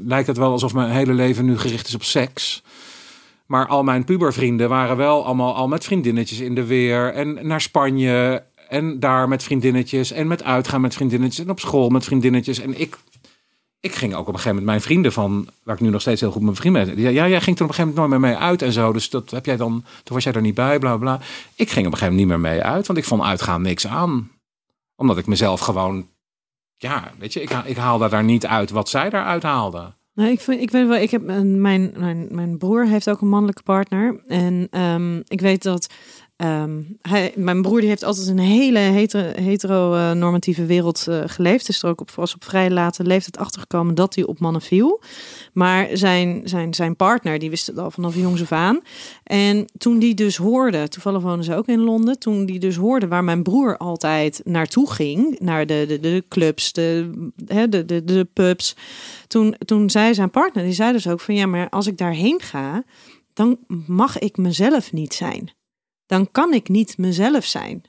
lijkt 0.06 0.28
het 0.28 0.38
wel 0.38 0.52
alsof 0.52 0.74
mijn 0.74 0.90
hele 0.90 1.14
leven 1.14 1.46
nu 1.46 1.58
gericht 1.58 1.88
is 1.88 1.96
op 1.96 2.04
seks. 2.04 2.64
Maar 3.46 3.68
al 3.68 3.84
mijn 3.84 4.04
pubervrienden 4.04 4.70
waren 4.70 4.98
wel 4.98 5.26
allemaal 5.26 5.56
al 5.56 5.68
met 5.68 5.84
vriendinnetjes 5.84 6.40
in 6.40 6.56
de 6.56 6.66
weer. 6.66 7.14
En 7.14 7.48
naar 7.48 7.62
Spanje. 7.62 8.44
En 8.70 9.00
daar 9.00 9.28
met 9.28 9.44
vriendinnetjes. 9.44 10.12
En 10.12 10.28
met 10.28 10.44
uitgaan 10.44 10.82
met 10.82 10.94
vriendinnetjes. 10.94 11.46
En 11.46 11.52
op 11.52 11.60
school 11.60 11.90
met 11.90 12.04
vriendinnetjes. 12.04 12.60
En 12.60 12.80
ik, 12.80 12.98
ik 13.84 13.96
ging 13.96 14.14
ook 14.14 14.20
op 14.20 14.28
een 14.28 14.34
gegeven 14.34 14.50
moment 14.50 14.66
mijn 14.66 14.82
vrienden 14.82 15.14
van... 15.14 15.48
Waar 15.64 15.76
ik 15.76 15.82
nu 15.82 15.90
nog 15.90 16.02
steeds 16.02 16.22
heel 16.22 16.32
goed 16.32 16.42
mijn 16.42 16.56
vrienden 16.56 16.86
ben. 16.86 17.00
Ja, 17.00 17.28
jij 17.28 17.42
ging 17.42 17.58
toen 17.58 17.66
op 17.66 17.72
een 17.72 17.76
gegeven 17.76 17.84
moment 17.84 17.98
nooit 17.98 18.10
meer 18.10 18.20
mee 18.20 18.50
uit 18.50 18.62
en 18.62 18.72
zo. 18.72 18.94
Dus 18.94 19.10
dat 19.10 19.32
heb 19.32 19.46
jij 19.46 19.58
dan... 19.58 19.84
Toen 20.04 20.16
was 20.16 20.24
jij 20.24 20.34
er 20.34 20.42
niet 20.42 20.56
bij, 20.56 20.80
bla 20.80 20.98
bla. 20.98 21.20
Ik 21.56 21.70
ging 21.70 21.86
op 21.86 21.92
een 21.92 21.98
gegeven 21.98 22.16
moment 22.16 22.18
niet 22.18 22.28
meer 22.28 22.40
mee 22.40 22.62
uit. 22.62 22.88
Want 22.88 23.00
ik 23.00 23.06
vond 23.06 23.22
uitgaan 23.22 23.62
niks 23.62 23.88
aan. 23.88 24.32
Omdat 24.96 25.18
ik 25.18 25.26
mezelf 25.26 25.60
gewoon... 25.60 26.08
Ja, 26.78 27.12
weet 27.18 27.34
je, 27.34 27.42
ik, 27.42 27.50
ik 27.50 27.78
haalde 27.78 28.10
daar 28.10 28.24
niet 28.24 28.46
uit 28.46 28.70
wat 28.70 28.90
zij 28.90 29.10
daaruit 29.10 29.44
haalden. 29.44 29.96
Nou, 30.14 30.30
ik, 30.30 30.40
vind, 30.40 30.62
ik 30.62 30.72
weet 30.72 30.88
wel, 30.88 30.98
ik 30.98 31.12
heb 31.12 31.22
mijn, 31.22 31.62
mijn, 31.62 32.28
mijn 32.30 32.58
broer 32.58 32.88
heeft 32.88 33.10
ook 33.10 33.22
een 33.22 33.30
mannelijke 33.30 33.64
partner. 33.64 34.22
En 34.28 34.68
ehm, 34.72 35.18
ik 35.18 35.42
weet 35.42 35.64
dat 35.64 35.94
ehm, 36.44 36.82
hij, 37.02 37.34
mijn 37.36 37.62
broer 37.62 37.80
die 37.80 37.90
heeft 37.90 38.04
altijd 38.04 38.28
een 38.28 38.40
hele 38.40 38.80
hetero, 38.80 39.42
heteronormatieve 39.42 40.66
wereld 40.66 41.06
uh, 41.10 41.24
geleefd. 41.26 41.70
Is 41.70 41.84
er 41.84 41.90
ook 41.90 42.02
op, 42.02 42.12
was 42.12 42.34
op 42.34 42.44
vrij 42.44 42.70
late 42.70 43.04
leeftijd 43.04 43.38
achtergekomen 43.38 43.96
dat 43.96 44.16
hij 44.16 44.24
op 44.24 44.40
mannen 44.40 44.62
viel. 44.62 45.02
Maar 45.54 45.88
zijn, 45.94 46.42
zijn, 46.44 46.74
zijn 46.74 46.96
partner, 46.96 47.40
die 47.40 47.50
wist 47.50 47.68
het 47.68 47.78
al 47.78 47.92
vanaf 47.92 48.16
jongs 48.16 48.42
af 48.42 48.52
aan. 48.52 48.80
En 49.24 49.66
toen 49.78 50.00
die 50.00 50.14
dus 50.14 50.38
hoorde, 50.38 50.88
toevallig 50.88 51.22
wonen 51.22 51.44
ze 51.44 51.56
ook 51.56 51.68
in 51.68 51.80
Londen. 51.80 52.20
Toen 52.20 52.46
die 52.46 52.60
dus 52.60 52.76
hoorde 52.76 53.08
waar 53.08 53.24
mijn 53.24 53.44
broer 53.44 53.78
altijd 53.78 54.42
naartoe 54.44 54.92
ging. 54.92 55.40
Naar 55.40 55.66
de, 55.66 55.86
de, 55.88 56.00
de 56.00 56.24
clubs, 56.30 56.72
de, 56.72 57.12
de, 57.36 57.70
de, 57.70 57.86
de, 57.86 58.04
de 58.04 58.28
pubs 58.34 58.76
toen, 59.28 59.56
toen 59.66 59.90
zei 59.90 60.14
zijn 60.14 60.30
partner, 60.30 60.64
die 60.64 60.74
zei 60.74 60.92
dus 60.92 61.08
ook 61.08 61.20
van 61.20 61.36
ja, 61.36 61.46
maar 61.46 61.70
als 61.70 61.88
ik 61.88 61.98
daarheen 61.98 62.42
ga, 62.42 62.84
dan 63.34 63.58
mag 63.88 64.20
ik 64.20 64.38
mezelf 64.38 64.92
niet 64.92 65.14
zijn. 65.14 65.52
Dan 66.14 66.32
kan 66.32 66.54
ik 66.54 66.70
niet 66.70 66.98
mezelf 66.98 67.46
zijn. 67.46 67.84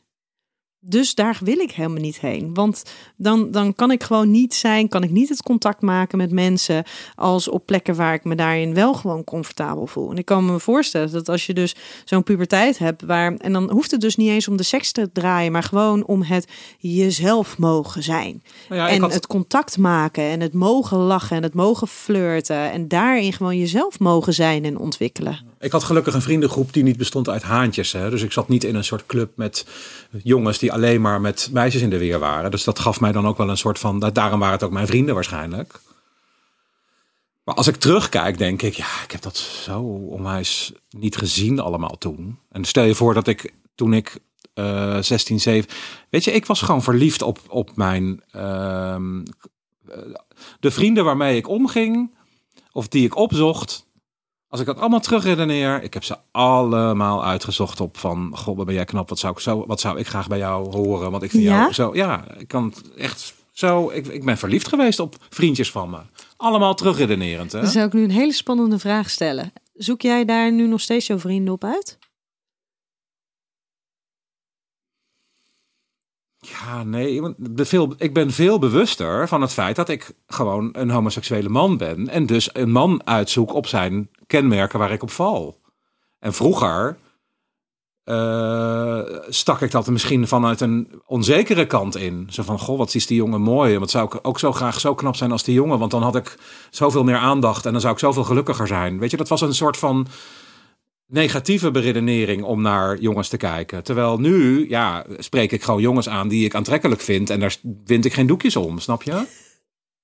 Dus 0.80 1.14
daar 1.14 1.38
wil 1.42 1.58
ik 1.58 1.70
helemaal 1.70 2.00
niet 2.00 2.20
heen. 2.20 2.54
Want 2.54 2.82
dan, 3.16 3.50
dan 3.50 3.74
kan 3.74 3.90
ik 3.90 4.02
gewoon 4.02 4.30
niet 4.30 4.54
zijn, 4.54 4.88
kan 4.88 5.02
ik 5.02 5.10
niet 5.10 5.28
het 5.28 5.42
contact 5.42 5.80
maken 5.80 6.18
met 6.18 6.30
mensen 6.30 6.84
als 7.14 7.48
op 7.48 7.66
plekken 7.66 7.94
waar 7.94 8.14
ik 8.14 8.24
me 8.24 8.34
daarin 8.34 8.74
wel 8.74 8.94
gewoon 8.94 9.24
comfortabel 9.24 9.86
voel. 9.86 10.10
En 10.10 10.16
ik 10.16 10.24
kan 10.24 10.44
me 10.44 10.60
voorstellen 10.60 11.12
dat 11.12 11.28
als 11.28 11.46
je 11.46 11.54
dus 11.54 11.74
zo'n 12.04 12.22
puberteit 12.22 12.78
hebt, 12.78 13.02
waar, 13.02 13.36
en 13.36 13.52
dan 13.52 13.70
hoeft 13.70 13.90
het 13.90 14.00
dus 14.00 14.16
niet 14.16 14.28
eens 14.28 14.48
om 14.48 14.56
de 14.56 14.62
seks 14.62 14.92
te 14.92 15.12
draaien, 15.12 15.52
maar 15.52 15.62
gewoon 15.62 16.06
om 16.06 16.22
het 16.22 16.48
jezelf 16.78 17.58
mogen 17.58 18.02
zijn. 18.02 18.42
Nou 18.68 18.80
ja, 18.80 18.88
en 18.88 19.02
het 19.02 19.26
contact 19.26 19.78
maken 19.78 20.24
en 20.24 20.40
het 20.40 20.52
mogen 20.52 20.98
lachen 20.98 21.36
en 21.36 21.42
het 21.42 21.54
mogen 21.54 21.88
flirten 21.88 22.70
en 22.70 22.88
daarin 22.88 23.32
gewoon 23.32 23.58
jezelf 23.58 23.98
mogen 23.98 24.34
zijn 24.34 24.64
en 24.64 24.78
ontwikkelen. 24.78 25.53
Ik 25.60 25.72
had 25.72 25.84
gelukkig 25.84 26.14
een 26.14 26.22
vriendengroep 26.22 26.72
die 26.72 26.82
niet 26.82 26.96
bestond 26.96 27.28
uit 27.28 27.42
haantjes. 27.42 27.92
Hè? 27.92 28.10
Dus 28.10 28.22
ik 28.22 28.32
zat 28.32 28.48
niet 28.48 28.64
in 28.64 28.74
een 28.74 28.84
soort 28.84 29.06
club 29.06 29.36
met 29.36 29.66
jongens 30.22 30.58
die 30.58 30.72
alleen 30.72 31.00
maar 31.00 31.20
met 31.20 31.48
meisjes 31.52 31.82
in 31.82 31.90
de 31.90 31.98
weer 31.98 32.18
waren. 32.18 32.50
Dus 32.50 32.64
dat 32.64 32.78
gaf 32.78 33.00
mij 33.00 33.12
dan 33.12 33.26
ook 33.26 33.38
wel 33.38 33.50
een 33.50 33.56
soort 33.56 33.78
van. 33.78 34.10
Daarom 34.12 34.38
waren 34.38 34.54
het 34.54 34.62
ook 34.62 34.70
mijn 34.70 34.86
vrienden 34.86 35.14
waarschijnlijk. 35.14 35.80
Maar 37.44 37.54
als 37.54 37.66
ik 37.66 37.76
terugkijk, 37.76 38.38
denk 38.38 38.62
ik, 38.62 38.74
ja, 38.74 39.02
ik 39.04 39.10
heb 39.10 39.22
dat 39.22 39.36
zo 39.36 39.80
onwijs 40.08 40.72
niet 40.90 41.16
gezien 41.16 41.60
allemaal 41.60 41.98
toen. 41.98 42.38
En 42.50 42.64
stel 42.64 42.84
je 42.84 42.94
voor 42.94 43.14
dat 43.14 43.26
ik 43.26 43.52
toen 43.74 43.92
ik 43.94 44.18
uh, 44.54 44.98
16, 45.00 45.40
7. 45.40 45.70
Weet 46.10 46.24
je, 46.24 46.32
ik 46.32 46.46
was 46.46 46.62
gewoon 46.62 46.82
verliefd 46.82 47.22
op, 47.22 47.40
op 47.48 47.76
mijn. 47.76 48.22
Uh, 48.36 48.96
de 50.60 50.70
vrienden 50.70 51.04
waarmee 51.04 51.36
ik 51.36 51.48
omging, 51.48 52.14
of 52.72 52.88
die 52.88 53.04
ik 53.04 53.16
opzocht. 53.16 53.86
Als 54.54 54.62
ik 54.62 54.68
dat 54.68 54.80
allemaal 54.80 55.00
terugredeneer, 55.00 55.82
ik 55.82 55.94
heb 55.94 56.04
ze 56.04 56.16
allemaal 56.30 57.24
uitgezocht 57.24 57.80
op 57.80 57.98
van, 57.98 58.30
god, 58.36 58.56
wat 58.56 58.66
ben 58.66 58.74
jij 58.74 58.84
knap, 58.84 59.08
wat 59.08 59.18
zou 59.18 59.32
ik, 59.32 59.38
zo, 59.38 59.66
wat 59.66 59.80
zou 59.80 59.98
ik 59.98 60.06
graag 60.06 60.28
bij 60.28 60.38
jou 60.38 60.76
horen? 60.76 61.10
Want 61.10 61.22
ik 61.22 61.30
vind 61.30 61.42
ja? 61.42 61.58
jou 61.58 61.72
zo, 61.72 61.90
ja, 61.94 62.24
ik 62.38 62.48
kan 62.48 62.74
echt 62.96 63.34
zo, 63.52 63.90
ik, 63.90 64.06
ik 64.06 64.24
ben 64.24 64.38
verliefd 64.38 64.68
geweest 64.68 65.00
op 65.00 65.16
vriendjes 65.30 65.70
van 65.70 65.90
me. 65.90 65.98
Allemaal 66.36 66.74
terugredenerend. 66.74 67.52
Hè? 67.52 67.60
Dan 67.60 67.70
zou 67.70 67.86
ik 67.86 67.92
nu 67.92 68.02
een 68.02 68.10
hele 68.10 68.32
spannende 68.32 68.78
vraag 68.78 69.10
stellen. 69.10 69.52
Zoek 69.74 70.02
jij 70.02 70.24
daar 70.24 70.52
nu 70.52 70.66
nog 70.66 70.80
steeds 70.80 71.06
jouw 71.06 71.18
vrienden 71.18 71.54
op 71.54 71.64
uit? 71.64 71.98
Ja, 76.46 76.82
nee, 76.82 77.34
ik 77.96 78.12
ben 78.12 78.30
veel 78.30 78.58
bewuster 78.58 79.28
van 79.28 79.40
het 79.40 79.52
feit 79.52 79.76
dat 79.76 79.88
ik 79.88 80.12
gewoon 80.26 80.68
een 80.72 80.90
homoseksuele 80.90 81.48
man 81.48 81.76
ben. 81.76 82.08
En 82.08 82.26
dus 82.26 82.50
een 82.52 82.70
man 82.70 83.06
uitzoek 83.06 83.54
op 83.54 83.66
zijn 83.66 84.10
kenmerken 84.26 84.78
waar 84.78 84.92
ik 84.92 85.02
op 85.02 85.10
val. 85.10 85.60
En 86.18 86.34
vroeger 86.34 86.96
uh, 88.04 89.00
stak 89.28 89.60
ik 89.60 89.70
dat 89.70 89.86
misschien 89.86 90.28
vanuit 90.28 90.60
een 90.60 91.02
onzekere 91.06 91.66
kant 91.66 91.96
in. 91.96 92.26
Zo 92.30 92.42
van, 92.42 92.58
goh, 92.58 92.78
wat 92.78 92.94
is 92.94 93.06
die 93.06 93.16
jongen 93.16 93.40
mooi. 93.40 93.74
En 93.74 93.80
wat 93.80 93.90
zou 93.90 94.04
ik 94.06 94.18
ook 94.22 94.38
zo 94.38 94.52
graag 94.52 94.80
zo 94.80 94.94
knap 94.94 95.16
zijn 95.16 95.32
als 95.32 95.42
die 95.42 95.54
jongen. 95.54 95.78
Want 95.78 95.90
dan 95.90 96.02
had 96.02 96.16
ik 96.16 96.38
zoveel 96.70 97.04
meer 97.04 97.16
aandacht 97.16 97.66
en 97.66 97.72
dan 97.72 97.80
zou 97.80 97.92
ik 97.92 97.98
zoveel 97.98 98.24
gelukkiger 98.24 98.66
zijn. 98.66 98.98
Weet 98.98 99.10
je, 99.10 99.16
dat 99.16 99.28
was 99.28 99.40
een 99.40 99.54
soort 99.54 99.76
van 99.76 100.06
negatieve 101.06 101.70
beredenering 101.70 102.42
om 102.42 102.62
naar 102.62 102.98
jongens 102.98 103.28
te 103.28 103.36
kijken. 103.36 103.82
Terwijl 103.82 104.18
nu, 104.18 104.68
ja, 104.68 105.06
spreek 105.18 105.52
ik 105.52 105.62
gewoon 105.62 105.80
jongens 105.80 106.08
aan 106.08 106.28
die 106.28 106.44
ik 106.44 106.54
aantrekkelijk 106.54 107.00
vind. 107.00 107.30
En 107.30 107.40
daar 107.40 107.56
wind 107.84 108.04
ik 108.04 108.12
geen 108.12 108.26
doekjes 108.26 108.56
om, 108.56 108.78
snap 108.78 109.02
je? 109.02 109.26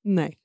Nee, 0.02 0.38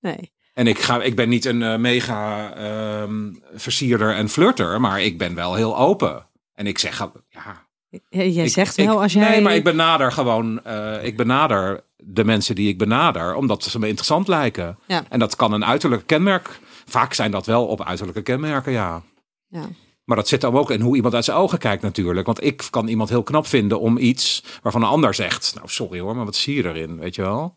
nee. 0.00 0.32
En 0.54 0.66
ik, 0.66 0.78
ga, 0.78 1.02
ik 1.02 1.16
ben 1.16 1.28
niet 1.28 1.44
een 1.44 1.60
uh, 1.60 1.76
mega 1.76 2.52
uh, 2.58 3.14
versierder 3.54 4.14
en 4.14 4.28
flirter, 4.28 4.80
maar 4.80 5.02
ik 5.02 5.18
ben 5.18 5.34
wel 5.34 5.54
heel 5.54 5.78
open. 5.78 6.26
En 6.54 6.66
ik 6.66 6.78
zeg, 6.78 7.10
ja... 7.28 7.68
Jij 8.08 8.48
zegt 8.48 8.76
wel 8.76 9.02
als 9.02 9.12
jij... 9.12 9.30
Nee, 9.30 9.40
maar 9.40 9.54
ik 9.54 9.64
benader 9.64 10.12
gewoon, 10.12 10.60
uh, 10.66 11.04
ik 11.04 11.16
benader 11.16 11.84
de 11.96 12.24
mensen 12.24 12.54
die 12.54 12.68
ik 12.68 12.78
benader, 12.78 13.34
omdat 13.34 13.64
ze 13.64 13.78
me 13.78 13.86
interessant 13.86 14.28
lijken. 14.28 14.78
Ja. 14.86 15.04
En 15.08 15.18
dat 15.18 15.36
kan 15.36 15.52
een 15.52 15.64
uiterlijk 15.64 16.06
kenmerk. 16.06 16.60
Vaak 16.84 17.14
zijn 17.14 17.30
dat 17.30 17.46
wel 17.46 17.66
op 17.66 17.84
uiterlijke 17.84 18.22
kenmerken, 18.22 18.72
ja. 18.72 19.02
Ja. 19.50 19.68
Maar 20.04 20.16
dat 20.16 20.28
zit 20.28 20.40
dan 20.40 20.54
ook 20.54 20.70
in 20.70 20.80
hoe 20.80 20.96
iemand 20.96 21.14
uit 21.14 21.24
zijn 21.24 21.36
ogen 21.36 21.58
kijkt 21.58 21.82
natuurlijk. 21.82 22.26
Want 22.26 22.44
ik 22.44 22.66
kan 22.70 22.88
iemand 22.88 23.08
heel 23.08 23.22
knap 23.22 23.46
vinden 23.46 23.80
om 23.80 23.98
iets 23.98 24.44
waarvan 24.62 24.82
een 24.82 24.88
ander 24.88 25.14
zegt... 25.14 25.54
nou, 25.54 25.68
sorry 25.68 26.00
hoor, 26.00 26.16
maar 26.16 26.24
wat 26.24 26.36
zie 26.36 26.54
je 26.54 26.64
erin, 26.64 26.98
weet 26.98 27.14
je 27.14 27.22
wel? 27.22 27.56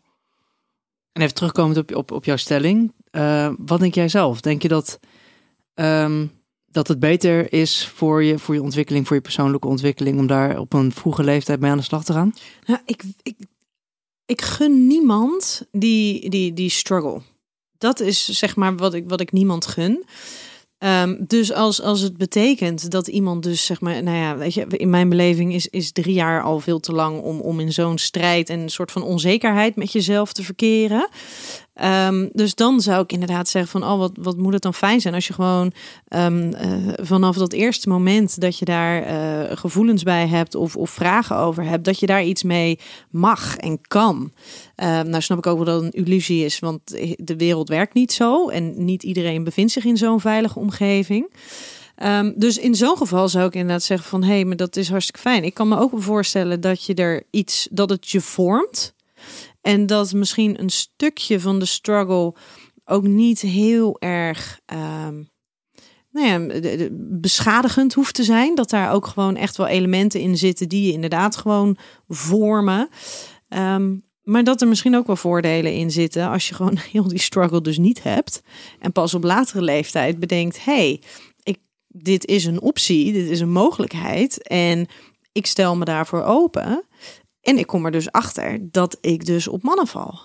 En 1.12 1.22
even 1.22 1.34
terugkomend 1.34 1.78
op, 1.78 1.94
op, 1.94 2.10
op 2.10 2.24
jouw 2.24 2.36
stelling. 2.36 2.92
Uh, 3.10 3.52
wat 3.58 3.80
denk 3.80 3.94
jij 3.94 4.08
zelf? 4.08 4.40
Denk 4.40 4.62
je 4.62 4.68
dat, 4.68 5.00
um, 5.74 6.30
dat 6.66 6.88
het 6.88 6.98
beter 7.00 7.52
is 7.52 7.86
voor 7.86 8.22
je, 8.22 8.38
voor 8.38 8.54
je 8.54 8.62
ontwikkeling, 8.62 9.06
voor 9.06 9.16
je 9.16 9.22
persoonlijke 9.22 9.68
ontwikkeling... 9.68 10.18
om 10.18 10.26
daar 10.26 10.58
op 10.58 10.72
een 10.72 10.92
vroege 10.92 11.24
leeftijd 11.24 11.60
mee 11.60 11.70
aan 11.70 11.76
de 11.76 11.82
slag 11.82 12.04
te 12.04 12.12
gaan? 12.12 12.34
Nou, 12.66 12.80
ik, 12.84 13.02
ik, 13.22 13.36
ik 14.26 14.42
gun 14.42 14.86
niemand 14.86 15.66
die, 15.70 16.30
die, 16.30 16.52
die 16.52 16.70
struggle. 16.70 17.20
Dat 17.78 18.00
is 18.00 18.28
zeg 18.28 18.56
maar 18.56 18.76
wat 18.76 18.94
ik, 18.94 19.08
wat 19.08 19.20
ik 19.20 19.32
niemand 19.32 19.66
gun. 19.66 20.04
Um, 20.84 21.16
dus 21.26 21.52
als, 21.52 21.82
als 21.82 22.00
het 22.00 22.16
betekent 22.16 22.90
dat 22.90 23.06
iemand 23.06 23.42
dus 23.42 23.64
zeg 23.64 23.80
maar, 23.80 24.02
nou 24.02 24.16
ja, 24.16 24.36
weet 24.36 24.54
je, 24.54 24.66
in 24.68 24.90
mijn 24.90 25.08
beleving 25.08 25.54
is, 25.54 25.68
is 25.68 25.92
drie 25.92 26.14
jaar 26.14 26.42
al 26.42 26.60
veel 26.60 26.80
te 26.80 26.92
lang 26.92 27.20
om, 27.20 27.40
om 27.40 27.60
in 27.60 27.72
zo'n 27.72 27.98
strijd 27.98 28.48
en 28.48 28.60
een 28.60 28.68
soort 28.68 28.92
van 28.92 29.02
onzekerheid 29.02 29.76
met 29.76 29.92
jezelf 29.92 30.32
te 30.32 30.42
verkeren. 30.42 31.08
Um, 31.82 32.30
dus 32.32 32.54
dan 32.54 32.80
zou 32.80 33.02
ik 33.02 33.12
inderdaad 33.12 33.48
zeggen 33.48 33.80
van, 33.80 33.90
oh, 33.90 33.98
wat, 33.98 34.12
wat 34.14 34.36
moet 34.36 34.52
het 34.52 34.62
dan 34.62 34.74
fijn 34.74 35.00
zijn 35.00 35.14
als 35.14 35.26
je 35.26 35.32
gewoon 35.32 35.72
um, 36.08 36.42
uh, 36.42 36.58
vanaf 37.02 37.36
dat 37.36 37.52
eerste 37.52 37.88
moment 37.88 38.40
dat 38.40 38.58
je 38.58 38.64
daar 38.64 39.02
uh, 39.02 39.56
gevoelens 39.56 40.02
bij 40.02 40.26
hebt 40.26 40.54
of, 40.54 40.76
of 40.76 40.90
vragen 40.90 41.36
over 41.36 41.64
hebt, 41.64 41.84
dat 41.84 41.98
je 41.98 42.06
daar 42.06 42.24
iets 42.24 42.42
mee 42.42 42.78
mag 43.10 43.56
en 43.56 43.80
kan. 43.88 44.32
Um, 44.76 45.08
nou 45.08 45.20
snap 45.20 45.38
ik 45.38 45.46
ook 45.46 45.56
wel 45.56 45.64
dat 45.64 45.82
het 45.82 45.94
een 45.94 46.04
illusie 46.04 46.44
is, 46.44 46.58
want 46.58 46.80
de 47.16 47.36
wereld 47.36 47.68
werkt 47.68 47.94
niet 47.94 48.12
zo 48.12 48.48
en 48.48 48.84
niet 48.84 49.02
iedereen 49.02 49.44
bevindt 49.44 49.72
zich 49.72 49.84
in 49.84 49.96
zo'n 49.96 50.20
veilige 50.20 50.58
omgeving. 50.58 51.32
Dus 52.36 52.58
in 52.58 52.74
zo'n 52.74 52.96
geval 52.96 53.28
zou 53.28 53.46
ik 53.46 53.54
inderdaad 53.54 53.82
zeggen 53.82 54.08
van 54.08 54.22
hé, 54.22 54.32
hey, 54.32 54.44
maar 54.44 54.56
dat 54.56 54.76
is 54.76 54.88
hartstikke 54.88 55.20
fijn. 55.20 55.44
Ik 55.44 55.54
kan 55.54 55.68
me 55.68 55.78
ook 55.78 55.90
voorstellen 55.94 56.60
dat 56.60 56.84
je 56.84 56.94
er 56.94 57.22
iets, 57.30 57.68
dat 57.70 57.90
het 57.90 58.10
je 58.10 58.20
vormt. 58.20 58.93
En 59.64 59.86
dat 59.86 60.12
misschien 60.12 60.60
een 60.60 60.70
stukje 60.70 61.40
van 61.40 61.58
de 61.58 61.64
struggle 61.64 62.34
ook 62.84 63.06
niet 63.06 63.40
heel 63.40 64.00
erg 64.00 64.60
um, 65.06 65.28
nou 66.10 66.26
ja, 66.26 66.58
beschadigend 66.92 67.94
hoeft 67.94 68.14
te 68.14 68.24
zijn. 68.24 68.54
Dat 68.54 68.70
daar 68.70 68.92
ook 68.92 69.06
gewoon 69.06 69.36
echt 69.36 69.56
wel 69.56 69.66
elementen 69.66 70.20
in 70.20 70.36
zitten 70.36 70.68
die 70.68 70.86
je 70.86 70.92
inderdaad 70.92 71.36
gewoon 71.36 71.76
vormen. 72.08 72.88
Um, 73.48 74.04
maar 74.22 74.44
dat 74.44 74.60
er 74.60 74.68
misschien 74.68 74.96
ook 74.96 75.06
wel 75.06 75.16
voordelen 75.16 75.72
in 75.72 75.90
zitten 75.90 76.28
als 76.28 76.48
je 76.48 76.54
gewoon 76.54 76.78
heel 76.92 77.08
die 77.08 77.18
struggle 77.18 77.60
dus 77.60 77.78
niet 77.78 78.02
hebt. 78.02 78.42
En 78.78 78.92
pas 78.92 79.14
op 79.14 79.24
latere 79.24 79.62
leeftijd 79.62 80.18
bedenkt, 80.18 80.64
hey, 80.64 81.00
ik, 81.42 81.58
dit 81.88 82.26
is 82.26 82.44
een 82.44 82.60
optie, 82.60 83.12
dit 83.12 83.28
is 83.28 83.40
een 83.40 83.52
mogelijkheid. 83.52 84.48
En 84.48 84.86
ik 85.32 85.46
stel 85.46 85.76
me 85.76 85.84
daarvoor 85.84 86.22
open. 86.22 86.84
En 87.44 87.58
ik 87.58 87.66
kom 87.66 87.84
er 87.84 87.90
dus 87.90 88.12
achter 88.12 88.58
dat 88.70 88.98
ik 89.00 89.26
dus 89.26 89.48
op 89.48 89.62
mannen 89.62 89.86
val. 89.86 90.18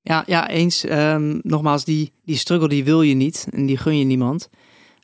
Ja, 0.00 0.22
ja 0.26 0.48
eens. 0.48 0.84
Um, 0.90 1.40
nogmaals, 1.42 1.84
die, 1.84 2.12
die 2.24 2.36
struggle 2.36 2.68
die 2.68 2.84
wil 2.84 3.02
je 3.02 3.14
niet 3.14 3.46
en 3.50 3.66
die 3.66 3.76
gun 3.76 3.98
je 3.98 4.04
niemand. 4.04 4.48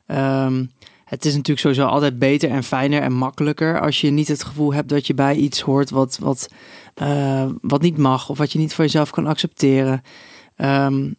Um, 0.06 0.70
het 1.08 1.24
is 1.24 1.32
natuurlijk 1.32 1.60
sowieso 1.60 1.86
altijd 1.86 2.18
beter 2.18 2.50
en 2.50 2.64
fijner 2.64 3.02
en 3.02 3.12
makkelijker 3.12 3.80
als 3.80 4.00
je 4.00 4.10
niet 4.10 4.28
het 4.28 4.42
gevoel 4.42 4.72
hebt 4.72 4.88
dat 4.88 5.06
je 5.06 5.14
bij 5.14 5.36
iets 5.36 5.60
hoort 5.60 5.90
wat, 5.90 6.18
wat, 6.20 6.48
eh, 6.94 7.46
wat 7.60 7.82
niet 7.82 7.96
mag 7.96 8.28
of 8.28 8.38
wat 8.38 8.52
je 8.52 8.58
niet 8.58 8.74
voor 8.74 8.84
jezelf 8.84 9.10
kan 9.10 9.26
accepteren. 9.26 10.02
Ehm, 10.56 11.12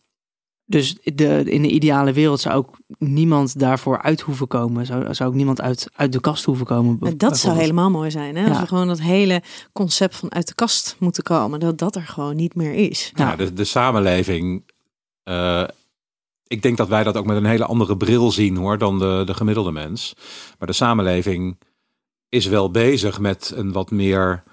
dus 0.69 0.97
de, 1.03 1.43
in 1.43 1.61
de 1.61 1.67
ideale 1.69 2.13
wereld 2.13 2.39
zou 2.39 2.55
ook 2.55 2.77
niemand 2.97 3.59
daarvoor 3.59 4.01
uit 4.01 4.21
hoeven 4.21 4.47
komen. 4.47 4.85
Zou, 4.85 5.13
zou 5.13 5.29
ook 5.29 5.35
niemand 5.35 5.61
uit, 5.61 5.87
uit 5.95 6.11
de 6.11 6.19
kast 6.21 6.45
hoeven 6.45 6.65
komen. 6.65 6.97
En 7.01 7.17
dat 7.17 7.37
zou 7.37 7.57
helemaal 7.57 7.89
mooi 7.89 8.11
zijn. 8.11 8.35
Hè? 8.35 8.49
Als 8.49 8.59
we 8.59 8.67
gewoon 8.67 8.87
dat 8.87 9.01
hele 9.01 9.41
concept 9.73 10.15
van 10.15 10.31
uit 10.33 10.47
de 10.47 10.53
kast 10.55 10.95
moeten 10.99 11.23
komen. 11.23 11.59
Dat 11.59 11.77
dat 11.77 11.95
er 11.95 12.01
gewoon 12.01 12.35
niet 12.35 12.55
meer 12.55 12.73
is. 12.73 13.11
Ja, 13.15 13.35
de, 13.35 13.53
de 13.53 13.63
samenleving. 13.63 14.63
eh, 15.23 15.63
ik 16.47 16.61
denk 16.61 16.77
dat 16.77 16.87
wij 16.87 17.03
dat 17.03 17.17
ook 17.17 17.25
met 17.25 17.37
een 17.37 17.45
hele 17.45 17.65
andere 17.65 17.97
bril 17.97 18.31
zien 18.31 18.57
hoor 18.57 18.77
dan 18.77 18.99
de, 18.99 19.21
de 19.25 19.33
gemiddelde 19.33 19.71
mens. 19.71 20.13
Maar 20.59 20.67
de 20.67 20.73
samenleving 20.73 21.57
is 22.29 22.45
wel 22.45 22.71
bezig 22.71 23.19
met 23.19 23.53
een 23.55 23.71
wat 23.71 23.91
meer 23.91 24.43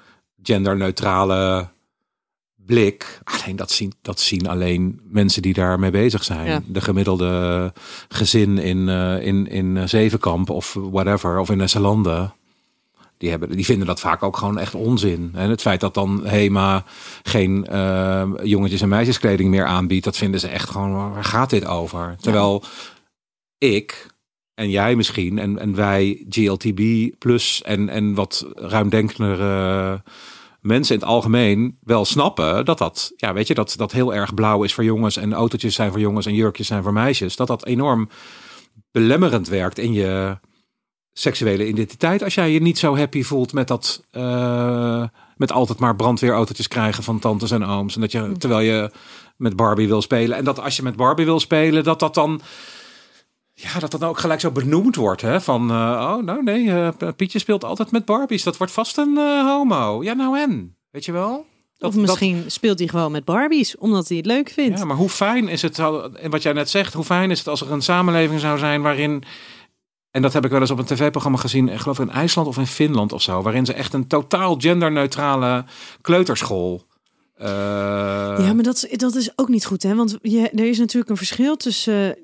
genderneutrale 0.42 1.68
blik. 2.66 3.20
Alleen 3.24 3.56
dat 3.56 3.70
zien, 3.70 3.92
dat 4.02 4.20
zien 4.20 4.48
alleen 4.48 5.00
mensen 5.08 5.42
die 5.42 5.54
daarmee 5.54 5.90
bezig 5.90 6.24
zijn. 6.24 6.46
Ja. 6.46 6.62
De 6.66 6.80
gemiddelde 6.80 7.72
gezin 8.08 8.58
in, 8.58 8.88
eh, 8.88 9.26
in, 9.26 9.48
in 9.48 9.76
eh, 9.76 9.86
Zevenkamp 9.86 10.50
of 10.50 10.76
whatever, 10.80 11.38
of 11.38 11.50
in 11.50 11.56
Nesselanden. 11.56 12.34
Die, 13.18 13.30
hebben, 13.30 13.50
die 13.50 13.64
vinden 13.64 13.86
dat 13.86 14.00
vaak 14.00 14.22
ook 14.22 14.36
gewoon 14.36 14.58
echt 14.58 14.74
onzin. 14.74 15.30
En 15.34 15.50
het 15.50 15.60
feit 15.60 15.80
dat 15.80 15.94
dan 15.94 16.26
Hema 16.26 16.84
geen 17.22 17.66
eh, 17.66 18.22
jongetjes- 18.42 18.80
en 18.80 18.88
meisjeskleding 18.88 19.50
meer 19.50 19.64
aanbiedt, 19.64 20.04
dat 20.04 20.16
vinden 20.16 20.40
ze 20.40 20.48
echt 20.48 20.70
gewoon, 20.70 21.12
waar 21.12 21.24
gaat 21.24 21.50
dit 21.50 21.66
over? 21.66 22.16
Terwijl 22.20 22.62
ik 23.58 24.14
en 24.56 24.70
jij 24.70 24.96
misschien 24.96 25.38
en, 25.38 25.58
en 25.58 25.74
wij 25.74 26.24
GLTB 26.28 27.10
plus 27.18 27.62
en, 27.62 27.88
en 27.88 28.14
wat 28.14 28.46
ruimdenkendere 28.54 30.02
mensen 30.66 30.94
in 30.94 31.00
het 31.00 31.10
algemeen 31.10 31.78
wel 31.80 32.04
snappen 32.04 32.64
dat 32.64 32.78
dat, 32.78 33.12
ja, 33.16 33.32
weet 33.32 33.46
je, 33.46 33.54
dat 33.54 33.74
dat 33.76 33.92
heel 33.92 34.14
erg 34.14 34.34
blauw 34.34 34.62
is 34.62 34.74
voor 34.74 34.84
jongens 34.84 35.16
en 35.16 35.32
autootjes 35.32 35.74
zijn 35.74 35.90
voor 35.90 36.00
jongens 36.00 36.26
en 36.26 36.34
jurkjes 36.34 36.66
zijn 36.66 36.82
voor 36.82 36.92
meisjes. 36.92 37.36
Dat 37.36 37.46
dat 37.46 37.66
enorm 37.66 38.08
belemmerend 38.90 39.48
werkt 39.48 39.78
in 39.78 39.92
je 39.92 40.38
seksuele 41.12 41.68
identiteit. 41.68 42.22
Als 42.22 42.34
jij 42.34 42.50
je 42.50 42.60
niet 42.60 42.78
zo 42.78 42.96
happy 42.96 43.22
voelt 43.22 43.52
met 43.52 43.68
dat, 43.68 44.04
eh, 44.10 45.04
met 45.36 45.52
altijd 45.52 45.78
maar 45.78 45.96
brandweerautootjes 45.96 46.68
krijgen 46.68 47.02
van 47.02 47.18
tantes 47.18 47.50
en 47.50 47.64
ooms. 47.64 47.94
En 47.94 48.00
dat 48.00 48.12
je, 48.12 48.32
terwijl 48.38 48.60
je 48.60 48.90
met 49.36 49.56
Barbie 49.56 49.88
wil 49.88 50.02
spelen. 50.02 50.36
En 50.36 50.44
dat 50.44 50.60
als 50.60 50.76
je 50.76 50.82
met 50.82 50.96
Barbie 50.96 51.24
wil 51.24 51.40
spelen, 51.40 51.84
dat 51.84 52.00
dat 52.00 52.14
dan, 52.14 52.40
ja, 53.58 53.78
dat 53.78 53.90
dat 53.90 54.00
dan 54.00 54.08
ook 54.08 54.18
gelijk 54.18 54.40
zo 54.40 54.50
benoemd 54.50 54.96
wordt. 54.96 55.20
Hè? 55.22 55.40
Van, 55.40 55.70
eh, 55.70 55.76
oh 55.76 56.22
nou 56.24 56.42
nee, 56.42 56.70
eh, 56.70 56.88
Pietje 57.16 57.38
speelt 57.38 57.64
altijd 57.64 57.90
met 57.90 58.04
Barbies. 58.04 58.42
Dat 58.42 58.56
wordt 58.56 58.72
vast 58.72 58.96
een 58.96 59.16
eh, 59.18 59.44
homo. 59.46 60.02
Ja, 60.02 60.12
nou 60.12 60.38
en? 60.38 60.76
Weet 60.90 61.04
je 61.04 61.12
wel? 61.12 61.46
Dat- 61.78 61.90
of 61.90 61.96
misschien 61.96 62.44
speelt 62.46 62.78
hij 62.78 62.88
gewoon 62.88 63.12
met 63.12 63.24
Barbies, 63.24 63.76
omdat 63.76 64.08
hij 64.08 64.16
het 64.16 64.26
leuk 64.26 64.48
vindt. 64.50 64.78
Ja, 64.78 64.84
maar 64.84 64.96
hoe 64.96 65.08
fijn 65.08 65.48
is 65.48 65.62
het, 65.62 65.78
en 65.78 66.30
wat 66.30 66.42
jij 66.42 66.52
net 66.52 66.70
zegt, 66.70 66.92
hoe 66.92 67.04
fijn 67.04 67.30
is 67.30 67.38
het 67.38 67.48
als 67.48 67.60
er 67.60 67.72
een 67.72 67.82
samenleving 67.82 68.40
zou 68.40 68.58
zijn 68.58 68.82
waarin, 68.82 69.22
en 70.10 70.22
dat 70.22 70.32
heb 70.32 70.44
ik 70.44 70.50
wel 70.50 70.60
eens 70.60 70.70
op 70.70 70.78
een 70.78 70.84
tv-programma 70.84 71.38
gezien, 71.38 71.68
ik 71.68 71.78
geloof 71.78 71.98
in 71.98 72.10
IJsland 72.10 72.48
of 72.48 72.56
in 72.58 72.66
Finland 72.66 73.12
of 73.12 73.22
zo, 73.22 73.42
waarin 73.42 73.66
ze 73.66 73.72
echt 73.72 73.92
een 73.92 74.06
totaal 74.06 74.56
genderneutrale 74.58 75.64
kleuterschool. 76.00 76.82
eh, 77.34 77.46
Ja, 78.38 78.52
maar 78.54 78.62
dat, 78.62 78.86
is- 78.90 78.98
dat 78.98 79.14
is 79.14 79.30
ook 79.38 79.48
niet 79.48 79.64
goed, 79.66 79.82
hè? 79.82 79.94
Want 79.94 80.18
je, 80.22 80.48
er 80.50 80.68
is 80.68 80.78
natuurlijk 80.78 81.10
een 81.10 81.16
verschil 81.16 81.56
tussen. 81.56 82.16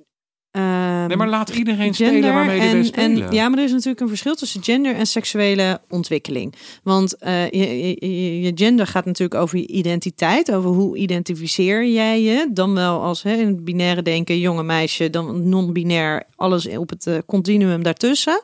Ehm, 0.53 1.07
nee, 1.07 1.16
maar 1.16 1.28
laat 1.28 1.50
iedereen 1.50 1.94
gender 1.94 2.16
spelen 2.16 2.34
waarmee 2.34 2.72
wil 2.72 2.84
spelen. 2.84 3.26
En, 3.26 3.32
ja, 3.32 3.48
maar 3.48 3.59
er 3.59 3.64
is 3.64 3.70
natuurlijk 3.70 4.00
een 4.00 4.09
verschil 4.09 4.34
tussen 4.34 4.62
gender 4.62 4.94
en 4.94 5.07
seksuele 5.07 5.80
ontwikkeling. 5.88 6.55
Want 6.82 7.16
eh, 7.16 7.50
je, 7.50 7.96
je, 8.00 8.40
je 8.40 8.53
gender 8.55 8.86
gaat 8.86 9.05
natuurlijk 9.05 9.40
over 9.40 9.59
je 9.59 9.66
identiteit, 9.66 10.53
over 10.53 10.70
hoe 10.70 10.96
identificeer 10.96 11.86
jij 11.86 12.22
je. 12.22 12.50
Dan 12.50 12.74
wel 12.74 13.03
als 13.03 13.22
hè, 13.22 13.32
in 13.32 13.46
het 13.46 13.64
binaire 13.64 14.03
denken, 14.03 14.38
jonge 14.38 14.62
meisje, 14.62 15.11
dan 15.11 15.48
non-binair, 15.48 16.22
alles 16.36 16.68
op 16.68 16.90
het 16.90 17.07
eh, 17.07 17.18
continuum 17.26 17.82
daartussen. 17.82 18.42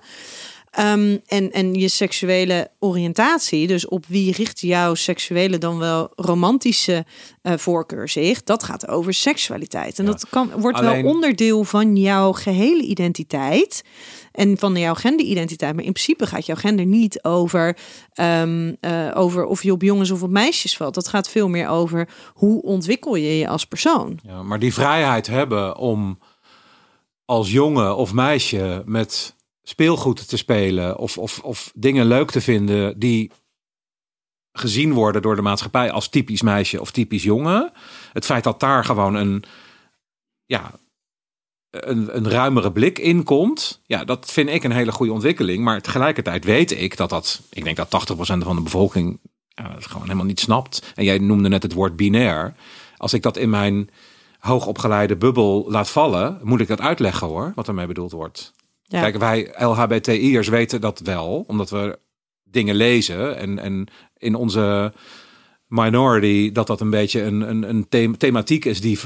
Ehm, 0.71 1.17
en, 1.27 1.53
en 1.53 1.75
je 1.75 1.89
seksuele 1.89 2.71
oriëntatie, 2.79 3.67
dus 3.67 3.89
op 3.89 4.05
wie 4.07 4.33
richt 4.33 4.61
jouw 4.61 4.95
seksuele 4.95 5.59
dan 5.59 5.79
wel 5.79 6.13
romantische 6.17 7.05
eh, 7.43 7.53
voorkeur 7.57 8.09
zich, 8.09 8.43
dat 8.43 8.63
gaat 8.63 8.89
over 8.89 9.15
seksualiteit. 9.15 9.99
En 9.99 10.05
Ja. 10.05 10.11
dat 10.11 10.29
kan, 10.29 10.51
wordt 10.57 10.79
Alleen- 10.79 11.03
wel 11.03 11.13
onderdeel 11.13 11.65
van 11.65 11.97
jouw 11.97 12.33
gehele 12.33 12.83
identiteit 12.83 13.83
en 14.33 14.59
van 14.59 14.77
jouw 14.77 14.95
genderidentiteit. 14.95 15.75
Maar 15.75 15.85
in 15.85 15.93
principe 15.93 16.27
gaat 16.27 16.47
jouw 16.47 16.57
gender 16.57 16.87
niet 16.87 17.25
over, 17.25 17.77
ehm, 18.13 18.75
eh, 18.81 19.11
over 19.15 19.45
of 19.45 19.63
je 19.63 19.73
op 19.73 19.83
jongens 19.83 20.11
of 20.11 20.23
op 20.23 20.31
meisjes 20.31 20.77
valt. 20.77 20.95
Dat 20.95 21.09
gaat 21.09 21.29
veel 21.29 21.49
meer 21.49 21.69
over 21.69 22.09
hoe 22.35 22.63
ontwikkel 22.63 23.15
je 23.15 23.39
je 23.39 23.49
als 23.49 23.65
persoon. 23.67 24.19
Ja, 24.23 24.43
maar 24.43 24.59
die 24.59 24.75
vrijheid 24.75 25.27
hebben 25.27 25.77
om 25.77 26.19
als 27.25 27.51
jongen 27.53 27.97
of 27.97 28.13
meisje 28.13 28.83
met 28.87 29.37
speelgoed 29.69 30.29
te 30.29 30.37
spelen 30.37 30.99
of, 30.99 31.19
of, 31.19 31.39
of 31.39 31.73
dingen 31.75 32.07
leuk 32.07 32.31
te 32.31 32.41
vinden 32.41 32.99
die 32.99 33.31
gezien 34.53 34.93
worden 34.93 35.23
door 35.23 35.37
de 35.37 35.43
maatschappij 35.43 35.91
als 35.91 36.09
typisch 36.09 36.43
meisje 36.43 36.81
of 36.81 36.91
typisch 36.91 37.23
jongen. 37.23 37.73
Het 38.13 38.25
feit 38.25 38.45
dat 38.45 38.61
daar 38.61 38.85
gewoon 38.85 39.15
een, 39.15 39.45
ja, 40.47 40.71
een, 41.71 42.17
een 42.17 42.31
ruimere 42.31 42.73
blik 42.73 42.99
in 42.99 43.23
komt, 43.23 43.81
ja, 43.87 44.05
dat 44.05 44.31
vind 44.31 44.49
ik 44.49 44.65
een 44.65 44.73
hele 44.73 44.93
goede 44.93 45.13
ontwikkeling. 45.13 45.65
Maar 45.65 45.81
tegelijkertijd 45.81 46.45
weet 46.45 46.71
ik 46.71 46.97
dat 46.97 47.11
dat, 47.11 47.41
ik 47.51 47.65
denk 47.65 47.77
dat 47.77 48.11
80% 48.13 48.17
van 48.19 48.57
de 48.57 48.63
bevolking 48.63 49.21
het 49.55 49.87
gewoon 49.87 50.03
helemaal 50.03 50.25
niet 50.25 50.41
snapt. 50.41 50.93
En 50.95 51.05
jij 51.05 51.19
noemde 51.19 51.49
net 51.49 51.63
het 51.63 51.73
woord 51.73 51.97
binair. 51.97 52.55
Als 52.97 53.13
ik 53.13 53.23
dat 53.23 53.37
in 53.37 53.51
mijn 53.51 53.91
hoogopgeleide 54.39 55.17
bubbel 55.17 55.65
laat 55.69 55.91
vallen, 55.91 56.41
moet 56.43 56.61
ik 56.61 56.69
dat 56.69 56.81
uitleggen 56.81 57.27
hoor, 57.27 57.53
wat 57.55 57.69
ermee 57.69 57.87
bedoeld 57.87 58.13
wordt. 58.13 58.57
Ja. 58.89 59.01
Kijk, 59.01 59.19
wij 59.19 59.55
LHBTI'ers 59.59 60.49
weten 60.49 60.81
dat 60.81 61.01
wel, 61.01 61.45
omdat 61.47 61.71
we 61.71 61.99
dingen 62.45 62.75
lezen 62.75 63.37
en, 63.37 63.59
en 63.59 63.87
in 64.17 64.35
onze 64.35 64.93
minority 65.67 66.53
dat 66.53 66.67
dat 66.67 66.81
een 66.81 66.91
beetje 66.91 67.23
een, 67.23 67.41
een, 67.41 67.69
een 67.69 67.89
thema- 67.89 68.17
thematiek 68.17 68.65
is 68.65 68.81
die. 68.81 68.99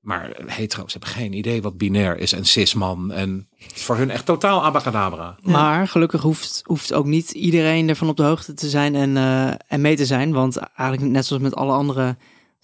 Maar 0.00 0.36
hetero's 0.46 0.92
hebben 0.92 1.10
geen 1.10 1.32
idee 1.32 1.62
wat 1.62 1.78
binair 1.78 2.18
is 2.18 2.32
en 2.32 2.44
cisman. 2.44 3.12
En 3.12 3.48
het 3.56 3.76
is 3.76 3.82
voor 3.82 3.96
hun 3.96 4.10
echt 4.10 4.26
totaal 4.26 4.64
abacadabra. 4.64 5.36
Maar 5.42 5.88
gelukkig 5.88 6.22
hoeft, 6.22 6.62
hoeft 6.64 6.92
ook 6.92 7.06
niet 7.06 7.30
iedereen 7.30 7.88
ervan 7.88 8.08
op 8.08 8.16
de 8.16 8.22
hoogte 8.22 8.54
te 8.54 8.68
zijn 8.68 8.94
en, 8.94 9.16
eh, 9.16 9.52
en 9.66 9.80
mee 9.80 9.96
te 9.96 10.06
zijn. 10.06 10.32
Want 10.32 10.56
eigenlijk 10.56 11.12
net 11.12 11.26
zoals 11.26 11.42
met 11.42 11.54
alle 11.54 11.72
andere 11.72 12.16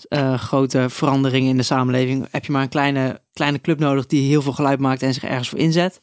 eh, 0.09 0.39
grote 0.39 0.91
veranderingen 0.91 1.51
in 1.51 1.57
de 1.57 1.63
samenleving... 1.63 2.27
heb 2.31 2.45
je 2.45 2.53
maar 2.53 2.63
een 2.63 2.69
kleine, 2.69 3.21
kleine 3.33 3.61
club 3.61 3.79
nodig 3.79 4.07
die 4.07 4.29
heel 4.29 4.43
veel 4.43 4.53
geluid 4.53 4.79
maakt 4.79 5.03
en 5.03 5.15
zich 5.15 5.25
ergens 5.25 5.49
voor 5.49 5.59
inzet. 5.59 6.01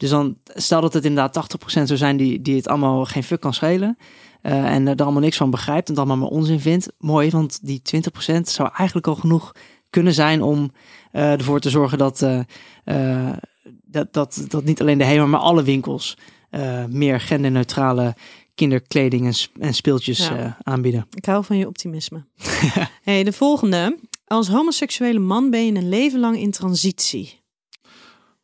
Dus 0.00 0.10
dan 0.10 0.36
stel 0.44 0.80
dat 0.80 0.92
het 0.92 1.04
inderdaad 1.04 1.56
80% 1.56 1.66
zou 1.66 1.96
zijn 1.96 2.16
die, 2.16 2.42
die 2.42 2.56
het 2.56 2.68
allemaal 2.68 3.04
geen 3.04 3.22
fuck 3.22 3.40
kan 3.40 3.54
schelen... 3.54 3.98
eh, 4.42 4.74
en 4.74 4.88
er 4.88 5.02
allemaal 5.02 5.20
niks 5.22 5.36
van 5.36 5.50
begrijpt 5.50 5.88
en 5.88 5.94
het 5.94 6.04
allemaal 6.04 6.28
maar 6.28 6.38
onzin 6.38 6.60
vindt. 6.60 6.88
Mooi, 6.98 7.30
want 7.30 7.58
die 7.62 7.82
20% 8.28 8.40
zou 8.42 8.68
eigenlijk 8.76 9.06
al 9.06 9.14
genoeg 9.14 9.52
kunnen 9.90 10.14
zijn 10.14 10.42
om 10.42 10.72
eh, 11.12 11.32
ervoor 11.32 11.60
te 11.60 11.70
zorgen 11.70 11.98
dat... 11.98 12.22
eh, 12.22 12.40
eh, 12.84 13.36
dat, 13.84 14.12
dat, 14.12 14.44
dat 14.48 14.64
niet 14.64 14.80
alleen 14.80 14.98
de 14.98 15.04
HEMA, 15.04 15.26
maar 15.26 15.40
alle 15.40 15.62
winkels 15.62 16.16
eh, 16.50 16.84
meer 16.84 17.20
genderneutrale 17.20 18.14
kinderkleding 18.54 19.26
en, 19.26 19.34
sp- 19.34 19.56
en 19.58 19.74
speeltjes 19.74 20.28
Ja. 20.28 20.36
eh, 20.36 20.52
aanbieden. 20.62 21.06
Ik 21.14 21.24
hou 21.24 21.44
van 21.44 21.56
je 21.58 21.66
optimisme. 21.66 22.24
hey, 23.02 23.24
de 23.24 23.32
volgende. 23.32 23.98
Als 24.26 24.48
homoseksuele 24.48 25.18
man 25.18 25.50
ben 25.50 25.66
je 25.66 25.72
een 25.74 25.88
leven 25.88 26.20
lang 26.20 26.38
in 26.38 26.50
transitie. 26.50 27.40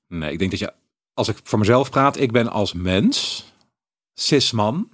Nee, 0.09 0.32
ik 0.32 0.38
denk 0.38 0.50
dat 0.50 0.61
je, 0.61 0.72
als 1.16 1.28
ik 1.28 1.36
voor 1.42 1.58
mezelf 1.58 1.90
praat, 1.90 2.20
ik 2.20 2.32
ben 2.32 2.48
als 2.48 2.72
mens, 2.72 3.44
cisman, 4.14 4.88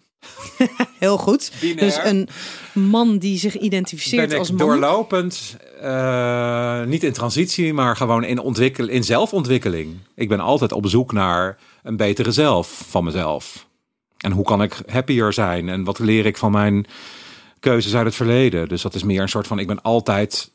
Heel 0.98 1.18
goed. 1.18 1.52
Binair. 1.60 1.78
Dus 1.78 1.98
een 2.04 2.28
man 2.72 3.18
die 3.18 3.38
zich 3.38 3.58
identificeert 3.58 4.28
ben 4.28 4.38
als 4.38 4.50
man. 4.50 4.58
doorlopend, 4.58 5.56
eh, 5.80 6.84
niet 6.84 7.04
in 7.04 7.12
transitie, 7.12 7.72
maar 7.72 7.96
gewoon 7.96 8.24
in, 8.24 8.38
ontwikkel, 8.38 8.88
in 8.88 9.04
zelfontwikkeling. 9.04 9.96
Ik 10.14 10.28
ben 10.28 10.40
altijd 10.40 10.72
op 10.72 10.88
zoek 10.88 11.12
naar 11.12 11.58
een 11.82 11.96
betere 11.96 12.32
zelf 12.32 12.82
van 12.88 13.04
mezelf. 13.04 13.66
En 14.18 14.32
hoe 14.32 14.44
kan 14.44 14.62
ik 14.62 14.82
happier 14.86 15.32
zijn? 15.32 15.68
En 15.68 15.84
wat 15.84 15.98
leer 15.98 16.26
ik 16.26 16.36
van 16.36 16.52
mijn 16.52 16.86
keuzes 17.60 17.94
uit 17.94 18.06
het 18.06 18.14
verleden? 18.14 18.68
Dus 18.68 18.82
dat 18.82 18.94
is 18.94 19.02
meer 19.02 19.22
een 19.22 19.28
soort 19.28 19.46
van, 19.46 19.58
ik 19.58 19.66
ben 19.66 19.82
altijd, 19.82 20.50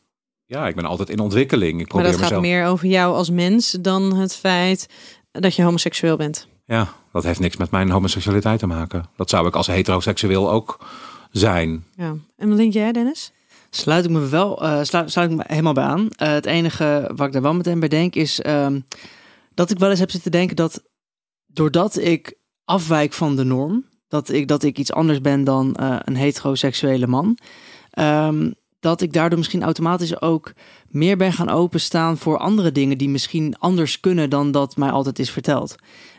ja, 0.46 0.68
ik 0.68 0.76
ben 0.76 0.86
altijd 0.86 1.10
in 1.10 1.20
ontwikkeling. 1.20 1.72
Ik 1.72 1.78
Maar 1.78 2.04
probeer 2.04 2.20
dat 2.20 2.32
gaat 2.32 2.42
meer 2.42 2.66
over 2.66 2.88
jou 2.88 3.16
als 3.16 3.30
mens 3.30 3.72
dan 3.72 4.16
het 4.16 4.36
feit 4.36 4.88
dat 5.40 5.56
je 5.56 5.64
homoseksueel 5.64 6.18
bent. 6.18 6.48
Ja, 6.66 6.88
dat 7.12 7.24
heeft 7.24 7.40
niks 7.40 7.58
met 7.58 7.72
mijn 7.72 7.90
homoseksualiteit 7.90 8.60
te 8.60 8.68
maken. 8.68 9.06
Dat 9.16 9.30
zou 9.30 9.48
ik 9.48 9.56
als 9.56 9.68
heteroseksueel 9.68 10.52
ook 10.52 10.86
zijn. 11.32 11.86
Ja. 11.96 12.16
En 12.38 12.50
wat 12.50 12.58
denk 12.58 12.74
jij, 12.74 12.92
Dennis? 12.92 13.32
Sluit 13.70 14.06
ik 14.06 14.12
me 14.12 14.28
wel 14.28 14.64
eh, 14.64 14.84
sluit, 14.84 15.12
sluit 15.12 15.32
ik 15.32 15.38
me 15.38 15.44
helemaal 15.48 15.74
bij 15.74 15.84
aan. 15.84 16.10
Eh, 16.16 16.32
het 16.32 16.46
enige 16.46 17.12
wat 17.16 17.28
ik 17.28 17.34
daar 17.34 17.42
wel 17.42 17.54
meteen 17.54 17.80
bij 17.80 17.90
denk 17.90 18.16
is 18.16 18.42
ehm, 18.42 18.80
dat 19.54 19.70
ik 19.72 19.80
wel 19.80 19.90
eens 19.90 20.00
heb 20.00 20.12
zitten 20.12 20.32
denken 20.32 20.56
dat 20.56 20.84
doordat 21.46 21.98
ik 21.98 22.38
afwijk 22.66 23.14
van 23.14 23.36
de 23.36 23.44
norm, 23.44 23.86
dat 24.08 24.30
ik, 24.30 24.48
dat 24.48 24.64
ik 24.64 24.78
iets 24.78 24.92
anders 24.92 25.22
ben 25.22 25.44
dan 25.44 25.76
eh, 25.76 25.96
een 26.04 26.16
heteroseksuele 26.16 27.08
man, 27.08 27.38
ehm, 27.90 28.52
dat 28.80 29.02
ik 29.02 29.14
daardoor 29.14 29.38
misschien 29.38 29.64
automatisch 29.64 30.22
ook 30.22 30.54
meer 30.88 31.18
ben 31.18 31.34
gaan 31.34 31.50
openstaan 31.50 32.18
voor 32.18 32.38
andere 32.38 32.72
dingen 32.72 32.98
die 32.98 33.10
misschien 33.10 33.56
anders 33.60 34.00
kunnen 34.00 34.30
dan 34.30 34.52
dat 34.52 34.78
mij 34.78 34.90
altijd 34.90 35.20
is 35.20 35.32
verteld. 35.32 35.76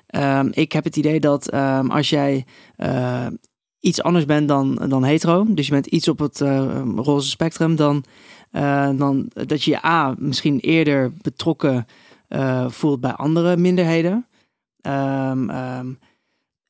Ehm, 0.06 0.48
ik 0.52 0.72
heb 0.72 0.84
het 0.84 0.96
idee 0.96 1.20
dat 1.20 1.48
ehm, 1.48 1.90
als 1.90 2.10
jij 2.10 2.46
eh, 2.76 3.26
iets 3.80 4.02
anders 4.02 4.24
bent 4.24 4.48
dan, 4.48 4.74
dan 4.88 5.04
hetero, 5.04 5.46
dus 5.48 5.66
je 5.66 5.72
bent 5.72 5.86
iets 5.86 6.08
op 6.08 6.18
het 6.18 6.40
uh, 6.40 6.82
roze 6.96 7.28
spectrum, 7.28 7.76
dan, 7.76 8.04
uh, 8.52 8.90
dan 8.96 9.30
dat 9.32 9.62
je 9.62 9.70
je 9.70 9.86
A 9.86 10.14
misschien 10.18 10.58
eerder 10.58 11.12
betrokken 11.22 11.86
voelt 12.68 13.00
bij 13.00 13.12
andere 13.12 13.56
minderheden. 13.56 14.26
Um, 14.82 15.98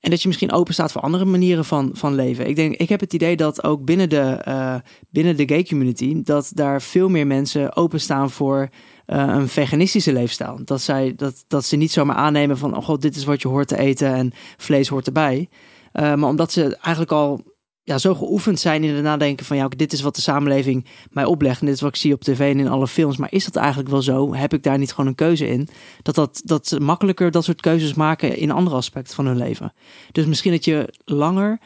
en 0.00 0.10
dat 0.10 0.22
je 0.22 0.28
misschien 0.28 0.52
open 0.52 0.74
staat 0.74 0.92
voor 0.92 1.00
andere 1.00 1.24
manieren 1.24 1.64
van, 1.64 1.90
van 1.92 2.14
leven. 2.14 2.48
Ik 2.48 2.56
denk, 2.56 2.76
ik 2.76 2.88
heb 2.88 3.00
het 3.00 3.12
idee 3.12 3.36
dat 3.36 3.64
ook 3.64 3.84
binnen 3.84 4.08
de, 4.08 4.44
uh, 4.48 4.74
binnen 5.10 5.36
de 5.36 5.48
gay 5.48 5.64
community, 5.64 6.22
dat 6.22 6.50
daar 6.54 6.82
veel 6.82 7.08
meer 7.08 7.26
mensen 7.26 7.76
openstaan 7.76 8.30
voor 8.30 8.68
uh, 9.06 9.24
een 9.28 9.48
veganistische 9.48 10.12
leefstijl. 10.12 10.60
Dat, 10.64 10.80
zij, 10.80 11.14
dat, 11.16 11.44
dat 11.46 11.64
ze 11.64 11.76
niet 11.76 11.92
zomaar 11.92 12.16
aannemen 12.16 12.58
van, 12.58 12.76
oh 12.76 12.84
god, 12.84 13.02
dit 13.02 13.16
is 13.16 13.24
wat 13.24 13.42
je 13.42 13.48
hoort 13.48 13.68
te 13.68 13.78
eten 13.78 14.14
en 14.14 14.32
vlees 14.56 14.88
hoort 14.88 15.06
erbij. 15.06 15.48
Uh, 15.92 16.14
maar 16.14 16.28
omdat 16.28 16.52
ze 16.52 16.62
eigenlijk 16.62 17.12
al 17.12 17.42
ja, 17.88 17.98
zo 17.98 18.14
geoefend 18.14 18.60
zijn 18.60 18.84
in 18.84 18.94
het 18.94 19.02
nadenken 19.02 19.46
van 19.46 19.56
ja, 19.56 19.68
dit 19.68 19.92
is 19.92 20.00
wat 20.00 20.14
de 20.14 20.20
samenleving 20.20 20.86
mij 21.10 21.24
oplegt 21.24 21.60
en 21.60 21.66
dit 21.66 21.74
is 21.74 21.80
wat 21.80 21.94
ik 21.94 22.00
zie 22.00 22.12
op 22.12 22.20
tv 22.20 22.52
en 22.52 22.58
in 22.58 22.68
alle 22.68 22.86
films. 22.86 23.16
Maar 23.16 23.32
is 23.32 23.44
dat 23.44 23.56
eigenlijk 23.56 23.88
wel 23.88 24.02
zo? 24.02 24.34
Heb 24.34 24.54
ik 24.54 24.62
daar 24.62 24.78
niet 24.78 24.90
gewoon 24.90 25.06
een 25.06 25.14
keuze 25.14 25.48
in? 25.48 25.68
Dat, 26.02 26.14
dat, 26.14 26.42
dat 26.44 26.66
ze 26.66 26.80
makkelijker 26.80 27.30
dat 27.30 27.44
soort 27.44 27.60
keuzes 27.60 27.94
maken 27.94 28.36
in 28.36 28.50
andere 28.50 28.76
aspecten 28.76 29.14
van 29.14 29.26
hun 29.26 29.36
leven. 29.36 29.72
Dus 30.12 30.26
misschien 30.26 30.52
dat 30.52 30.64
je 30.64 30.94
langer 31.04 31.60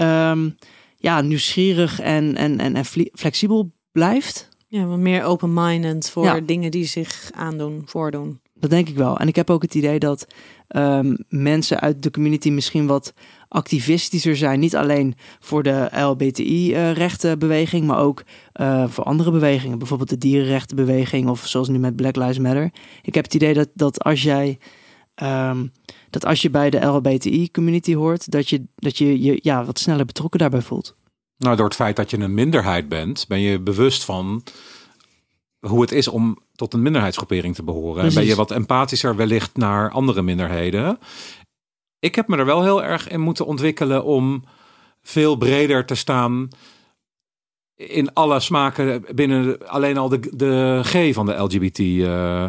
um, 0.00 0.56
ja, 0.96 1.20
nieuwsgierig 1.20 2.00
en, 2.00 2.36
en, 2.36 2.58
en, 2.58 2.76
en 2.76 2.84
flexibel 3.12 3.72
blijft. 3.92 4.48
Ja, 4.66 4.84
wat 4.84 4.98
meer 4.98 5.24
open-minded 5.24 6.10
voor 6.10 6.24
ja. 6.24 6.40
dingen 6.40 6.70
die 6.70 6.84
zich 6.84 7.30
aandoen, 7.34 7.82
voordoen. 7.86 8.40
Dat 8.60 8.70
denk 8.70 8.88
ik 8.88 8.96
wel. 8.96 9.18
En 9.18 9.28
ik 9.28 9.36
heb 9.36 9.50
ook 9.50 9.62
het 9.62 9.74
idee 9.74 9.98
dat 9.98 10.26
um, 10.68 11.16
mensen 11.28 11.80
uit 11.80 12.02
de 12.02 12.10
community 12.10 12.50
misschien 12.50 12.86
wat 12.86 13.14
activistischer 13.48 14.36
zijn. 14.36 14.60
Niet 14.60 14.76
alleen 14.76 15.14
voor 15.40 15.62
de 15.62 15.88
LBTI-rechtenbeweging, 15.92 17.86
maar 17.86 17.98
ook 17.98 18.22
uh, 18.60 18.88
voor 18.88 19.04
andere 19.04 19.30
bewegingen. 19.30 19.78
Bijvoorbeeld 19.78 20.10
de 20.10 20.18
dierenrechtenbeweging 20.18 21.28
of 21.28 21.46
zoals 21.46 21.68
nu 21.68 21.78
met 21.78 21.96
Black 21.96 22.16
Lives 22.16 22.38
Matter. 22.38 22.70
Ik 23.02 23.14
heb 23.14 23.24
het 23.24 23.34
idee 23.34 23.54
dat, 23.54 23.68
dat 23.74 24.04
als 24.04 24.22
jij. 24.22 24.58
Um, 25.22 25.72
dat 26.10 26.24
als 26.24 26.42
je 26.42 26.50
bij 26.50 26.70
de 26.70 26.86
LBTI-community 26.86 27.94
hoort, 27.94 28.30
dat 28.30 28.48
je 28.48 28.64
dat 28.76 28.98
je, 28.98 29.22
je 29.22 29.38
ja, 29.42 29.64
wat 29.64 29.78
sneller 29.78 30.04
betrokken 30.04 30.40
daarbij 30.40 30.62
voelt. 30.62 30.96
Nou, 31.38 31.56
door 31.56 31.64
het 31.64 31.74
feit 31.74 31.96
dat 31.96 32.10
je 32.10 32.18
een 32.18 32.34
minderheid 32.34 32.88
bent, 32.88 33.24
ben 33.28 33.40
je 33.40 33.60
bewust 33.60 34.04
van 34.04 34.42
hoe 35.60 35.80
het 35.80 35.92
is 35.92 36.08
om 36.08 36.38
tot 36.54 36.74
een 36.74 36.82
minderheidsgroepering 36.82 37.54
te 37.54 37.62
behoren. 37.62 38.04
En 38.04 38.14
ben 38.14 38.24
je 38.24 38.34
wat 38.34 38.50
empathischer 38.50 39.16
wellicht 39.16 39.56
naar 39.56 39.90
andere 39.90 40.22
minderheden. 40.22 40.98
Ik 41.98 42.14
heb 42.14 42.28
me 42.28 42.36
er 42.36 42.46
wel 42.46 42.62
heel 42.62 42.82
erg 42.82 43.08
in 43.08 43.20
moeten 43.20 43.46
ontwikkelen 43.46 44.04
om 44.04 44.44
veel 45.02 45.36
breder 45.36 45.86
te 45.86 45.94
staan 45.94 46.48
in 47.74 48.12
alle 48.12 48.40
smaken 48.40 49.04
binnen 49.14 49.68
alleen 49.68 49.98
al 49.98 50.08
de, 50.08 50.36
de 50.36 50.80
G 50.82 51.14
van 51.14 51.26
de 51.26 51.32
LGBT. 51.32 51.78
Uh, 51.78 52.46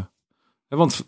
want 0.68 1.06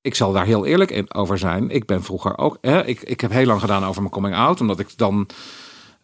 ik 0.00 0.14
zal 0.14 0.32
daar 0.32 0.46
heel 0.46 0.66
eerlijk 0.66 0.90
in 0.90 1.14
over 1.14 1.38
zijn. 1.38 1.70
Ik 1.70 1.86
ben 1.86 2.02
vroeger 2.02 2.38
ook. 2.38 2.58
Hè, 2.60 2.84
ik, 2.84 3.02
ik 3.02 3.20
heb 3.20 3.30
heel 3.30 3.46
lang 3.46 3.60
gedaan 3.60 3.84
over 3.84 4.00
mijn 4.00 4.12
coming 4.12 4.34
out, 4.34 4.60
omdat 4.60 4.78
ik 4.78 4.96
dan 4.96 5.26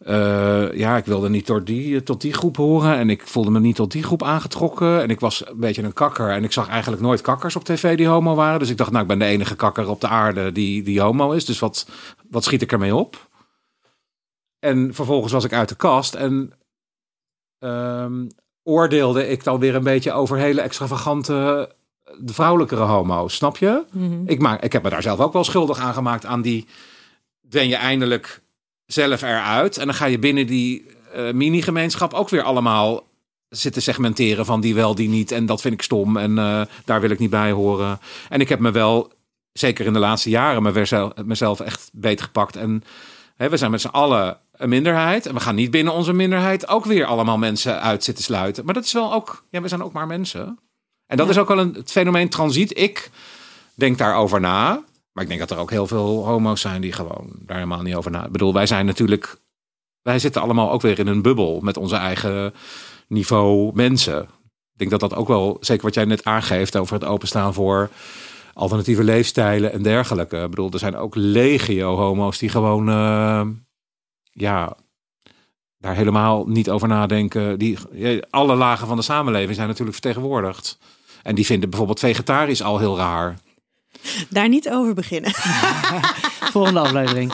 uh, 0.07 0.73
ja, 0.73 0.97
ik 0.97 1.05
wilde 1.05 1.29
niet 1.29 1.47
door 1.47 1.63
die, 1.63 2.03
tot 2.03 2.21
die 2.21 2.33
groep 2.33 2.57
horen. 2.57 2.97
En 2.97 3.09
ik 3.09 3.27
voelde 3.27 3.49
me 3.49 3.59
niet 3.59 3.75
tot 3.75 3.91
die 3.91 4.03
groep 4.03 4.23
aangetrokken. 4.23 5.01
En 5.01 5.09
ik 5.09 5.19
was 5.19 5.47
een 5.47 5.59
beetje 5.59 5.83
een 5.83 5.93
kakker. 5.93 6.29
En 6.29 6.43
ik 6.43 6.51
zag 6.51 6.67
eigenlijk 6.67 7.01
nooit 7.01 7.21
kakkers 7.21 7.55
op 7.55 7.63
tv 7.63 7.97
die 7.97 8.07
homo 8.07 8.35
waren. 8.35 8.59
Dus 8.59 8.69
ik 8.69 8.77
dacht, 8.77 8.91
nou, 8.91 9.01
ik 9.01 9.07
ben 9.07 9.19
de 9.19 9.25
enige 9.25 9.55
kakker 9.55 9.89
op 9.89 10.01
de 10.01 10.07
aarde 10.07 10.51
die, 10.51 10.83
die 10.83 11.01
homo 11.01 11.31
is. 11.31 11.45
Dus 11.45 11.59
wat, 11.59 11.87
wat 12.29 12.43
schiet 12.43 12.61
ik 12.61 12.71
ermee 12.71 12.95
op? 12.95 13.29
En 14.59 14.93
vervolgens 14.93 15.33
was 15.33 15.43
ik 15.43 15.53
uit 15.53 15.69
de 15.69 15.75
kast. 15.75 16.13
En 16.13 16.51
um, 17.59 18.27
oordeelde 18.63 19.27
ik 19.27 19.43
dan 19.43 19.59
weer 19.59 19.75
een 19.75 19.83
beetje 19.83 20.11
over 20.11 20.37
hele 20.37 20.61
extravagante 20.61 21.69
de 22.19 22.33
vrouwelijkere 22.33 22.83
homo's. 22.83 23.35
Snap 23.35 23.57
je? 23.57 23.83
Mm 23.91 24.11
-hmm. 24.11 24.27
ik, 24.27 24.39
maak, 24.39 24.63
ik 24.63 24.73
heb 24.73 24.83
me 24.83 24.89
daar 24.89 25.01
zelf 25.01 25.19
ook 25.19 25.33
wel 25.33 25.43
schuldig 25.43 25.79
aan 25.79 25.93
gemaakt 25.93 26.25
aan 26.25 26.41
die... 26.41 26.67
Ben 27.41 27.67
je 27.67 27.75
eindelijk 27.75 28.42
zelf 28.93 29.21
eruit. 29.21 29.77
En 29.77 29.85
dan 29.85 29.95
ga 29.95 30.05
je 30.05 30.19
binnen 30.19 30.47
die 30.47 30.85
uh, 31.15 31.31
mini-gemeenschap 31.31 32.13
ook 32.13 32.29
weer 32.29 32.43
allemaal 32.43 33.03
zitten 33.49 33.81
segmenteren 33.81 34.45
van 34.45 34.61
die 34.61 34.75
wel, 34.75 34.95
die 34.95 35.09
niet. 35.09 35.31
En 35.31 35.45
dat 35.45 35.61
vind 35.61 35.73
ik 35.73 35.81
stom 35.81 36.17
en 36.17 36.31
uh, 36.31 36.61
daar 36.85 37.01
wil 37.01 37.09
ik 37.09 37.19
niet 37.19 37.29
bij 37.29 37.51
horen. 37.51 37.99
En 38.29 38.41
ik 38.41 38.49
heb 38.49 38.59
me 38.59 38.71
wel, 38.71 39.11
zeker 39.53 39.85
in 39.85 39.93
de 39.93 39.99
laatste 39.99 40.29
jaren, 40.29 40.73
mezelf 41.25 41.59
echt 41.59 41.89
beter 41.93 42.25
gepakt. 42.25 42.55
En 42.55 42.83
hè, 43.35 43.49
we 43.49 43.57
zijn 43.57 43.71
met 43.71 43.81
z'n 43.81 43.87
allen 43.87 44.37
een 44.51 44.69
minderheid. 44.69 45.25
En 45.25 45.33
we 45.33 45.39
gaan 45.39 45.55
niet 45.55 45.71
binnen 45.71 45.93
onze 45.93 46.13
minderheid 46.13 46.67
ook 46.67 46.85
weer 46.85 47.05
allemaal 47.05 47.37
mensen 47.37 47.81
uit 47.81 48.03
zitten 48.03 48.23
sluiten. 48.23 48.65
Maar 48.65 48.73
dat 48.73 48.85
is 48.85 48.93
wel 48.93 49.13
ook, 49.13 49.43
ja, 49.49 49.61
we 49.61 49.67
zijn 49.67 49.83
ook 49.83 49.93
maar 49.93 50.07
mensen. 50.07 50.59
En 51.07 51.17
dat 51.17 51.25
ja. 51.25 51.31
is 51.31 51.37
ook 51.37 51.47
wel 51.47 51.59
een, 51.59 51.73
het 51.73 51.91
fenomeen 51.91 52.29
transiet. 52.29 52.77
Ik 52.77 53.09
denk 53.75 53.97
daarover 53.97 54.39
na. 54.39 54.83
Maar 55.13 55.23
ik 55.23 55.29
denk 55.29 55.39
dat 55.39 55.51
er 55.51 55.57
ook 55.57 55.69
heel 55.69 55.87
veel 55.87 56.25
homo's 56.25 56.61
zijn 56.61 56.81
die 56.81 56.91
gewoon 56.91 57.31
daar 57.39 57.57
helemaal 57.57 57.81
niet 57.81 57.95
over 57.95 58.11
na. 58.11 58.25
Ik 58.25 58.31
bedoel, 58.31 58.53
wij 58.53 58.65
zijn 58.65 58.85
natuurlijk. 58.85 59.41
Wij 60.01 60.19
zitten 60.19 60.41
allemaal 60.41 60.71
ook 60.71 60.81
weer 60.81 60.99
in 60.99 61.07
een 61.07 61.21
bubbel 61.21 61.59
met 61.61 61.77
onze 61.77 61.95
eigen 61.95 62.53
niveau 63.07 63.71
mensen. 63.73 64.21
Ik 64.73 64.79
denk 64.79 64.91
dat 64.91 64.99
dat 64.99 65.15
ook 65.15 65.27
wel, 65.27 65.57
zeker 65.59 65.83
wat 65.83 65.93
jij 65.93 66.05
net 66.05 66.23
aangeeft 66.23 66.77
over 66.77 66.93
het 66.93 67.03
openstaan 67.03 67.53
voor 67.53 67.89
alternatieve 68.53 69.03
leefstijlen 69.03 69.71
en 69.71 69.83
dergelijke. 69.83 70.37
Ik 70.37 70.49
bedoel, 70.49 70.71
er 70.71 70.79
zijn 70.79 70.95
ook 70.95 71.15
legio 71.15 71.95
homo's 71.95 72.37
die 72.37 72.49
gewoon, 72.49 72.89
uh, 72.89 73.41
ja, 74.31 74.77
daar 75.77 75.95
helemaal 75.95 76.47
niet 76.47 76.69
over 76.69 76.87
nadenken. 76.87 77.59
Die, 77.59 77.77
alle 78.29 78.55
lagen 78.55 78.87
van 78.87 78.97
de 78.97 79.03
samenleving 79.03 79.55
zijn 79.55 79.67
natuurlijk 79.67 79.97
vertegenwoordigd. 79.97 80.77
En 81.23 81.35
die 81.35 81.45
vinden 81.45 81.69
bijvoorbeeld 81.69 81.99
vegetarisch 81.99 82.63
al 82.63 82.79
heel 82.79 82.97
raar. 82.97 83.37
Daar 84.29 84.49
niet 84.49 84.69
over 84.69 84.93
beginnen. 84.93 85.31
Volgende 86.55 86.79
aflevering. 86.79 87.33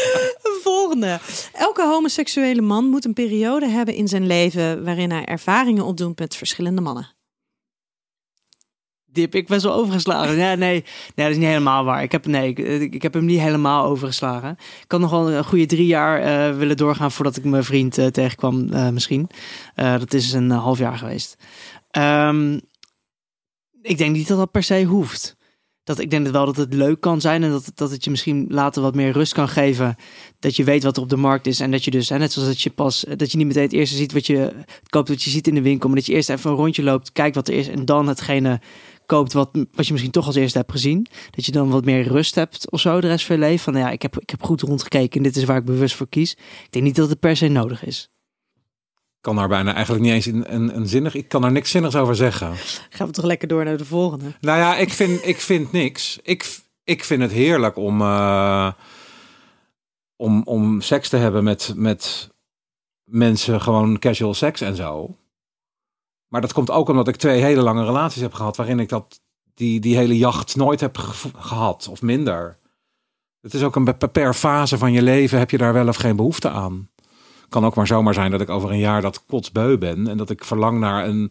Volgende. 0.62 1.20
Elke 1.52 1.82
homoseksuele 1.82 2.62
man 2.62 2.84
moet 2.84 3.04
een 3.04 3.12
periode 3.12 3.68
hebben 3.68 3.94
in 3.94 4.08
zijn 4.08 4.26
leven 4.26 4.84
waarin 4.84 5.10
hij 5.10 5.24
ervaringen 5.24 5.84
opdoet 5.84 6.18
met 6.18 6.36
verschillende 6.36 6.80
mannen. 6.80 7.14
Die 9.06 9.24
heb 9.24 9.34
ik 9.34 9.46
best 9.46 9.62
wel 9.62 9.74
overgeslagen. 9.74 10.36
Ja, 10.36 10.54
nee, 10.54 10.56
nee, 10.56 10.84
dat 11.14 11.30
is 11.30 11.36
niet 11.36 11.46
helemaal 11.46 11.84
waar. 11.84 12.02
Ik 12.02 12.12
heb, 12.12 12.26
nee, 12.26 12.48
ik, 12.54 12.92
ik 12.94 13.02
heb 13.02 13.14
hem 13.14 13.24
niet 13.24 13.40
helemaal 13.40 13.84
overgeslagen. 13.84 14.50
Ik 14.50 14.84
kan 14.86 15.00
nog 15.00 15.10
wel 15.10 15.30
een 15.30 15.44
goede 15.44 15.66
drie 15.66 15.86
jaar 15.86 16.50
uh, 16.50 16.56
willen 16.58 16.76
doorgaan 16.76 17.12
voordat 17.12 17.36
ik 17.36 17.44
mijn 17.44 17.64
vriend 17.64 17.98
uh, 17.98 18.06
tegenkwam, 18.06 18.68
uh, 18.72 18.88
misschien. 18.88 19.28
dat 19.74 20.14
is 20.14 20.32
een 20.32 20.50
half 20.50 20.78
jaar 20.78 20.98
geweest. 20.98 21.36
Um, 21.98 22.60
ik 23.82 23.98
denk 23.98 24.16
niet 24.16 24.28
dat 24.28 24.38
dat 24.38 24.50
per 24.50 24.62
se 24.62 24.84
hoeft 24.84 25.35
dat 25.86 25.98
ik 25.98 26.10
denk 26.10 26.24
dat 26.24 26.32
wel 26.32 26.44
dat 26.46 26.56
het 26.56 26.74
leuk 26.74 27.00
kan 27.00 27.20
zijn 27.20 27.42
en 27.42 27.50
dat, 27.50 27.72
dat 27.74 27.90
het 27.90 28.04
je 28.04 28.10
misschien 28.10 28.46
later 28.48 28.82
wat 28.82 28.94
meer 28.94 29.12
rust 29.12 29.32
kan 29.32 29.48
geven. 29.48 29.96
Dat 30.38 30.56
je 30.56 30.64
weet 30.64 30.82
wat 30.82 30.96
er 30.96 31.02
op 31.02 31.08
de 31.08 31.16
markt 31.16 31.46
is 31.46 31.60
en 31.60 31.70
dat 31.70 31.84
je 31.84 31.90
dus, 31.90 32.08
net 32.08 32.32
zoals 32.32 32.48
dat 32.48 32.60
je 32.60 32.70
pas, 32.70 33.04
dat 33.16 33.32
je 33.32 33.36
niet 33.36 33.46
meteen 33.46 33.62
het 33.62 33.72
eerste 33.72 33.96
ziet 33.96 34.12
wat 34.12 34.26
je 34.26 34.52
koopt, 34.88 35.08
wat 35.08 35.22
je 35.22 35.30
ziet 35.30 35.46
in 35.46 35.54
de 35.54 35.62
winkel, 35.62 35.88
maar 35.88 35.98
dat 35.98 36.06
je 36.06 36.12
eerst 36.12 36.30
even 36.30 36.50
een 36.50 36.56
rondje 36.56 36.82
loopt, 36.82 37.12
kijkt 37.12 37.34
wat 37.34 37.48
er 37.48 37.54
is 37.54 37.68
en 37.68 37.84
dan 37.84 38.08
hetgene 38.08 38.60
koopt 39.06 39.32
wat, 39.32 39.50
wat 39.52 39.86
je 39.86 39.92
misschien 39.92 40.12
toch 40.12 40.26
als 40.26 40.34
eerste 40.34 40.58
hebt 40.58 40.70
gezien. 40.70 41.06
Dat 41.30 41.44
je 41.44 41.52
dan 41.52 41.68
wat 41.68 41.84
meer 41.84 42.02
rust 42.02 42.34
hebt 42.34 42.70
of 42.70 42.80
zo 42.80 43.00
de 43.00 43.08
rest 43.08 43.26
van 43.26 43.36
je 43.36 43.42
leven. 43.42 43.72
Van 43.72 43.82
ja, 43.82 43.90
ik 43.90 44.02
heb, 44.02 44.18
ik 44.20 44.30
heb 44.30 44.42
goed 44.42 44.60
rondgekeken 44.60 45.16
en 45.16 45.22
dit 45.22 45.36
is 45.36 45.44
waar 45.44 45.56
ik 45.56 45.64
bewust 45.64 45.94
voor 45.94 46.08
kies. 46.08 46.32
Ik 46.32 46.68
denk 46.70 46.84
niet 46.84 46.96
dat 46.96 47.08
het 47.08 47.20
per 47.20 47.36
se 47.36 47.48
nodig 47.48 47.84
is 47.84 48.10
kan 49.26 49.36
daar 49.36 49.48
bijna 49.48 49.74
eigenlijk 49.74 50.04
niet 50.04 50.12
eens 50.12 50.26
een, 50.26 50.54
een, 50.54 50.76
een 50.76 50.88
zinnig. 50.88 51.14
Ik 51.14 51.28
kan 51.28 51.44
er 51.44 51.52
niks 51.52 51.70
zinnigs 51.70 51.96
over 51.96 52.16
zeggen. 52.16 52.56
Gaan 52.90 53.06
we 53.06 53.12
toch 53.12 53.24
lekker 53.24 53.48
door 53.48 53.64
naar 53.64 53.76
de 53.76 53.84
volgende? 53.84 54.32
Nou 54.40 54.58
ja, 54.58 54.76
ik 54.76 54.92
vind, 54.92 55.26
ik 55.26 55.40
vind 55.40 55.72
niks. 55.72 56.18
Ik, 56.22 56.60
ik 56.84 57.04
vind 57.04 57.22
het 57.22 57.32
heerlijk 57.32 57.76
om, 57.76 58.00
uh, 58.00 58.72
om, 60.16 60.42
om 60.44 60.80
seks 60.80 61.08
te 61.08 61.16
hebben 61.16 61.44
met, 61.44 61.72
met 61.76 62.30
mensen, 63.04 63.60
gewoon 63.60 63.98
casual 63.98 64.34
seks 64.34 64.60
en 64.60 64.76
zo. 64.76 65.16
Maar 66.28 66.40
dat 66.40 66.52
komt 66.52 66.70
ook 66.70 66.88
omdat 66.88 67.08
ik 67.08 67.16
twee 67.16 67.42
hele 67.42 67.62
lange 67.62 67.84
relaties 67.84 68.22
heb 68.22 68.34
gehad, 68.34 68.56
waarin 68.56 68.80
ik 68.80 68.88
dat, 68.88 69.20
die, 69.54 69.80
die 69.80 69.96
hele 69.96 70.16
jacht 70.18 70.56
nooit 70.56 70.80
heb 70.80 70.96
gehad 71.36 71.88
of 71.88 72.02
minder. 72.02 72.58
Het 73.40 73.54
is 73.54 73.62
ook 73.62 73.76
een 73.76 73.96
per 74.12 74.34
fase 74.34 74.78
van 74.78 74.92
je 74.92 75.02
leven 75.02 75.38
heb 75.38 75.50
je 75.50 75.58
daar 75.58 75.72
wel 75.72 75.88
of 75.88 75.96
geen 75.96 76.16
behoefte 76.16 76.48
aan 76.48 76.88
kan 77.48 77.64
ook 77.64 77.74
maar 77.74 77.86
zomaar 77.86 78.14
zijn 78.14 78.30
dat 78.30 78.40
ik 78.40 78.48
over 78.48 78.70
een 78.70 78.78
jaar 78.78 79.02
dat 79.02 79.24
kotsbeu 79.26 79.78
ben. 79.78 80.06
En 80.06 80.16
dat 80.16 80.30
ik 80.30 80.44
verlang 80.44 80.78
naar 80.80 81.06
een 81.06 81.30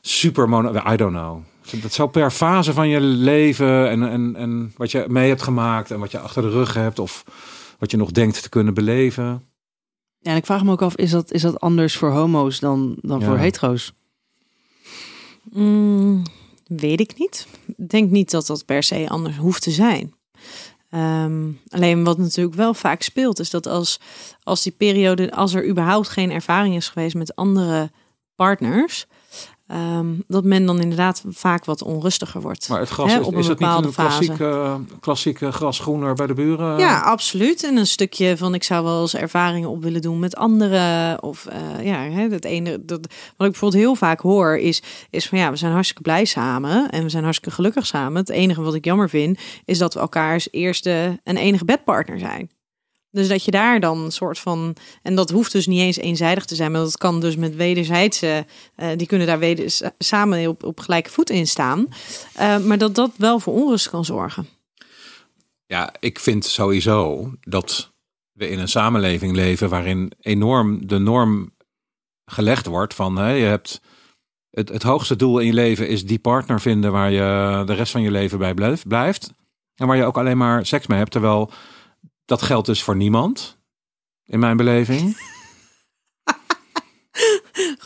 super 0.00 0.48
mono... 0.48 0.72
I 0.92 0.96
don't 0.96 1.12
know. 1.12 1.42
Dat 1.82 1.92
zo 1.92 2.06
per 2.06 2.30
fase 2.30 2.72
van 2.72 2.88
je 2.88 3.00
leven 3.00 3.88
en, 3.88 4.08
en, 4.10 4.36
en 4.36 4.72
wat 4.76 4.90
je 4.90 5.04
mee 5.08 5.28
hebt 5.28 5.42
gemaakt 5.42 5.90
en 5.90 5.98
wat 5.98 6.10
je 6.10 6.18
achter 6.18 6.42
de 6.42 6.50
rug 6.50 6.74
hebt 6.74 6.98
of 6.98 7.24
wat 7.78 7.90
je 7.90 7.96
nog 7.96 8.10
denkt 8.10 8.42
te 8.42 8.48
kunnen 8.48 8.74
beleven. 8.74 9.42
Ja, 10.18 10.30
en 10.30 10.36
ik 10.36 10.46
vraag 10.46 10.64
me 10.64 10.70
ook 10.70 10.82
af, 10.82 10.96
is 10.96 11.10
dat, 11.10 11.32
is 11.32 11.42
dat 11.42 11.60
anders 11.60 11.96
voor 11.96 12.10
homo's 12.10 12.60
dan, 12.60 12.96
dan 13.00 13.20
Ja. 13.20 13.26
voor 13.26 13.38
hetero's? 13.38 13.92
Mm, 15.50 16.22
weet 16.66 17.00
ik 17.00 17.18
niet. 17.18 17.46
Ik 17.76 17.88
denk 17.88 18.10
niet 18.10 18.30
dat 18.30 18.46
dat 18.46 18.64
per 18.64 18.82
se 18.82 19.08
anders 19.08 19.36
hoeft 19.36 19.62
te 19.62 19.70
zijn. 19.70 20.14
Ehm, 20.90 21.50
alleen 21.68 22.04
wat 22.04 22.18
natuurlijk 22.18 22.56
wel 22.56 22.74
vaak 22.74 23.02
speelt, 23.02 23.38
is 23.38 23.50
dat 23.50 23.66
als, 23.66 24.00
als 24.42 24.62
die 24.62 24.72
periode, 24.72 25.32
als 25.32 25.54
er 25.54 25.68
überhaupt 25.68 26.08
geen 26.08 26.30
ervaring 26.30 26.74
is 26.76 26.88
geweest 26.88 27.14
met 27.14 27.36
andere 27.36 27.90
partners, 28.34 29.06
ehm, 29.66 30.06
dat 30.26 30.44
men 30.44 30.66
dan 30.66 30.80
inderdaad 30.80 31.24
vaak 31.28 31.64
wat 31.64 31.82
onrustiger 31.82 32.40
wordt. 32.40 32.68
Maar 32.68 32.80
het 32.80 32.88
gras 32.88 33.12
Hè, 33.12 33.20
is, 33.20 33.26
op 33.26 33.32
een 33.32 33.38
is 33.38 33.48
het 33.48 33.58
niet 33.58 33.68
een 33.68 33.92
klassieke, 33.92 34.80
klassieke 35.00 35.52
gras 35.52 35.78
groener 35.78 36.14
bij 36.14 36.26
de 36.26 36.34
buren? 36.34 36.78
Ja, 36.78 37.00
absoluut. 37.00 37.64
En 37.64 37.76
een 37.76 37.86
stukje 37.86 38.36
van 38.36 38.54
ik 38.54 38.64
zou 38.64 38.84
wel 38.84 39.00
eens 39.00 39.14
ervaringen 39.14 39.68
op 39.68 39.82
willen 39.82 40.02
doen 40.02 40.18
met 40.18 40.36
anderen. 40.36 41.22
Of 41.22 41.46
eh, 41.46 41.84
ja, 41.84 41.98
hè, 41.98 42.28
het 42.28 42.44
ene. 42.44 42.84
Dat, 42.84 43.00
wat 43.36 43.46
ik 43.46 43.52
bijvoorbeeld 43.52 43.82
heel 43.82 43.94
vaak 43.94 44.20
hoor 44.20 44.56
is, 44.58 44.82
is 45.10 45.28
van 45.28 45.38
ja, 45.38 45.50
we 45.50 45.56
zijn 45.56 45.72
hartstikke 45.72 46.02
blij 46.02 46.24
samen 46.24 46.90
en 46.90 47.02
we 47.02 47.08
zijn 47.08 47.24
hartstikke 47.24 47.54
gelukkig 47.54 47.86
samen. 47.86 48.20
Het 48.20 48.30
enige 48.30 48.62
wat 48.62 48.74
ik 48.74 48.84
jammer 48.84 49.08
vind, 49.08 49.38
is 49.64 49.78
dat 49.78 49.94
we 49.94 50.00
elkaars 50.00 50.48
eerste 50.50 51.20
en 51.24 51.36
enige 51.36 51.64
bedpartner 51.64 52.18
zijn. 52.18 52.50
Dus 53.16 53.28
dat 53.28 53.44
je 53.44 53.50
daar 53.50 53.80
dan 53.80 53.98
een 54.04 54.12
soort 54.12 54.38
van. 54.38 54.76
En 55.02 55.14
dat 55.14 55.30
hoeft 55.30 55.52
dus 55.52 55.66
niet 55.66 55.80
eens 55.80 55.96
eenzijdig 55.96 56.44
te 56.44 56.54
zijn, 56.54 56.72
maar 56.72 56.80
dat 56.80 56.96
kan 56.98 57.20
dus 57.20 57.36
met 57.36 57.54
wederzijdse. 57.56 58.46
eh, 58.74 58.88
die 58.96 59.06
kunnen 59.06 59.26
daar 59.26 59.38
weder, 59.38 59.70
sa- 59.70 59.94
samen 59.98 60.48
op, 60.48 60.64
op 60.64 60.80
gelijke 60.80 61.10
voet 61.10 61.30
in 61.30 61.46
staan. 61.46 61.88
Eh, 62.34 62.58
maar 62.58 62.78
dat 62.78 62.94
dat 62.94 63.10
wel 63.16 63.40
voor 63.40 63.54
onrust 63.54 63.90
kan 63.90 64.04
zorgen. 64.04 64.48
Ja, 65.66 65.94
ik 66.00 66.18
vind 66.18 66.44
sowieso 66.44 67.30
dat 67.40 67.92
we 68.32 68.48
in 68.48 68.58
een 68.58 68.68
samenleving 68.68 69.34
leven 69.34 69.68
waarin 69.68 70.12
enorm 70.20 70.86
de 70.86 70.98
norm 70.98 71.54
gelegd 72.24 72.66
wordt 72.66 72.94
van 72.94 73.14
je 73.14 73.44
hebt 73.44 73.80
het, 74.50 74.68
het 74.68 74.82
hoogste 74.82 75.16
doel 75.16 75.38
in 75.38 75.46
je 75.46 75.52
leven 75.52 75.88
is 75.88 76.04
die 76.06 76.18
partner 76.18 76.60
vinden 76.60 76.92
waar 76.92 77.10
je 77.10 77.62
de 77.66 77.72
rest 77.74 77.92
van 77.92 78.02
je 78.02 78.10
leven 78.10 78.38
bij 78.38 78.54
blijf- 78.54 78.86
blijft. 78.86 79.32
En 79.74 79.86
waar 79.86 79.96
je 79.96 80.04
ook 80.04 80.18
alleen 80.18 80.36
maar 80.36 80.66
seks 80.66 80.86
mee 80.86 80.98
hebt. 80.98 81.10
Terwijl 81.10 81.50
dat 82.26 82.42
geldt 82.42 82.66
dus 82.66 82.82
voor 82.82 82.96
niemand. 82.96 83.58
In 84.24 84.38
mijn 84.38 84.56
beleving. 84.56 85.16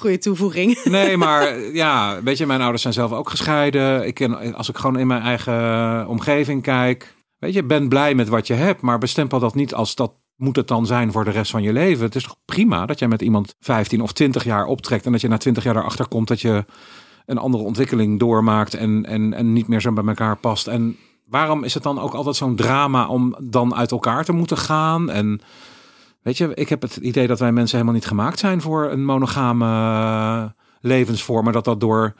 Goede 0.01 0.18
toevoeging. 0.18 0.84
Nee, 0.91 1.16
maar 1.16 1.61
ja, 1.61 2.22
weet 2.22 2.38
je, 2.38 2.47
mijn 2.47 2.61
ouders 2.61 2.82
zijn 2.82 2.95
zelf 2.95 3.12
ook 3.12 3.30
gescheiden. 3.30 4.07
Ik 4.07 4.14
ken, 4.14 4.55
als 4.55 4.68
ik 4.68 4.76
gewoon 4.76 4.99
in 4.99 5.07
mijn 5.07 5.22
eigen 5.22 6.09
omgeving 6.09 6.62
kijk. 6.62 7.14
Weet 7.38 7.55
je, 7.55 7.64
ben 7.64 7.88
blij 7.88 8.14
met 8.14 8.28
wat 8.28 8.47
je 8.47 8.55
hebt, 8.55 8.80
maar 8.80 8.99
bestempel 8.99 9.38
dat 9.38 9.55
niet 9.55 9.74
als 9.74 9.95
dat 9.95 10.12
moet 10.36 10.57
het 10.57 10.68
dan 10.68 10.86
zijn 10.86 11.12
voor 11.12 11.24
de 11.24 11.30
rest 11.30 11.51
van 11.51 11.62
je 11.62 11.72
leven. 11.72 12.05
Het 12.05 12.14
is 12.14 12.22
toch 12.22 12.36
prima 12.45 12.86
dat 12.86 12.99
jij 12.99 13.09
met 13.09 13.22
iemand 13.22 13.55
15 13.61 14.01
of 14.01 14.12
20 14.12 14.45
jaar 14.45 14.66
optrekt 14.66 15.07
en 15.07 15.12
dat 15.12 15.20
je 15.20 15.28
na 15.28 15.36
20 15.36 15.64
jaar 15.64 15.76
erachter 15.76 16.09
komt 16.09 16.28
dat 16.28 16.41
je 16.41 16.64
een 17.26 17.38
andere 17.38 17.64
ontwikkeling 17.64 18.18
doormaakt 18.18 18.74
en, 18.74 19.07
en, 19.07 19.34
en 19.34 19.53
niet 19.53 19.68
meer 19.68 19.80
zo 19.80 19.93
bij 19.93 20.05
elkaar 20.05 20.36
past. 20.36 20.66
En 20.66 20.97
waarom 21.31 21.64
is 21.64 21.74
het 21.74 21.83
dan 21.83 21.99
ook 21.99 22.14
altijd 22.14 22.37
zo'n 22.37 22.57
drama 22.57 23.09
om 23.09 23.37
dan 23.43 23.74
uit 23.74 23.91
elkaar 23.91 24.24
te 24.24 24.33
moeten 24.33 24.57
gaan? 24.57 25.11
En 25.11 25.41
weet 26.22 26.39
je, 26.39 26.55
ik 26.55 26.68
heb 26.68 26.83
het 26.83 26.97
idee 26.97 27.26
dat 27.26 27.39
wij 27.39 27.53
mensen 27.53 27.76
helemaal 27.76 27.99
niet 27.99 28.09
gemaakt 28.09 28.39
zijn 28.39 28.61
voor 28.61 28.91
een 28.91 29.05
monogame 29.05 30.55
levensvorm, 30.81 31.45
maar 31.45 31.53
dat 31.53 31.64
dat 31.64 31.81
door 31.81 32.14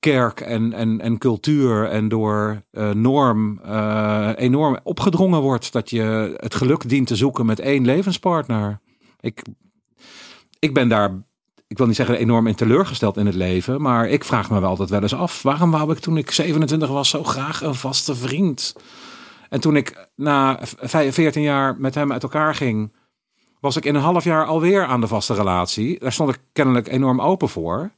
kerk 0.00 0.40
en, 0.40 0.72
en, 0.72 1.00
en 1.00 1.18
cultuur 1.18 1.88
en 1.88 2.08
door 2.08 2.62
eh, 2.70 2.90
norm 2.90 3.60
eh, 3.64 4.30
enorm 4.36 4.78
opgedrongen 4.82 5.40
wordt 5.40 5.72
dat 5.72 5.90
je 5.90 6.34
het 6.36 6.54
geluk 6.54 6.88
dient 6.88 7.06
te 7.06 7.16
zoeken 7.16 7.46
met 7.46 7.60
één 7.60 7.84
levenspartner. 7.84 8.80
Ik, 9.20 9.42
ik 10.58 10.74
ben 10.74 10.88
daar, 10.88 11.22
ik 11.70 11.78
wil 11.78 11.86
niet 11.86 11.96
zeggen 11.96 12.18
enorm 12.18 12.46
in 12.46 12.54
teleurgesteld 12.54 13.16
in 13.16 13.26
het 13.26 13.34
leven, 13.34 13.82
maar 13.82 14.08
ik 14.08 14.24
vraag 14.24 14.50
me 14.50 14.60
wel 14.60 14.68
altijd 14.68 14.90
wel 14.90 15.02
eens 15.02 15.14
af, 15.14 15.42
waarom 15.42 15.70
wou 15.70 15.92
ik 15.92 15.98
toen 15.98 16.16
ik 16.16 16.30
27 16.30 16.88
was 16.88 17.08
zo 17.08 17.24
graag 17.24 17.62
een 17.62 17.74
vaste 17.74 18.14
vriend? 18.14 18.76
En 19.48 19.60
toen 19.60 19.76
ik 19.76 20.08
na 20.16 20.58
vijf- 20.62 21.14
14 21.14 21.42
jaar 21.42 21.76
met 21.78 21.94
hem 21.94 22.12
uit 22.12 22.22
elkaar 22.22 22.54
ging, 22.54 22.92
was 23.60 23.76
ik 23.76 23.84
in 23.84 23.94
een 23.94 24.00
half 24.00 24.24
jaar 24.24 24.46
alweer 24.46 24.84
aan 24.84 25.00
de 25.00 25.06
vaste 25.06 25.34
relatie. 25.34 25.98
Daar 25.98 26.12
stond 26.12 26.34
ik 26.34 26.40
kennelijk 26.52 26.88
enorm 26.88 27.20
open 27.20 27.48
voor. 27.48 27.90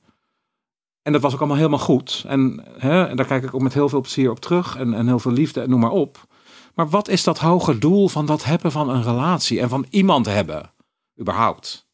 En 1.03 1.13
dat 1.13 1.23
was 1.23 1.33
ook 1.33 1.39
allemaal 1.39 1.57
helemaal 1.57 1.79
goed. 1.79 2.25
En, 2.27 2.65
hè, 2.79 3.07
en 3.07 3.17
daar 3.17 3.27
kijk 3.27 3.45
ik 3.45 3.55
ook 3.55 3.63
met 3.63 3.75
heel 3.75 3.89
veel 3.89 4.01
plezier 4.01 4.31
op 4.31 4.41
terug. 4.41 4.77
En, 4.77 4.95
en 4.95 5.07
heel 5.07 5.19
veel 5.19 5.33
liefde 5.33 5.61
en 5.61 5.71
noem 5.71 5.81
maar 5.81 5.91
op. 5.91 6.27
Maar 6.75 6.89
wat 6.89 7.09
is 7.09 7.25
dat 7.25 7.39
hoge 7.39 7.79
doel 7.79 8.09
van 8.09 8.27
dat 8.27 8.45
hebben 8.45 8.73
van 8.73 8.89
een 8.89 9.03
relatie? 9.03 9.61
En 9.61 9.69
van 9.69 9.87
iemand 9.91 10.27
hebben, 10.27 10.73
überhaupt? 11.21 11.91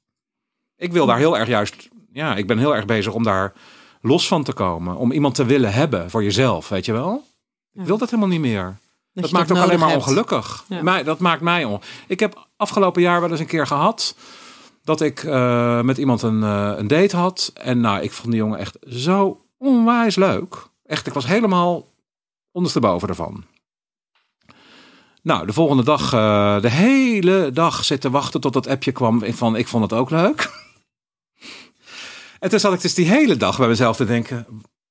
Ik 0.79 0.93
wil 0.93 1.07
daar 1.07 1.19
heel 1.19 1.39
erg 1.39 1.49
juist... 1.49 1.89
Ja, 2.13 2.37
ik 2.37 2.47
ben 2.47 2.59
heel 2.59 2.75
erg 2.75 2.85
bezig 2.85 3.13
om 3.13 3.23
daar 3.23 3.53
los 4.01 4.29
van 4.29 4.45
te 4.45 4.53
komen. 4.53 4.97
Om 4.97 5.13
iemand 5.13 5.35
te 5.35 5.45
willen 5.45 5.73
hebben 5.73 6.11
voor 6.11 6.23
jezelf, 6.23 6.69
weet 6.69 6.85
je 6.85 6.93
wel? 6.93 7.25
Ik 7.73 7.85
wil 7.85 7.99
dat 7.99 8.11
helemaal 8.11 8.31
niet 8.31 8.41
meer. 8.41 8.79
Dat, 9.13 9.31
maakt 9.31 9.51
ook 9.53 9.59
alleen 9.59 9.79
maar 9.79 9.89
hebt. 9.89 10.01
ongelukkig. 10.01 10.65
Ja. 10.69 10.83
Mij, 10.83 11.03
dat 11.03 11.19
maakt 11.19 11.41
mij 11.41 11.65
on. 11.65 11.81
Ik 12.07 12.21
heb 12.21 12.47
afgelopen 12.57 13.03
jaar 13.03 13.21
wel 13.21 13.31
eens 13.31 13.41
een 13.41 13.47
keer 13.47 13.67
gehad 13.67 14.15
dat 14.85 15.01
ik 15.01 15.25
eh, 15.25 15.81
met 15.81 15.99
iemand 15.99 16.23
een, 16.23 16.43
eh, 16.43 16.73
een 16.77 16.87
date 16.87 17.17
had. 17.17 17.51
En 17.55 17.81
nou, 17.81 18.03
ik 18.03 18.13
vond 18.13 18.31
die 18.31 18.41
jongen 18.41 18.59
echt 18.59 18.77
zo 18.89 19.41
onwijs 19.59 20.17
leuk. 20.17 20.67
Echt, 20.85 21.07
ik 21.07 21.13
was 21.13 21.27
helemaal 21.27 21.87
ondersteboven 22.53 23.09
ervan. 23.09 23.45
Nou, 25.23 25.47
de 25.47 25.53
volgende 25.53 25.85
dag, 25.85 26.13
eh, 26.13 26.61
de 26.61 26.71
hele 26.71 27.51
dag 27.53 27.85
zitten 27.85 28.11
wachten 28.11 28.41
tot 28.41 28.53
dat 28.53 28.67
appje 28.67 28.93
kwam 28.93 29.23
van 29.25 29.57
ik 29.57 29.69
vond 29.69 29.83
het 29.83 29.93
ook 29.93 30.11
leuk. 30.11 30.51
en 32.39 32.49
toen 32.51 32.59
zat 32.61 32.73
ik 32.73 32.81
dus 32.81 32.95
die 32.95 33.07
hele 33.07 33.37
dag 33.37 33.59
bij 33.59 33.69
mezelf 33.69 33.97
te 33.97 34.05
denken, 34.05 34.47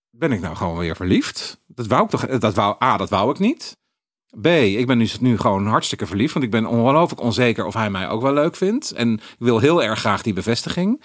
ben 0.09 0.31
ik 0.31 0.41
nou 0.41 0.55
gewoon 0.55 0.77
weer 0.77 0.95
verliefd? 0.95 1.59
Dat 1.67 1.87
wou 1.87 2.03
ik 2.03 2.09
toch, 2.09 2.25
dat 2.25 2.53
wou, 2.55 2.75
A, 2.83 2.97
dat 2.97 3.09
wou 3.09 3.31
ik 3.31 3.39
niet. 3.39 3.77
B, 4.41 4.45
ik 4.47 4.87
ben 4.87 4.97
nu, 4.97 5.09
nu 5.19 5.37
gewoon 5.37 5.67
hartstikke 5.67 6.05
verliefd, 6.05 6.33
want 6.33 6.45
ik 6.45 6.51
ben 6.51 6.65
ongelooflijk 6.65 7.21
onzeker 7.21 7.65
of 7.65 7.73
hij 7.73 7.89
mij 7.89 8.09
ook 8.09 8.21
wel 8.21 8.33
leuk 8.33 8.55
vindt. 8.55 8.91
En 8.91 9.13
ik 9.13 9.21
wil 9.39 9.59
heel 9.59 9.83
erg 9.83 9.99
graag 9.99 10.21
die 10.21 10.33
bevestiging. 10.33 11.01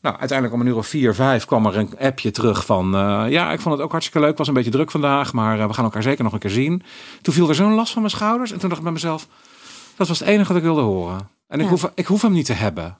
Nou, 0.00 0.16
uiteindelijk 0.18 0.58
om 0.60 0.64
een 0.66 0.72
uur 0.72 0.76
of 0.78 0.86
vier, 0.86 1.14
vijf 1.14 1.44
kwam 1.44 1.66
er 1.66 1.76
een 1.76 1.98
appje 1.98 2.30
terug 2.30 2.64
van... 2.66 2.94
eh, 2.94 3.24
ja, 3.28 3.52
ik 3.52 3.60
vond 3.60 3.74
het 3.74 3.84
ook 3.84 3.90
hartstikke 3.90 4.26
leuk, 4.26 4.38
was 4.38 4.48
een 4.48 4.54
beetje 4.54 4.70
druk 4.70 4.90
vandaag... 4.90 5.32
maar 5.32 5.60
eh, 5.60 5.66
we 5.66 5.72
gaan 5.72 5.84
elkaar 5.84 6.02
zeker 6.02 6.24
nog 6.24 6.32
een 6.32 6.38
keer 6.38 6.50
zien. 6.50 6.82
Toen 7.22 7.34
viel 7.34 7.48
er 7.48 7.54
zo'n 7.54 7.74
last 7.74 7.92
van 7.92 8.02
mijn 8.02 8.14
schouders. 8.14 8.52
En 8.52 8.58
toen 8.58 8.68
dacht 8.68 8.80
ik 8.80 8.84
bij 8.86 8.94
mezelf, 8.94 9.26
dat 9.96 10.08
was 10.08 10.18
het 10.18 10.28
enige 10.28 10.48
wat 10.48 10.56
ik 10.56 10.62
wilde 10.62 10.80
horen. 10.80 11.28
En 11.46 11.58
ik, 11.58 11.64
Ja. 11.64 11.70
hoef, 11.70 11.90
ik 11.94 12.06
hoef 12.06 12.22
hem 12.22 12.32
niet 12.32 12.46
te 12.46 12.52
hebben. 12.52 12.98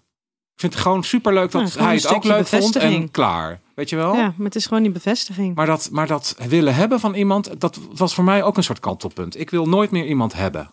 Ik 0.63 0.69
vind 0.71 0.81
het 0.81 0.93
gewoon 0.93 1.05
superleuk 1.05 1.51
dat 1.51 1.73
Ja, 1.73 1.85
hij 1.85 1.95
het 1.95 2.07
ook 2.07 2.25
leuk 2.25 2.47
vond 2.47 2.77
en 2.77 3.11
klaar. 3.11 3.61
Weet 3.75 3.89
je 3.89 3.97
wel? 3.97 4.15
Ja, 4.15 4.35
maar 4.37 4.47
het 4.47 4.55
is 4.55 4.67
gewoon 4.67 4.83
die 4.83 4.93
bevestiging. 4.93 5.55
Maar 5.55 5.67
dat, 5.67 5.89
maar 5.93 6.07
dat 6.07 6.37
willen 6.49 6.75
hebben 6.75 7.01
van 7.01 7.15
iemand, 7.15 7.61
dat 7.61 7.79
was 7.95 8.15
voor 8.15 8.25
mij 8.25 8.43
ook 8.43 8.57
een 8.57 8.63
soort 8.63 8.81
kantelpunt. 8.81 9.41
Ik 9.41 9.51
wil 9.51 9.69
nooit 9.69 9.91
meer 9.91 10.07
iemand 10.07 10.33
hebben. 10.33 10.71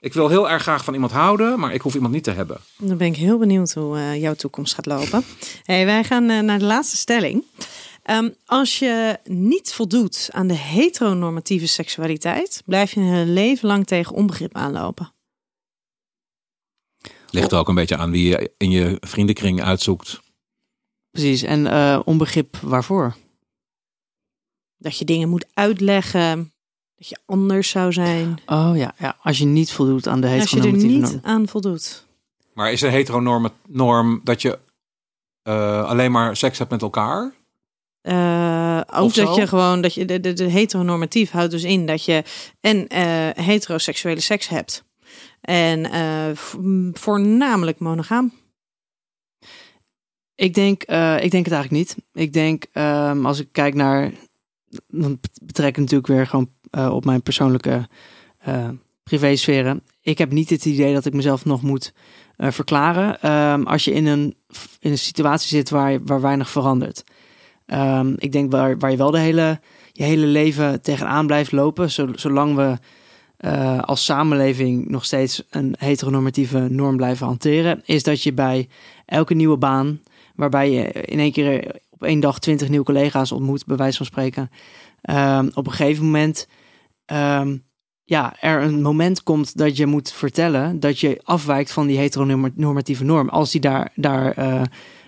Ik 0.00 0.12
wil 0.12 0.28
heel 0.28 0.50
erg 0.50 0.62
graag 0.62 0.84
van 0.84 0.94
iemand 0.94 1.12
houden, 1.12 1.60
maar 1.60 1.74
ik 1.74 1.80
hoef 1.80 1.94
iemand 1.94 2.12
niet 2.12 2.24
te 2.24 2.30
hebben. 2.30 2.60
Dan 2.78 2.96
ben 2.96 3.06
ik 3.06 3.16
heel 3.16 3.38
benieuwd 3.38 3.72
hoe 3.72 3.96
eh, 3.96 4.20
jouw 4.20 4.34
toekomst 4.34 4.74
gaat 4.74 4.86
lopen. 4.86 5.24
Hey, 5.62 5.84
wij 5.84 6.04
gaan 6.04 6.30
eh, 6.30 6.40
naar 6.40 6.58
de 6.58 6.64
laatste 6.64 6.96
stelling. 6.96 7.44
Ehm, 8.02 8.28
als 8.46 8.78
je 8.78 9.18
niet 9.24 9.72
voldoet 9.72 10.28
aan 10.32 10.46
de 10.46 10.56
heteronormatieve 10.56 11.66
seksualiteit, 11.66 12.62
blijf 12.66 12.92
je 12.92 13.00
een 13.00 13.32
leven 13.32 13.68
lang 13.68 13.86
tegen 13.86 14.14
onbegrip 14.14 14.54
aanlopen. 14.56 15.12
Ligt 17.32 17.52
er 17.52 17.58
ook 17.58 17.68
een 17.68 17.74
beetje 17.74 17.96
aan 17.96 18.10
wie 18.10 18.28
je 18.28 18.52
in 18.56 18.70
je 18.70 18.96
vriendenkring 19.00 19.62
uitzoekt. 19.62 20.20
Precies, 21.10 21.42
en 21.42 21.66
eh, 21.66 22.00
onbegrip 22.04 22.56
waarvoor? 22.56 23.16
Dat 24.78 24.98
je 24.98 25.04
dingen 25.04 25.28
moet 25.28 25.46
uitleggen, 25.54 26.52
dat 26.96 27.08
je 27.08 27.18
anders 27.26 27.68
zou 27.68 27.92
zijn. 27.92 28.38
Oh 28.46 28.72
ja, 28.74 28.94
ja, 28.98 29.16
als 29.22 29.38
je 29.38 29.44
niet 29.44 29.72
voldoet 29.72 30.06
aan 30.06 30.20
de 30.20 30.26
Als 30.26 30.34
je 30.50 30.56
er 30.56 30.62
heteronormatieve 30.62 31.12
niet 31.12 31.22
norm. 31.22 31.34
aan 31.34 31.48
voldoet. 31.48 32.06
Maar 32.54 32.72
is 32.72 32.80
de 32.80 32.88
heteronorm 32.88 33.48
norm 33.68 34.20
dat 34.24 34.42
je 34.42 34.58
eh, 35.42 35.84
alleen 35.84 36.12
maar 36.12 36.36
seks 36.36 36.58
hebt 36.58 36.70
met 36.70 36.82
elkaar? 36.82 37.32
Eh, 38.00 38.80
ook 38.90 39.04
Of 39.04 39.14
zo? 39.14 39.24
dat 39.24 39.34
je 39.34 39.46
gewoon, 39.46 39.80
dat 39.80 39.94
je 39.94 40.04
de, 40.04 40.20
de, 40.20 40.32
de 40.32 40.44
heteronormatief 40.44 41.30
houdt 41.30 41.50
dus 41.50 41.62
in 41.64 41.86
dat 41.86 42.04
je 42.04 42.22
en 42.60 42.88
eh, 42.88 43.44
heteroseksuele 43.44 44.20
seks 44.20 44.48
hebt. 44.48 44.84
En 45.42 45.90
eh, 45.90 46.36
voornamelijk 46.92 47.78
monogaam. 47.78 48.32
Ik 50.34 50.54
denk, 50.54 50.82
eh, 50.82 51.24
ik 51.24 51.30
denk 51.30 51.44
het 51.44 51.54
eigenlijk 51.54 51.70
niet. 51.70 51.96
Ik 52.12 52.32
denk, 52.32 52.66
ehm, 52.72 53.26
als 53.26 53.40
ik 53.40 53.48
kijk 53.52 53.74
naar, 53.74 54.12
dan 54.88 55.20
betrek 55.42 55.68
ik 55.68 55.76
natuurlijk 55.76 56.06
weer 56.06 56.26
gewoon 56.26 56.50
eh, 56.70 56.94
op 56.94 57.04
mijn 57.04 57.22
persoonlijke 57.22 57.88
eh 58.38 58.68
privésferen. 59.02 59.82
Ik 60.00 60.18
heb 60.18 60.30
niet 60.32 60.50
het 60.50 60.64
idee 60.64 60.94
dat 60.94 61.04
ik 61.04 61.14
mezelf 61.14 61.44
nog 61.44 61.62
moet 61.62 61.92
verklaren. 62.36 63.20
Ehm, 63.20 63.62
als 63.62 63.84
je 63.84 63.92
in 63.92 64.06
een, 64.06 64.36
in 64.78 64.90
een 64.90 64.98
situatie 64.98 65.48
zit 65.48 65.70
waar, 65.70 66.04
waar 66.04 66.20
weinig 66.20 66.50
verandert. 66.50 67.04
Ehm, 67.66 68.14
ik 68.16 68.32
denk 68.32 68.52
waar, 68.52 68.78
waar 68.78 68.90
je 68.90 68.96
wel 68.96 69.10
de 69.10 69.18
hele, 69.18 69.60
je 69.92 70.02
hele 70.02 70.26
leven 70.26 70.82
tegenaan 70.82 71.26
blijft 71.26 71.52
lopen, 71.52 71.90
zolang 72.20 72.56
we 72.56 72.78
uh, 73.44 73.78
als 73.78 74.04
samenleving 74.04 74.88
nog 74.88 75.04
steeds 75.04 75.42
een 75.50 75.74
heteronormatieve 75.78 76.58
norm 76.58 76.96
blijven 76.96 77.26
hanteren, 77.26 77.82
is 77.84 78.02
dat 78.02 78.22
je 78.22 78.32
bij 78.32 78.68
elke 79.04 79.34
nieuwe 79.34 79.56
baan, 79.56 80.00
waarbij 80.34 80.70
je 80.70 80.92
in 80.92 81.18
één 81.18 81.32
keer 81.32 81.80
op 81.90 82.02
één 82.02 82.20
dag 82.20 82.38
twintig 82.38 82.68
nieuwe 82.68 82.84
collega's 82.84 83.32
ontmoet, 83.32 83.66
bij 83.66 83.76
wijze 83.76 83.96
van 83.96 84.06
spreken, 84.06 84.50
um, 85.10 85.50
op 85.54 85.66
een 85.66 85.72
gegeven 85.72 86.04
moment 86.04 86.48
um, 87.12 87.64
ja, 88.04 88.36
er 88.40 88.62
een 88.62 88.82
moment 88.82 89.22
komt 89.22 89.56
dat 89.56 89.76
je 89.76 89.86
moet 89.86 90.12
vertellen 90.12 90.80
dat 90.80 90.98
je 90.98 91.20
afwijkt 91.22 91.72
van 91.72 91.86
die 91.86 91.98
heteronormatieve 91.98 93.04
norm, 93.04 93.28
als 93.28 93.50
die 93.50 93.60
daar, 93.60 93.92
daar 93.94 94.38
uh, 94.38 94.62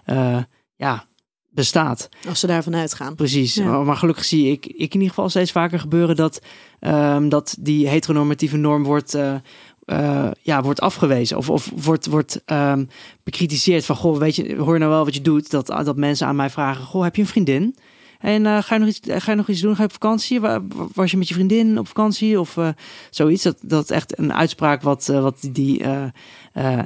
uh, 0.06 0.42
ja, 0.76 1.06
bestaat. 1.54 2.08
Als 2.28 2.40
ze 2.40 2.46
daarvan 2.46 2.74
uitgaan. 2.74 3.14
Precies. 3.14 3.56
Maar 3.56 3.96
gelukkig 3.96 4.24
zie 4.24 4.50
ik, 4.50 4.66
ik 4.66 4.94
in 4.94 5.00
ieder 5.00 5.08
geval 5.08 5.28
steeds 5.28 5.52
vaker 5.52 5.78
gebeuren 5.78 6.16
dat, 6.16 6.40
um, 6.80 7.28
dat 7.28 7.56
die 7.60 7.88
heteronormatieve 7.88 8.56
norm 8.56 8.82
wordt, 8.82 9.14
uh, 9.14 9.34
uh, 9.86 10.30
ja, 10.40 10.62
wordt 10.62 10.80
afgewezen. 10.80 11.36
Of, 11.36 11.50
of 11.50 11.70
wordt, 11.74 12.06
wordt 12.06 12.42
um, 12.46 12.88
bekritiseerd 13.22 13.84
van, 13.84 13.96
goh, 13.96 14.18
weet 14.18 14.36
je, 14.36 14.56
hoor 14.56 14.72
je 14.72 14.78
nou 14.78 14.90
wel 14.90 15.04
wat 15.04 15.14
je 15.14 15.20
doet? 15.20 15.50
Dat, 15.50 15.66
dat 15.66 15.96
mensen 15.96 16.26
aan 16.26 16.36
mij 16.36 16.50
vragen, 16.50 16.84
goh, 16.84 17.02
heb 17.02 17.16
je 17.16 17.22
een 17.22 17.28
vriendin? 17.28 17.76
En 18.18 18.44
uh, 18.44 18.62
ga, 18.62 18.74
je 18.74 18.80
nog 18.80 18.88
iets, 18.88 19.00
ga 19.04 19.30
je 19.30 19.36
nog 19.36 19.48
iets 19.48 19.60
doen? 19.60 19.74
Ga 19.74 19.82
je 19.82 19.88
op 19.88 19.92
vakantie? 19.92 20.40
Was 20.92 21.10
je 21.10 21.16
met 21.16 21.28
je 21.28 21.34
vriendin 21.34 21.78
op 21.78 21.86
vakantie? 21.86 22.40
Of 22.40 22.56
uh, 22.56 22.68
zoiets. 23.10 23.42
Dat, 23.42 23.58
dat 23.62 23.90
echt 23.90 24.18
een 24.18 24.32
uitspraak 24.32 24.82
wat, 24.82 25.08
uh, 25.10 25.20
wat 25.22 25.48
die 25.50 25.84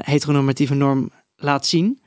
heteronormatieve 0.00 0.74
norm 0.74 1.10
laat 1.36 1.66
zien. 1.66 2.00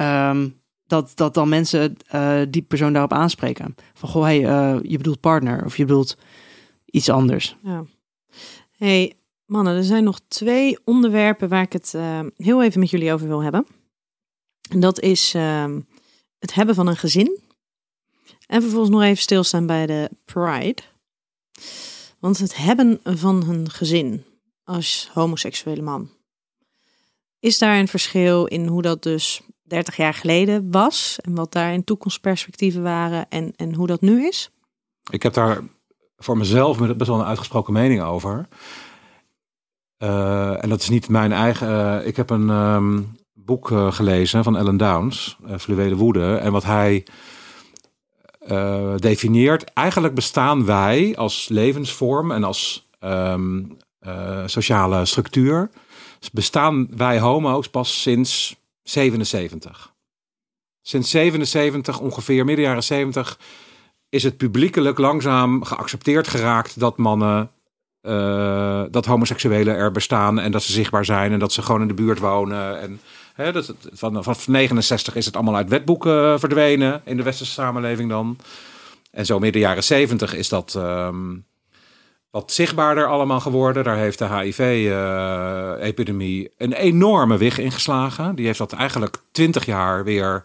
Um, 0.00 0.64
dat, 0.86 1.12
dat 1.14 1.34
dan 1.34 1.48
mensen 1.48 1.96
uh, 2.14 2.40
die 2.48 2.62
persoon 2.62 2.92
daarop 2.92 3.12
aanspreken. 3.12 3.74
Van 3.94 4.08
goh, 4.08 4.22
hey, 4.22 4.40
uh, 4.40 4.78
je 4.82 4.96
bedoelt 4.96 5.20
partner 5.20 5.64
of 5.64 5.76
je 5.76 5.84
bedoelt 5.84 6.16
iets 6.84 7.08
anders. 7.08 7.56
Ja. 7.62 7.84
Hey, 8.70 9.14
mannen, 9.46 9.76
er 9.76 9.84
zijn 9.84 10.04
nog 10.04 10.20
twee 10.28 10.78
onderwerpen 10.84 11.48
waar 11.48 11.62
ik 11.62 11.72
het 11.72 11.92
uh, 11.96 12.20
heel 12.36 12.62
even 12.62 12.80
met 12.80 12.90
jullie 12.90 13.12
over 13.12 13.28
wil 13.28 13.42
hebben. 13.42 13.66
En 14.70 14.80
dat 14.80 15.00
is 15.00 15.34
ehm, 15.34 15.80
het 16.38 16.54
hebben 16.54 16.74
van 16.74 16.86
een 16.86 16.96
gezin. 16.96 17.40
En 18.46 18.62
vervolgens 18.62 18.90
nog 18.90 19.02
even 19.02 19.22
stilstaan 19.22 19.66
bij 19.66 19.86
de 19.86 20.10
pride. 20.24 20.82
Want 22.18 22.38
het 22.38 22.56
hebben 22.56 23.00
van 23.04 23.48
een 23.48 23.70
gezin 23.70 24.24
als 24.64 25.10
homoseksuele 25.12 25.82
man. 25.82 26.10
Is 27.38 27.58
daar 27.58 27.78
een 27.78 27.88
verschil 27.88 28.46
in 28.46 28.66
hoe 28.66 28.82
dat 28.82 29.02
dus 29.02 29.40
30 29.66 29.96
jaar 29.96 30.14
geleden 30.14 30.70
was 30.70 31.18
en 31.22 31.34
wat 31.34 31.52
daar 31.52 31.72
in 31.72 31.84
toekomstperspectieven 31.84 32.82
waren 32.82 33.26
en, 33.28 33.52
en 33.56 33.74
hoe 33.74 33.86
dat 33.86 34.00
nu 34.00 34.26
is? 34.26 34.50
Ik 35.10 35.22
heb 35.22 35.32
daar 35.32 35.60
voor 36.16 36.36
mezelf 36.36 36.78
best 36.96 37.10
wel 37.10 37.20
een 37.20 37.26
uitgesproken 37.26 37.72
mening 37.72 38.02
over. 38.02 38.48
Uh, 39.98 40.62
en 40.62 40.68
dat 40.68 40.80
is 40.80 40.88
niet 40.88 41.08
mijn 41.08 41.32
eigen. 41.32 41.68
Uh, 41.68 42.06
ik 42.06 42.16
heb 42.16 42.30
een 42.30 42.48
um, 42.48 43.16
boek 43.32 43.70
uh, 43.70 43.92
gelezen 43.92 44.44
van 44.44 44.56
Ellen 44.56 44.76
Downs, 44.76 45.36
Fluwele 45.58 45.96
Woede. 45.96 46.36
En 46.36 46.52
wat 46.52 46.64
hij 46.64 47.06
definieert, 48.96 49.64
eigenlijk 49.64 50.14
bestaan 50.14 50.64
wij 50.64 51.16
als 51.16 51.48
levensvorm 51.48 52.32
en 52.32 52.44
als 52.44 52.88
um, 53.00 53.76
sociale 54.46 55.04
structuur, 55.04 55.70
bestaan 56.32 56.88
wij 56.96 57.20
homo's 57.20 57.68
pas 57.68 58.02
sinds 58.02 58.56
77. 58.88 59.94
Sinds 60.82 61.10
77, 61.10 61.98
ongeveer 61.98 62.44
midden 62.44 62.64
jaren 62.64 62.82
70, 62.82 63.38
is 64.08 64.22
het 64.22 64.36
publiekelijk 64.36 64.98
langzaam 64.98 65.64
geaccepteerd 65.64 66.28
geraakt 66.28 66.80
dat 66.80 66.96
mannen, 66.96 67.50
uh, 68.02 68.82
dat 68.90 69.06
homoseksuelen 69.06 69.74
er 69.74 69.92
bestaan 69.92 70.40
en 70.40 70.50
dat 70.50 70.62
ze 70.62 70.72
zichtbaar 70.72 71.04
zijn 71.04 71.32
en 71.32 71.38
dat 71.38 71.52
ze 71.52 71.62
gewoon 71.62 71.80
in 71.80 71.88
de 71.88 71.94
buurt 71.94 72.18
wonen. 72.18 72.80
En 72.80 73.00
hè, 73.34 73.52
dat, 73.52 73.74
van, 73.92 74.24
van 74.24 74.36
69 74.46 75.16
is 75.16 75.26
het 75.26 75.34
allemaal 75.34 75.56
uit 75.56 75.68
wetboeken 75.68 76.40
verdwenen 76.40 77.02
in 77.04 77.16
de 77.16 77.22
westerse 77.22 77.52
samenleving 77.52 78.08
dan. 78.08 78.38
En 79.10 79.26
zo 79.26 79.38
midden 79.38 79.60
jaren 79.60 79.84
70 79.84 80.34
is 80.34 80.48
dat. 80.48 80.74
Um, 80.74 81.44
wat 82.36 82.52
zichtbaarder 82.52 83.06
allemaal 83.06 83.40
geworden. 83.40 83.84
Daar 83.84 83.96
heeft 83.96 84.18
de 84.18 84.38
HIV-epidemie 84.38 86.50
een 86.58 86.72
enorme 86.72 87.36
wig 87.36 87.58
ingeslagen. 87.58 88.34
Die 88.34 88.46
heeft 88.46 88.58
dat 88.58 88.72
eigenlijk 88.72 89.16
twintig 89.32 89.66
jaar 89.66 90.04
weer 90.04 90.42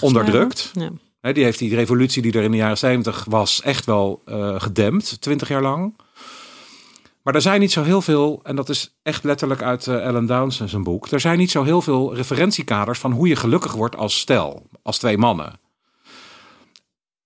onderdrukt. 0.00 0.72
Ja. 0.72 0.90
die 1.32 1.44
heeft 1.44 1.58
die 1.58 1.74
revolutie 1.74 2.22
die 2.22 2.32
er 2.32 2.42
in 2.42 2.50
de 2.50 2.56
jaren 2.56 2.78
70 2.78 3.24
was 3.28 3.62
echt 3.62 3.84
wel 3.84 4.22
uh, 4.26 4.60
gedempt, 4.60 5.20
twintig 5.20 5.48
jaar 5.48 5.62
lang. 5.62 5.96
Maar 7.22 7.34
er 7.34 7.40
zijn 7.40 7.60
niet 7.60 7.72
zo 7.72 7.82
heel 7.82 8.02
veel, 8.02 8.40
en 8.42 8.56
dat 8.56 8.68
is 8.68 8.94
echt 9.02 9.24
letterlijk 9.24 9.62
uit 9.62 9.86
uh, 9.86 10.04
Ellen 10.04 10.26
Downs 10.26 10.64
zijn 10.64 10.82
boek. 10.82 11.06
Er 11.06 11.20
zijn 11.20 11.38
niet 11.38 11.50
zo 11.50 11.62
heel 11.62 11.82
veel 11.82 12.14
referentiekaders 12.14 12.98
van 12.98 13.12
hoe 13.12 13.28
je 13.28 13.36
gelukkig 13.36 13.72
wordt 13.72 13.96
als 13.96 14.18
stel, 14.18 14.66
als 14.82 14.98
twee 14.98 15.18
mannen. 15.18 15.60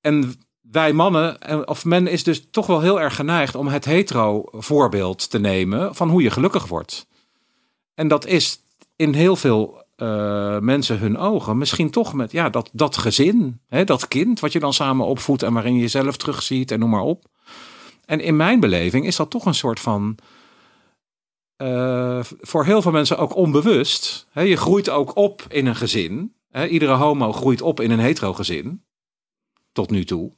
En 0.00 0.34
wij 0.70 0.92
mannen, 0.92 1.68
of 1.68 1.84
men 1.84 2.06
is 2.06 2.24
dus 2.24 2.46
toch 2.50 2.66
wel 2.66 2.80
heel 2.80 3.00
erg 3.00 3.14
geneigd 3.14 3.54
om 3.54 3.68
het 3.68 3.84
hetero 3.84 4.44
voorbeeld 4.50 5.30
te 5.30 5.38
nemen 5.38 5.94
van 5.94 6.08
hoe 6.08 6.22
je 6.22 6.30
gelukkig 6.30 6.66
wordt. 6.66 7.06
En 7.94 8.08
dat 8.08 8.26
is 8.26 8.60
in 8.96 9.12
heel 9.12 9.36
veel 9.36 9.84
uh, 9.96 10.58
mensen 10.58 10.98
hun 10.98 11.18
ogen 11.18 11.58
misschien 11.58 11.90
toch 11.90 12.12
met 12.12 12.32
ja, 12.32 12.50
dat, 12.50 12.70
dat 12.72 12.96
gezin, 12.96 13.60
hè, 13.68 13.84
dat 13.84 14.08
kind 14.08 14.40
wat 14.40 14.52
je 14.52 14.60
dan 14.60 14.72
samen 14.72 15.06
opvoedt 15.06 15.42
en 15.42 15.52
waarin 15.52 15.74
je 15.74 15.80
jezelf 15.80 16.16
terugziet 16.16 16.70
en 16.70 16.78
noem 16.78 16.90
maar 16.90 17.00
op. 17.00 17.24
En 18.04 18.20
in 18.20 18.36
mijn 18.36 18.60
beleving 18.60 19.06
is 19.06 19.16
dat 19.16 19.30
toch 19.30 19.46
een 19.46 19.54
soort 19.54 19.80
van. 19.80 20.18
Uh, 21.62 22.20
voor 22.22 22.64
heel 22.64 22.82
veel 22.82 22.92
mensen 22.92 23.18
ook 23.18 23.36
onbewust. 23.36 24.26
Je 24.32 24.56
groeit 24.56 24.88
ook 24.88 25.16
op 25.16 25.44
in 25.48 25.66
een 25.66 25.76
gezin. 25.76 26.34
Iedere 26.68 26.92
homo 26.92 27.32
groeit 27.32 27.62
op 27.62 27.80
in 27.80 27.90
een 27.90 27.98
hetero 27.98 28.32
gezin. 28.32 28.84
Tot 29.72 29.90
nu 29.90 30.04
toe 30.04 30.32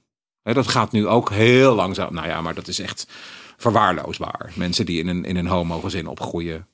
dat 0.55 0.69
gaat 0.69 0.93
nu 0.93 1.07
ook 1.07 1.31
heel 1.31 1.75
langzaam. 1.75 2.15
Nou 2.15 2.27
ja, 2.27 2.41
maar 2.41 2.55
dat 2.55 2.69
is 2.69 2.79
echt 2.79 3.07
verwaarloosbaar. 3.57 4.53
Mensen 4.55 4.87
die 4.87 4.99
in 4.99 5.09
een, 5.09 5.25
in 5.25 5.37
een 5.37 5.47
homo-gezin 5.47 6.07
opgroeien. 6.07 6.67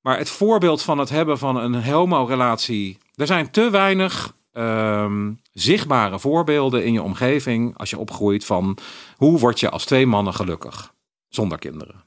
Maar 0.00 0.18
het 0.18 0.30
voorbeeld 0.30 0.82
van 0.82 0.98
het 0.98 1.08
hebben 1.08 1.38
van 1.38 1.56
een 1.56 1.84
homo-relatie. 1.84 2.98
Er 3.14 3.26
zijn 3.26 3.50
te 3.50 3.70
weinig 3.70 4.34
um, 4.52 5.40
zichtbare 5.52 6.18
voorbeelden 6.18 6.84
in 6.84 6.92
je 6.92 7.02
omgeving. 7.02 7.78
als 7.78 7.90
je 7.90 7.98
opgroeit 7.98 8.44
van 8.44 8.78
hoe 9.16 9.38
word 9.38 9.60
je 9.60 9.70
als 9.70 9.84
twee 9.84 10.06
mannen 10.06 10.34
gelukkig 10.34 10.94
zonder 11.28 11.58
kinderen. 11.58 12.04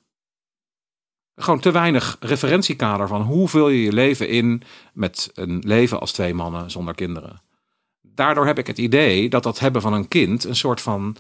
Gewoon 1.36 1.60
te 1.60 1.72
weinig 1.72 2.18
referentiekader 2.20 3.08
van 3.08 3.22
hoe 3.22 3.48
vul 3.48 3.70
je 3.70 3.82
je 3.82 3.94
leven 3.94 4.30
in 4.30 4.62
met 4.94 5.32
een 5.34 5.60
leven 5.66 6.00
als 6.00 6.12
twee 6.12 6.34
mannen 6.34 6.72
zonder 6.72 6.96
kinderen 6.96 7.45
daardoor 8.16 8.46
heb 8.46 8.58
ik 8.58 8.68
het 8.68 8.78
idee 8.78 9.30
dat 9.30 9.44
dat 9.44 9.60
hebben 9.60 9.82
van 9.82 9.94
een 9.94 10.08
kind 10.08 10.44
een 10.44 10.56
soort 10.56 10.82
van, 10.82 11.16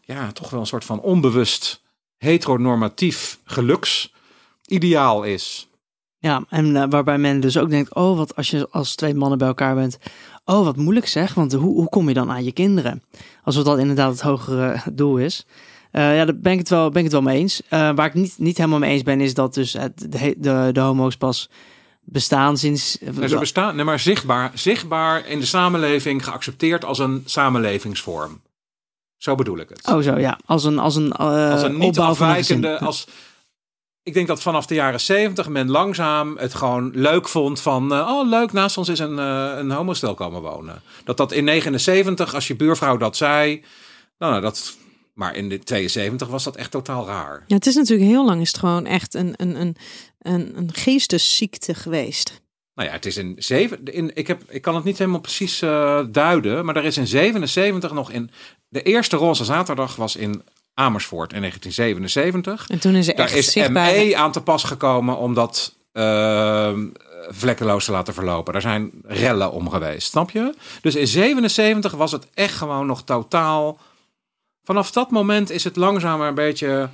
ja, 0.00 0.32
toch 0.32 0.50
wel 0.50 0.60
een 0.60 0.66
soort 0.66 0.84
van 0.84 1.00
onbewust 1.00 1.82
heteronormatief 2.16 3.38
geluksideaal 3.44 5.22
is. 5.22 5.68
Ja, 6.18 6.44
en 6.48 6.66
uh, 6.66 6.84
waarbij 6.88 7.18
men 7.18 7.40
dus 7.40 7.58
ook 7.58 7.70
denkt, 7.70 7.94
oh, 7.94 8.16
wat 8.16 8.36
als 8.36 8.50
je 8.50 8.68
als 8.70 8.94
twee 8.94 9.14
mannen 9.14 9.38
bij 9.38 9.48
elkaar 9.48 9.74
bent, 9.74 9.98
oh, 10.44 10.64
wat 10.64 10.76
moeilijk 10.76 11.06
zeg, 11.06 11.34
want 11.34 11.52
hoe, 11.52 11.74
hoe 11.74 11.88
kom 11.88 12.08
je 12.08 12.14
dan 12.14 12.30
aan 12.30 12.44
je 12.44 12.52
kinderen? 12.52 13.02
Alsof 13.44 13.64
dat 13.64 13.78
inderdaad 13.78 14.12
het 14.12 14.20
hogere 14.20 14.80
doel 14.92 15.18
is. 15.18 15.46
Uh, 15.92 16.16
ja, 16.16 16.24
daar 16.24 16.36
ben 16.36 16.52
ik 16.52 16.58
het 16.58 16.68
wel, 16.68 16.88
ben 16.88 16.98
ik 16.98 17.04
het 17.04 17.12
wel 17.12 17.22
mee 17.22 17.38
eens. 17.38 17.62
Uh, 17.64 17.70
waar 17.70 18.06
ik 18.06 18.14
niet, 18.14 18.34
niet 18.38 18.56
helemaal 18.56 18.78
mee 18.78 18.90
eens 18.90 19.02
ben, 19.02 19.20
is 19.20 19.34
dat 19.34 19.54
dus 19.54 19.72
het, 19.72 20.06
de, 20.38 20.68
de 20.72 20.80
homo's 20.80 21.16
pas 21.16 21.50
bestaan 22.10 22.56
sinds. 22.56 22.98
Nee, 23.00 23.28
ze 23.28 23.38
bestaan, 23.38 23.76
nee, 23.76 23.84
maar 23.84 24.00
zichtbaar, 24.00 24.50
zichtbaar 24.54 25.26
in 25.26 25.40
de 25.40 25.46
samenleving 25.46 26.24
geaccepteerd 26.24 26.84
als 26.84 26.98
een 26.98 27.22
samenlevingsvorm. 27.24 28.40
Zo 29.16 29.34
bedoel 29.34 29.58
ik 29.58 29.68
het. 29.68 29.86
Oh, 29.86 30.02
zo 30.02 30.18
ja. 30.18 30.38
Als 30.46 30.64
een, 30.64 30.78
als 30.78 30.96
een, 30.96 31.14
uh, 31.20 31.50
als 31.52 31.62
een 31.62 31.78
niet 31.78 31.98
afwijkende. 31.98 32.78
Als, 32.78 33.06
ik 34.02 34.14
denk 34.14 34.26
dat 34.26 34.42
vanaf 34.42 34.66
de 34.66 34.74
jaren 34.74 35.00
zeventig 35.00 35.48
men 35.48 35.70
langzaam 35.70 36.36
het 36.36 36.54
gewoon 36.54 36.90
leuk 36.94 37.28
vond 37.28 37.60
van... 37.60 37.92
Uh, 37.92 37.98
oh, 37.98 38.28
leuk, 38.28 38.52
naast 38.52 38.78
ons 38.78 38.88
is 38.88 38.98
een, 38.98 39.18
uh, 39.18 39.52
een 39.56 39.70
homostel 39.70 40.14
komen 40.14 40.40
wonen. 40.40 40.82
Dat 41.04 41.16
dat 41.16 41.32
in 41.32 41.44
79, 41.44 42.34
als 42.34 42.46
je 42.46 42.56
buurvrouw 42.56 42.96
dat 42.96 43.16
zei... 43.16 43.64
Nou, 44.18 44.40
dat 44.40 44.76
maar 45.20 45.34
in 45.34 45.48
de 45.48 45.58
72 45.58 46.28
was 46.28 46.44
dat 46.44 46.56
echt 46.56 46.70
totaal 46.70 47.06
raar. 47.06 47.44
Ja, 47.46 47.54
het 47.54 47.66
is 47.66 47.74
natuurlijk 47.74 48.10
heel 48.10 48.24
lang 48.24 48.40
is 48.40 48.48
het 48.48 48.58
gewoon 48.58 48.86
echt 48.86 49.14
een, 49.14 49.34
een, 49.36 49.60
een, 49.60 49.76
een, 50.22 50.56
een 50.56 50.70
geestesziekte 50.72 51.74
geweest. 51.74 52.40
Nou 52.74 52.88
ja, 52.88 52.94
het 52.94 53.06
is 53.06 53.16
in 53.16 53.34
zeven. 53.38 53.84
In, 53.84 54.10
ik, 54.14 54.26
heb, 54.26 54.42
ik 54.48 54.62
kan 54.62 54.74
het 54.74 54.84
niet 54.84 54.98
helemaal 54.98 55.20
precies 55.20 55.62
uh, 55.62 56.00
duiden, 56.08 56.64
maar 56.64 56.76
er 56.76 56.84
is 56.84 56.96
in 56.96 57.06
77 57.06 57.92
nog 57.92 58.10
in. 58.10 58.30
De 58.68 58.82
eerste 58.82 59.16
roze 59.16 59.44
zaterdag 59.44 59.96
was 59.96 60.16
in 60.16 60.42
Amersfoort 60.74 61.32
in 61.32 61.40
1977. 61.40 62.68
En 62.68 62.78
toen 62.78 62.94
is 62.94 63.08
er 63.08 63.16
Daar 63.16 63.26
echt 63.26 63.36
is 63.36 63.52
zichtbaar... 63.52 63.92
ME 63.92 64.16
aan 64.16 64.32
te 64.32 64.40
pas 64.40 64.64
gekomen 64.64 65.16
omdat 65.16 65.74
uh, 65.92 66.72
vlekkeloos 67.28 67.84
te 67.84 67.92
laten 67.92 68.14
verlopen. 68.14 68.52
Daar 68.52 68.62
zijn 68.62 68.90
rellen 69.02 69.52
om 69.52 69.70
geweest, 69.70 70.08
snap 70.08 70.30
je? 70.30 70.54
Dus 70.82 70.94
in 70.94 71.06
77 71.06 71.92
was 71.92 72.12
het 72.12 72.26
echt 72.34 72.54
gewoon 72.54 72.86
nog 72.86 73.02
totaal. 73.02 73.78
Vanaf 74.64 74.90
dat 74.90 75.10
moment 75.10 75.50
is 75.50 75.64
het 75.64 75.76
langzaam 75.76 76.20
een 76.20 76.34
beetje 76.34 76.88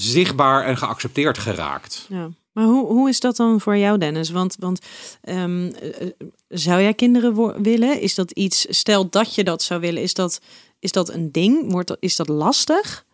zichtbaar 0.00 0.64
en 0.64 0.76
geaccepteerd 0.76 1.38
geraakt. 1.38 2.06
Ja. 2.08 2.30
Maar 2.52 2.66
hoe, 2.66 2.86
hoe 2.86 3.08
is 3.08 3.20
dat 3.20 3.36
dan 3.36 3.60
voor 3.60 3.76
jou, 3.76 3.98
Dennis? 3.98 4.30
Want, 4.30 4.56
want 4.58 4.80
ehm, 5.22 5.66
eh, 5.66 6.06
zou 6.48 6.82
jij 6.82 6.94
kinderen 6.94 7.62
willen? 7.62 8.00
Is 8.00 8.14
dat 8.14 8.30
iets, 8.30 8.66
stel 8.68 9.08
dat 9.10 9.34
je 9.34 9.44
dat 9.44 9.62
zou 9.62 9.80
willen, 9.80 10.02
is 10.02 10.14
dat, 10.14 10.40
is 10.78 10.92
dat 10.92 11.12
een 11.12 11.32
ding? 11.32 11.72
Wordt 11.72 11.88
dat, 11.88 11.96
is 12.00 12.16
dat 12.16 12.28
lastig? 12.28 13.04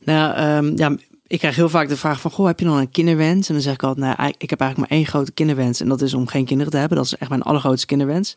Nou, 0.00 0.34
ehm, 0.34 0.76
ja, 0.76 0.96
ik 1.26 1.38
krijg 1.38 1.56
heel 1.56 1.68
vaak 1.68 1.88
de 1.88 1.96
vraag 1.96 2.20
van, 2.20 2.30
goh, 2.30 2.46
heb 2.46 2.58
je 2.58 2.64
dan 2.64 2.76
een 2.76 2.90
kinderwens? 2.90 3.48
En 3.48 3.54
dan 3.54 3.62
zeg 3.62 3.74
ik 3.74 3.82
altijd, 3.82 4.16
nou, 4.16 4.32
ik 4.38 4.50
heb 4.50 4.60
eigenlijk 4.60 4.90
maar 4.90 4.98
één 4.98 5.08
grote 5.08 5.32
kinderwens. 5.32 5.80
En 5.80 5.88
dat 5.88 6.02
is 6.02 6.14
om 6.14 6.26
geen 6.26 6.44
kinderen 6.44 6.72
te 6.72 6.78
hebben. 6.78 6.96
Dat 6.96 7.06
is 7.06 7.16
echt 7.16 7.30
mijn 7.30 7.42
allergrootste 7.42 7.86
kinderwens. 7.86 8.36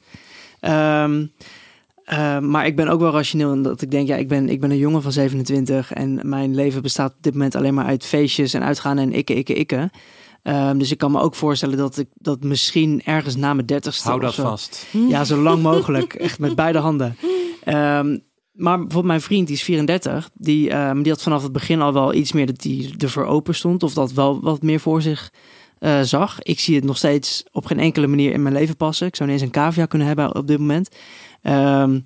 Ehm, 0.59 1.25
eh, 2.07 2.39
maar 2.39 2.65
ik 2.65 2.75
ben 2.75 2.87
ook 2.87 2.99
wel 2.99 3.11
rationeel 3.11 3.53
in 3.53 3.61
dat 3.61 3.81
ik 3.81 3.91
denk, 3.91 4.07
ja, 4.07 4.15
ik 4.15 4.27
ben, 4.27 4.49
ik 4.49 4.59
ben 4.59 4.71
een 4.71 4.77
jongen 4.77 5.01
van 5.01 5.11
27 5.11 5.93
en 5.93 6.19
mijn 6.29 6.55
leven 6.55 6.81
bestaat 6.81 7.11
op 7.11 7.21
dit 7.23 7.33
moment 7.33 7.55
alleen 7.55 7.73
maar 7.73 7.85
uit 7.85 8.05
feestjes 8.05 8.53
en 8.53 8.63
uitgaan 8.63 8.97
en 8.97 9.11
ikke, 9.13 9.33
ikke, 9.33 9.53
ikke. 9.53 9.89
Ehm, 10.43 10.77
dus 10.77 10.91
ik 10.91 10.97
kan 10.97 11.11
me 11.11 11.19
ook 11.19 11.35
voorstellen 11.35 11.77
dat 11.77 11.97
ik 11.97 12.07
dat 12.15 12.43
misschien 12.43 13.01
ergens 13.05 13.35
na 13.35 13.53
mijn 13.53 13.65
dertigste 13.67 14.07
Hou 14.07 14.19
dat 14.21 14.33
zo- 14.33 14.41
vast. 14.43 14.85
Ja, 15.09 15.23
zo 15.23 15.41
lang 15.41 15.61
mogelijk. 15.61 16.13
Echt 16.13 16.39
met 16.39 16.55
beide 16.55 16.77
handen. 16.79 17.15
Ehm, 17.63 18.17
maar 18.51 18.75
bijvoorbeeld 18.77 19.05
mijn 19.05 19.21
vriend, 19.21 19.47
die 19.47 19.55
is 19.55 19.63
34. 19.63 20.29
Die, 20.33 20.69
ehm, 20.69 21.01
die 21.01 21.11
had 21.11 21.21
vanaf 21.23 21.43
het 21.43 21.51
begin 21.51 21.81
al 21.81 21.93
wel 21.93 22.13
iets 22.13 22.31
meer 22.31 22.45
dat 22.45 22.63
hij 22.63 22.93
ervoor 22.97 23.25
open 23.25 23.55
stond. 23.55 23.83
Of 23.83 23.93
dat 23.93 24.13
wel 24.13 24.41
wat 24.41 24.61
meer 24.61 24.79
voor 24.79 25.01
zich 25.01 25.31
eh, 25.79 26.01
zag. 26.01 26.41
Ik 26.41 26.59
zie 26.59 26.75
het 26.75 26.83
nog 26.83 26.97
steeds 26.97 27.43
op 27.51 27.65
geen 27.65 27.79
enkele 27.79 28.07
manier 28.07 28.33
in 28.33 28.41
mijn 28.41 28.55
leven 28.55 28.75
passen. 28.75 29.07
Ik 29.07 29.15
zou 29.15 29.29
ineens 29.29 29.43
een 29.43 29.51
cavia 29.51 29.85
kunnen 29.85 30.07
hebben 30.07 30.35
op 30.35 30.47
dit 30.47 30.59
moment. 30.59 30.89
Ehm, 31.41 31.99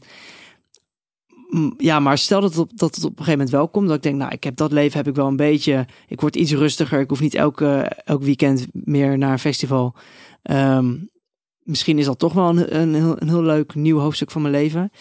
ja, 1.77 1.99
maar 1.99 2.17
stel 2.17 2.41
dat 2.41 2.49
het, 2.49 2.59
op, 2.59 2.77
dat 2.77 2.95
het 2.95 3.03
op 3.03 3.09
een 3.09 3.17
gegeven 3.17 3.37
moment 3.37 3.49
wel 3.49 3.67
komt. 3.67 3.87
Dat 3.87 3.95
ik 3.95 4.03
denk, 4.03 4.15
nou, 4.15 4.31
ik 4.31 4.43
heb 4.43 4.55
dat 4.55 4.71
leven 4.71 4.97
heb 4.97 5.07
ik 5.07 5.15
wel 5.15 5.27
een 5.27 5.35
beetje. 5.35 5.85
Ik 6.07 6.21
word 6.21 6.35
iets 6.35 6.51
rustiger. 6.51 6.99
Ik 6.99 7.09
hoef 7.09 7.19
niet 7.19 7.35
elke, 7.35 7.91
elk 8.03 8.23
weekend 8.23 8.67
meer 8.71 9.17
naar 9.17 9.31
een 9.31 9.39
festival. 9.39 9.95
Ehm, 10.41 10.95
misschien 11.63 11.99
is 11.99 12.05
dat 12.05 12.19
toch 12.19 12.33
wel 12.33 12.49
een, 12.49 12.79
een, 12.79 12.93
heel, 12.93 13.21
een 13.21 13.29
heel 13.29 13.43
leuk 13.43 13.75
nieuw 13.75 13.99
hoofdstuk 13.99 14.31
van 14.31 14.41
mijn 14.41 14.53
leven. 14.53 14.91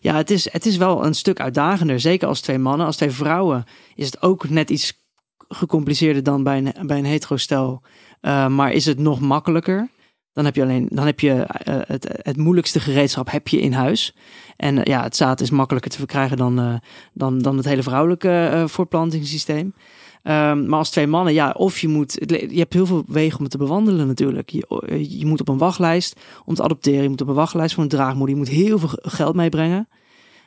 Ja, 0.00 0.14
het 0.14 0.30
is, 0.30 0.52
het 0.52 0.66
is 0.66 0.76
wel 0.76 1.04
een 1.04 1.14
stuk 1.14 1.40
uitdagender. 1.40 2.00
Zeker 2.00 2.28
als 2.28 2.40
twee 2.40 2.58
mannen. 2.58 2.86
Als 2.86 2.96
twee 2.96 3.10
vrouwen 3.10 3.64
is 3.94 4.06
het 4.06 4.22
ook 4.22 4.48
net 4.48 4.70
iets 4.70 5.06
gecompliceerder 5.48 6.22
dan 6.22 6.42
bij 6.42 6.58
een, 6.58 6.86
bij 6.86 6.98
een 6.98 7.04
hetero 7.04 7.36
stel. 7.36 7.82
Eh, 8.20 8.48
maar 8.48 8.72
is 8.72 8.84
het 8.84 8.98
nog 8.98 9.20
makkelijker? 9.20 9.88
Dan 10.32 10.44
heb 10.44 10.54
je 10.54 10.62
alleen 10.62 10.88
dan 10.90 11.06
heb 11.06 11.20
je 11.20 11.32
eh, 11.32 11.76
het, 11.86 12.18
het 12.22 12.36
moeilijkste 12.36 12.80
gereedschap 12.80 13.30
heb 13.30 13.48
je 13.48 13.60
in 13.60 13.72
huis. 13.72 14.14
En 14.56 14.78
eh, 14.78 14.84
ja, 14.84 15.02
het 15.02 15.16
zaad 15.16 15.40
is 15.40 15.50
makkelijker 15.50 15.90
te 15.90 15.98
verkrijgen 15.98 16.36
dan, 16.36 16.80
dan, 17.12 17.38
dan 17.38 17.56
het 17.56 17.66
hele 17.66 17.82
vrouwelijke 17.82 18.64
voortplantingssysteem. 18.66 19.74
Ehm, 20.22 20.66
maar 20.66 20.78
als 20.78 20.90
twee 20.90 21.06
mannen, 21.06 21.34
ja, 21.34 21.50
of 21.50 21.78
je 21.78 21.88
moet, 21.88 22.16
je 22.26 22.58
hebt 22.58 22.72
heel 22.72 22.86
veel 22.86 23.04
wegen 23.06 23.36
om 23.36 23.42
het 23.42 23.52
te 23.52 23.58
bewandelen 23.58 24.06
natuurlijk. 24.06 24.50
Je, 24.50 25.18
je 25.18 25.26
moet 25.26 25.40
op 25.40 25.48
een 25.48 25.58
wachtlijst 25.58 26.20
om 26.44 26.54
te 26.54 26.62
adopteren, 26.62 27.02
je 27.02 27.08
moet 27.08 27.20
op 27.20 27.28
een 27.28 27.34
wachtlijst 27.34 27.74
voor 27.74 27.82
een 27.82 27.88
draagmoeder, 27.88 28.34
je 28.34 28.40
moet 28.40 28.50
heel 28.50 28.78
veel 28.78 28.98
geld 29.02 29.34
meebrengen. 29.34 29.88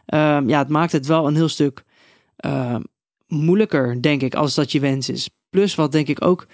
Ehm, 0.06 0.50
ja, 0.50 0.60
het 0.60 0.70
maakt 0.70 0.92
het 0.92 1.06
wel 1.06 1.28
een 1.28 1.36
heel 1.36 1.48
stuk 1.48 1.84
eh, 2.36 2.76
moeilijker, 3.28 4.02
denk 4.02 4.22
ik, 4.22 4.36
als 4.36 4.56
dat 4.56 4.72
je 4.72 4.80
wens 4.80 5.10
is. 5.10 5.30
Plus 5.50 5.76
wat 5.76 5.92
denk 5.92 6.08
ik 6.08 6.26
ook 6.26 6.46
ehm, 6.46 6.50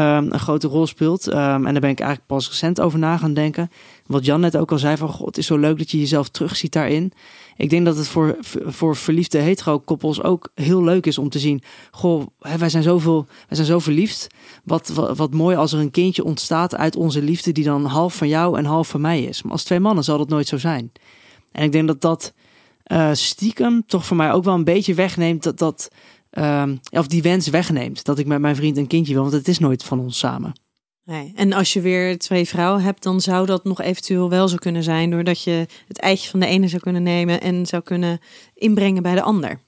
een 0.00 0.38
grote 0.38 0.68
rol 0.68 0.86
speelt, 0.86 1.28
ehm, 1.28 1.66
en 1.66 1.72
daar 1.72 1.80
ben 1.80 1.90
ik 1.90 2.00
eigenlijk 2.00 2.26
pas 2.26 2.48
recent 2.48 2.80
over 2.80 2.98
na 2.98 3.16
gaan 3.16 3.34
denken. 3.34 3.70
Wat 4.06 4.24
Jan 4.24 4.40
net 4.40 4.56
ook 4.56 4.72
al 4.72 4.78
zei 4.78 4.96
van, 4.96 5.08
god, 5.08 5.26
het 5.26 5.38
is 5.38 5.46
zo 5.46 5.56
leuk 5.56 5.78
dat 5.78 5.90
je 5.90 5.98
jezelf 5.98 6.28
terugziet 6.28 6.72
daarin. 6.72 7.12
Ik 7.56 7.70
denk 7.70 7.84
dat 7.84 7.96
het 7.96 8.08
voor, 8.08 8.36
voor 8.64 8.96
verliefde 8.96 9.38
hetero-koppels 9.38 10.22
ook 10.22 10.50
heel 10.54 10.84
leuk 10.84 11.06
is 11.06 11.18
om 11.18 11.28
te 11.28 11.38
zien. 11.38 11.62
Goh, 11.90 12.26
wij 12.38 12.68
zijn 12.68 12.82
zoveel, 12.82 13.26
wij 13.28 13.56
zijn 13.56 13.66
zo 13.66 13.78
verliefd. 13.78 14.26
Wat, 14.64 14.88
wat, 14.88 15.16
wat 15.16 15.32
mooi 15.32 15.56
als 15.56 15.72
er 15.72 15.78
een 15.78 15.90
kindje 15.90 16.24
ontstaat 16.24 16.76
uit 16.76 16.96
onze 16.96 17.22
liefde, 17.22 17.52
die 17.52 17.64
dan 17.64 17.84
half 17.84 18.14
van 18.14 18.28
jou 18.28 18.58
en 18.58 18.64
half 18.64 18.88
van 18.88 19.00
mij 19.00 19.22
is. 19.22 19.42
Maar 19.42 19.52
als 19.52 19.64
twee 19.64 19.80
mannen 19.80 20.04
zal 20.04 20.18
dat 20.18 20.28
nooit 20.28 20.48
zo 20.48 20.58
zijn. 20.58 20.92
En 21.52 21.64
ik 21.64 21.72
denk 21.72 21.86
dat 21.86 22.00
dat 22.00 22.32
eh, 22.82 23.10
stiekem 23.12 23.82
toch 23.86 24.06
voor 24.06 24.16
mij 24.16 24.32
ook 24.32 24.44
wel 24.44 24.54
een 24.54 24.64
beetje 24.64 24.94
wegneemt 24.94 25.42
dat 25.42 25.58
dat. 25.58 25.90
Ehm, 26.34 26.76
of 26.90 27.06
die 27.06 27.22
wens 27.22 27.48
wegneemt. 27.48 28.04
Dat 28.04 28.18
ik 28.18 28.26
met 28.26 28.38
mijn 28.40 28.56
vriend 28.56 28.76
een 28.76 28.86
kindje 28.86 29.12
wil, 29.12 29.22
want 29.22 29.34
het 29.34 29.48
is 29.48 29.58
nooit 29.58 29.84
van 29.84 30.00
ons 30.00 30.18
samen. 30.18 30.52
Nee. 31.04 31.32
En 31.36 31.52
als 31.52 31.72
je 31.72 31.80
weer 31.80 32.18
twee 32.18 32.48
vrouwen 32.48 32.82
hebt, 32.82 33.02
dan 33.02 33.20
zou 33.20 33.46
dat 33.46 33.64
nog 33.64 33.80
eventueel 33.80 34.28
wel 34.30 34.48
zo 34.48 34.56
kunnen 34.56 34.82
zijn, 34.82 35.10
doordat 35.10 35.42
je 35.42 35.66
het 35.88 35.98
eitje 35.98 36.30
van 36.30 36.40
de 36.40 36.46
ene 36.46 36.68
zou 36.68 36.82
kunnen 36.82 37.02
nemen 37.02 37.40
en 37.40 37.66
zou 37.66 37.82
kunnen 37.82 38.18
inbrengen 38.54 39.02
bij 39.02 39.14
de 39.14 39.22
ander. 39.22 39.60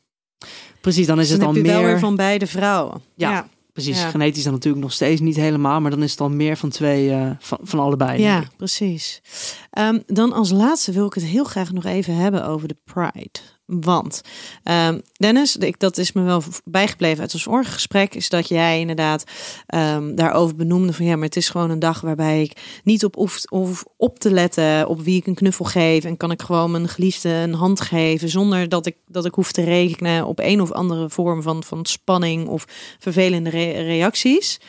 Precies, 0.81 1.07
dan 1.07 1.17
is 1.21 1.23
Dus 1.23 1.33
het 1.33 1.41
dan 1.41 1.49
al 1.49 1.57
je 1.57 1.63
wel 1.63 1.81
meer. 1.81 1.87
weer 1.87 1.99
van 1.99 2.17
beide 2.17 2.47
vrouwen. 2.47 3.03
Ja. 3.15 3.49
Precies, 3.73 4.01
Ja. 4.01 4.09
genetisch 4.11 4.43
dan 4.43 4.53
natuurlijk 4.53 4.83
nog 4.83 4.93
steeds 4.93 5.21
niet 5.21 5.37
helemaal, 5.37 5.81
maar 5.81 5.91
dan 5.91 6.03
is 6.03 6.11
het 6.11 6.21
al 6.21 6.31
meer 6.31 6.57
van 6.57 6.69
twee, 6.69 7.11
eh, 7.11 7.31
van, 7.39 7.59
van 7.63 7.79
allebei. 7.79 8.21
Ja, 8.23 8.45
precies. 8.57 9.23
Ehm, 9.71 9.99
dan 10.07 10.33
als 10.33 10.51
laatste 10.51 10.93
wil 10.93 11.07
ik 11.07 11.15
het 11.15 11.25
heel 11.25 11.45
graag 11.45 11.73
nog 11.73 11.85
even 11.85 12.15
hebben 12.15 12.47
over 12.47 12.69
de 12.69 12.77
Pride. 12.85 13.39
Want 13.67 14.21
ehm, 14.63 15.01
Dennis, 15.13 15.57
ik, 15.57 15.79
dat 15.79 15.99
is 15.99 16.13
me 16.13 16.23
wel 16.23 16.43
bijgebleven 16.65 17.21
uit 17.21 17.33
ons 17.33 17.43
vorige 17.43 17.71
gesprek, 17.71 18.15
is 18.15 18.29
dat 18.29 18.49
jij 18.49 18.81
inderdaad 18.81 19.25
ehm, 19.67 20.15
daarover 20.15 20.57
benoemde 20.57 20.93
van 20.93 21.05
ja, 21.05 21.15
maar 21.17 21.25
het 21.25 21.37
is 21.37 21.49
gewoon 21.49 21.71
een 21.71 21.79
dag 21.79 22.01
waarbij 22.01 22.43
ik 22.43 22.81
niet 22.85 23.05
op 23.05 23.15
hoef, 23.15 23.85
op 23.97 24.19
te 24.19 24.31
letten 24.31 24.89
op 24.89 25.01
wie 25.01 25.17
ik 25.17 25.27
een 25.27 25.35
knuffel 25.35 25.65
geef 25.65 26.05
en 26.05 26.17
kan 26.17 26.31
ik 26.31 26.43
gewoon 26.43 26.71
mijn 26.71 26.89
geliefde 26.89 27.29
een 27.29 27.55
hand 27.55 27.81
geven 27.81 28.29
zonder 28.29 28.69
dat 28.69 28.87
ik 28.87 28.97
dat 29.09 29.25
ik 29.25 29.35
hoef 29.35 29.53
te 29.53 29.63
rekenen 29.63 30.27
op 30.27 30.39
een 30.39 30.61
of 30.61 30.73
andere 30.73 31.11
vorm 31.11 31.43
van, 31.43 31.63
van 31.65 31.85
spanning 31.85 32.49
of 32.49 32.65
vervelende 32.99 33.51
re- 33.51 33.83
reacties. 33.83 34.61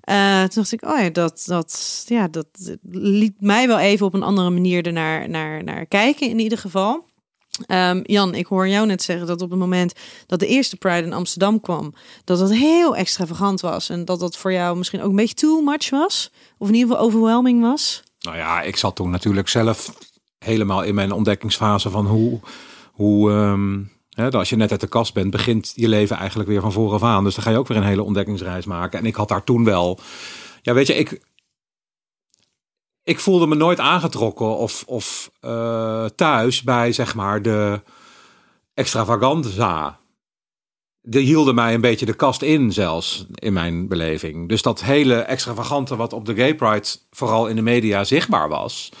Eh, 0.00 0.40
toen 0.40 0.48
dacht 0.54 0.72
ik, 0.72 0.84
oh 0.84 0.98
ja, 0.98 1.10
dat, 1.10 1.42
dat, 1.46 2.04
ja, 2.08 2.28
dat 2.28 2.46
liet 2.90 3.34
mij 3.40 3.66
wel 3.66 3.78
even 3.78 4.06
op 4.06 4.14
een 4.14 4.22
andere 4.22 4.50
manier 4.50 4.86
ernaar 4.86 5.28
naar, 5.28 5.64
naar 5.64 5.86
kijken 5.86 6.28
in 6.28 6.38
ieder 6.38 6.58
geval. 6.58 7.10
Ehm, 7.66 8.00
Jan, 8.02 8.34
ik 8.34 8.46
hoor 8.46 8.68
jou 8.68 8.86
net 8.86 9.02
zeggen 9.02 9.26
dat 9.26 9.42
op 9.42 9.50
het 9.50 9.58
moment 9.58 9.92
dat 10.26 10.40
de 10.40 10.46
eerste 10.46 10.76
Pride 10.76 11.06
in 11.06 11.12
Amsterdam 11.12 11.60
kwam, 11.60 11.94
dat 12.24 12.38
dat 12.38 12.52
heel 12.52 12.96
extravagant 12.96 13.60
was. 13.60 13.88
En 13.88 14.04
dat 14.04 14.20
dat 14.20 14.36
voor 14.36 14.52
jou 14.52 14.76
misschien 14.76 15.02
ook 15.02 15.10
een 15.10 15.16
beetje 15.16 15.34
too 15.34 15.60
much 15.60 15.90
was. 15.90 16.30
Of 16.58 16.68
in 16.68 16.74
ieder 16.74 16.90
geval 16.90 17.04
overwhelming 17.04 17.62
was. 17.62 18.02
Nou 18.20 18.36
ja, 18.36 18.62
ik 18.62 18.76
zat 18.76 18.96
toen 18.96 19.10
natuurlijk 19.10 19.48
zelf 19.48 19.94
helemaal 20.38 20.82
in 20.82 20.94
mijn 20.94 21.12
ontdekkingsfase 21.12 21.90
van 21.90 22.06
hoe, 22.06 22.40
hoe 22.92 23.30
ehm, 23.30 24.34
als 24.36 24.48
je 24.48 24.56
net 24.56 24.70
uit 24.70 24.80
de 24.80 24.86
kast 24.86 25.14
bent, 25.14 25.30
begint 25.30 25.72
je 25.74 25.88
leven 25.88 26.16
eigenlijk 26.16 26.48
weer 26.48 26.60
van 26.60 26.72
vooraf 26.72 27.02
aan. 27.02 27.24
Dus 27.24 27.34
dan 27.34 27.44
ga 27.44 27.50
je 27.50 27.58
ook 27.58 27.68
weer 27.68 27.76
een 27.76 27.82
hele 27.82 28.02
ontdekkingsreis 28.02 28.64
maken. 28.64 28.98
En 28.98 29.06
ik 29.06 29.14
had 29.14 29.28
daar 29.28 29.44
toen 29.44 29.64
wel, 29.64 29.98
ja 30.62 30.74
weet 30.74 30.86
je, 30.86 30.94
ik, 30.94 31.20
ik 33.04 33.20
voelde 33.20 33.46
me 33.46 33.54
nooit 33.54 33.78
aangetrokken 33.78 34.56
of, 34.56 34.84
of 34.86 35.30
eh, 35.40 36.04
thuis 36.04 36.62
bij 36.62 36.92
zeg 36.92 37.14
maar 37.14 37.42
de 37.42 37.80
extravaganza. 38.74 40.00
Die 41.02 41.24
hielden 41.24 41.54
mij 41.54 41.74
een 41.74 41.80
beetje 41.80 42.06
de 42.06 42.14
kast 42.14 42.42
in 42.42 42.72
zelfs, 42.72 43.26
in 43.34 43.52
mijn 43.52 43.88
beleving. 43.88 44.48
Dus 44.48 44.62
dat 44.62 44.82
hele 44.82 45.14
extravagante 45.14 45.96
wat 45.96 46.12
op 46.12 46.26
de 46.26 46.34
Gay 46.34 46.54
Pride 46.54 46.88
vooral 47.10 47.46
in 47.46 47.56
de 47.56 47.62
media 47.62 48.04
zichtbaar 48.04 48.48
was. 48.48 48.92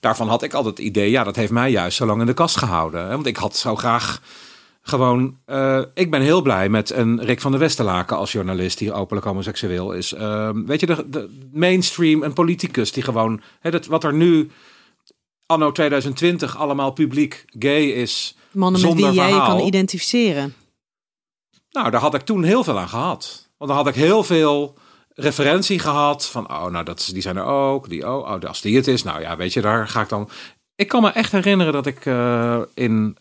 Daarvan 0.00 0.28
had 0.28 0.42
ik 0.42 0.54
altijd 0.54 0.76
het 0.76 0.86
idee, 0.86 1.10
ja, 1.10 1.24
dat 1.24 1.36
heeft 1.36 1.52
mij 1.52 1.70
juist 1.70 1.96
zo 1.96 2.06
lang 2.06 2.20
in 2.20 2.26
de 2.26 2.34
kast 2.34 2.56
gehouden. 2.56 3.02
Hè? 3.02 3.10
Want 3.10 3.26
ik 3.26 3.36
had 3.36 3.56
zo 3.56 3.76
graag 3.76 4.20
gewoon... 4.82 5.38
eh, 5.44 5.82
ik 5.94 6.10
ben 6.10 6.20
heel 6.20 6.42
blij 6.42 6.68
met 6.68 6.90
een 6.90 7.24
Rick 7.24 7.40
van 7.40 7.50
der 7.50 7.60
Westerlaken 7.60 8.16
als 8.16 8.32
journalist 8.32 8.78
die 8.78 8.92
openlijk 8.92 9.26
homoseksueel 9.26 9.92
is. 9.92 10.12
Ehm, 10.12 10.64
weet 10.64 10.80
je, 10.80 10.86
de, 10.86 11.08
de 11.10 11.48
mainstream, 11.52 12.22
een 12.22 12.32
politicus 12.32 12.92
die 12.92 13.02
gewoon... 13.02 13.40
Hè, 13.60 13.70
dat, 13.70 13.86
wat 13.86 14.04
er 14.04 14.14
nu 14.14 14.50
anno 15.46 15.72
2020 15.72 16.56
allemaal 16.56 16.92
publiek 16.92 17.44
gay 17.58 17.82
is... 17.84 18.36
Mannen 18.50 18.80
met 18.80 18.90
Zonder 18.90 19.06
wie 19.06 19.18
jij 19.18 19.28
je 19.28 19.34
verhaal. 19.34 19.56
kan 19.56 19.66
identificeren. 19.66 20.54
Nou, 21.70 21.90
daar 21.90 22.00
had 22.00 22.14
ik 22.14 22.20
toen 22.20 22.42
heel 22.42 22.64
veel 22.64 22.78
aan 22.78 22.88
gehad. 22.88 23.48
Want 23.58 23.70
dan 23.70 23.80
had 23.80 23.88
ik 23.88 24.02
heel 24.02 24.24
veel 24.24 24.74
referentie 25.14 25.78
gehad 25.78 26.26
van, 26.26 26.50
oh, 26.50 26.66
nou, 26.66 26.84
dat, 26.84 27.10
die 27.12 27.22
zijn 27.22 27.36
er 27.36 27.44
ook. 27.44 27.88
Die, 27.88 28.08
oh, 28.08 28.18
oh, 28.18 28.40
als 28.40 28.60
die 28.60 28.76
het 28.76 28.86
is, 28.86 29.02
nou 29.02 29.20
ja, 29.20 29.36
weet 29.36 29.52
je, 29.52 29.60
daar 29.60 29.88
ga 29.88 30.00
ik 30.00 30.08
dan. 30.08 30.28
Ik 30.74 30.88
kan 30.88 31.02
me 31.02 31.10
echt 31.10 31.32
herinneren 31.32 31.72
dat 31.72 31.86
ik 31.86 32.06
eh, 32.06 32.60
in 32.74 33.16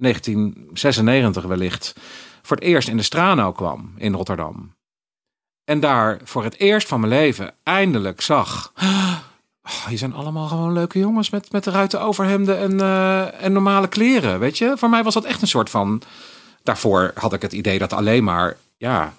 1996 0.00 1.44
wellicht 1.44 1.94
voor 2.42 2.56
het 2.56 2.64
eerst 2.64 2.88
in 2.88 2.96
de 2.96 3.02
Strano 3.02 3.52
kwam 3.52 3.92
in 3.96 4.12
Rotterdam. 4.14 4.74
En 5.64 5.80
daar 5.80 6.20
voor 6.24 6.44
het 6.44 6.58
eerst 6.58 6.88
van 6.88 7.00
mijn 7.00 7.12
leven 7.12 7.54
eindelijk 7.62 8.20
zag. 8.20 8.72
Oh, 9.62 9.86
hier 9.86 9.98
zijn 9.98 10.14
allemaal 10.14 10.46
gewoon 10.46 10.72
leuke 10.72 10.98
jongens 10.98 11.30
met, 11.30 11.52
met 11.52 11.64
de 11.64 11.70
ruiten 11.70 12.00
overhemden 12.02 12.58
en, 12.58 12.80
eh, 12.80 13.42
en 13.44 13.52
normale 13.52 13.88
kleren. 13.88 14.38
Weet 14.38 14.58
je, 14.58 14.72
voor 14.76 14.88
mij 14.90 15.02
was 15.02 15.14
dat 15.14 15.24
echt 15.24 15.42
een 15.42 15.48
soort 15.48 15.70
van 15.70 16.02
daarvoor 16.62 17.10
had 17.14 17.32
ik 17.32 17.42
het 17.42 17.52
idee 17.52 17.78
dat 17.78 17.92
alleen 17.92 18.24
maar, 18.24 18.56
ja, 18.76 19.14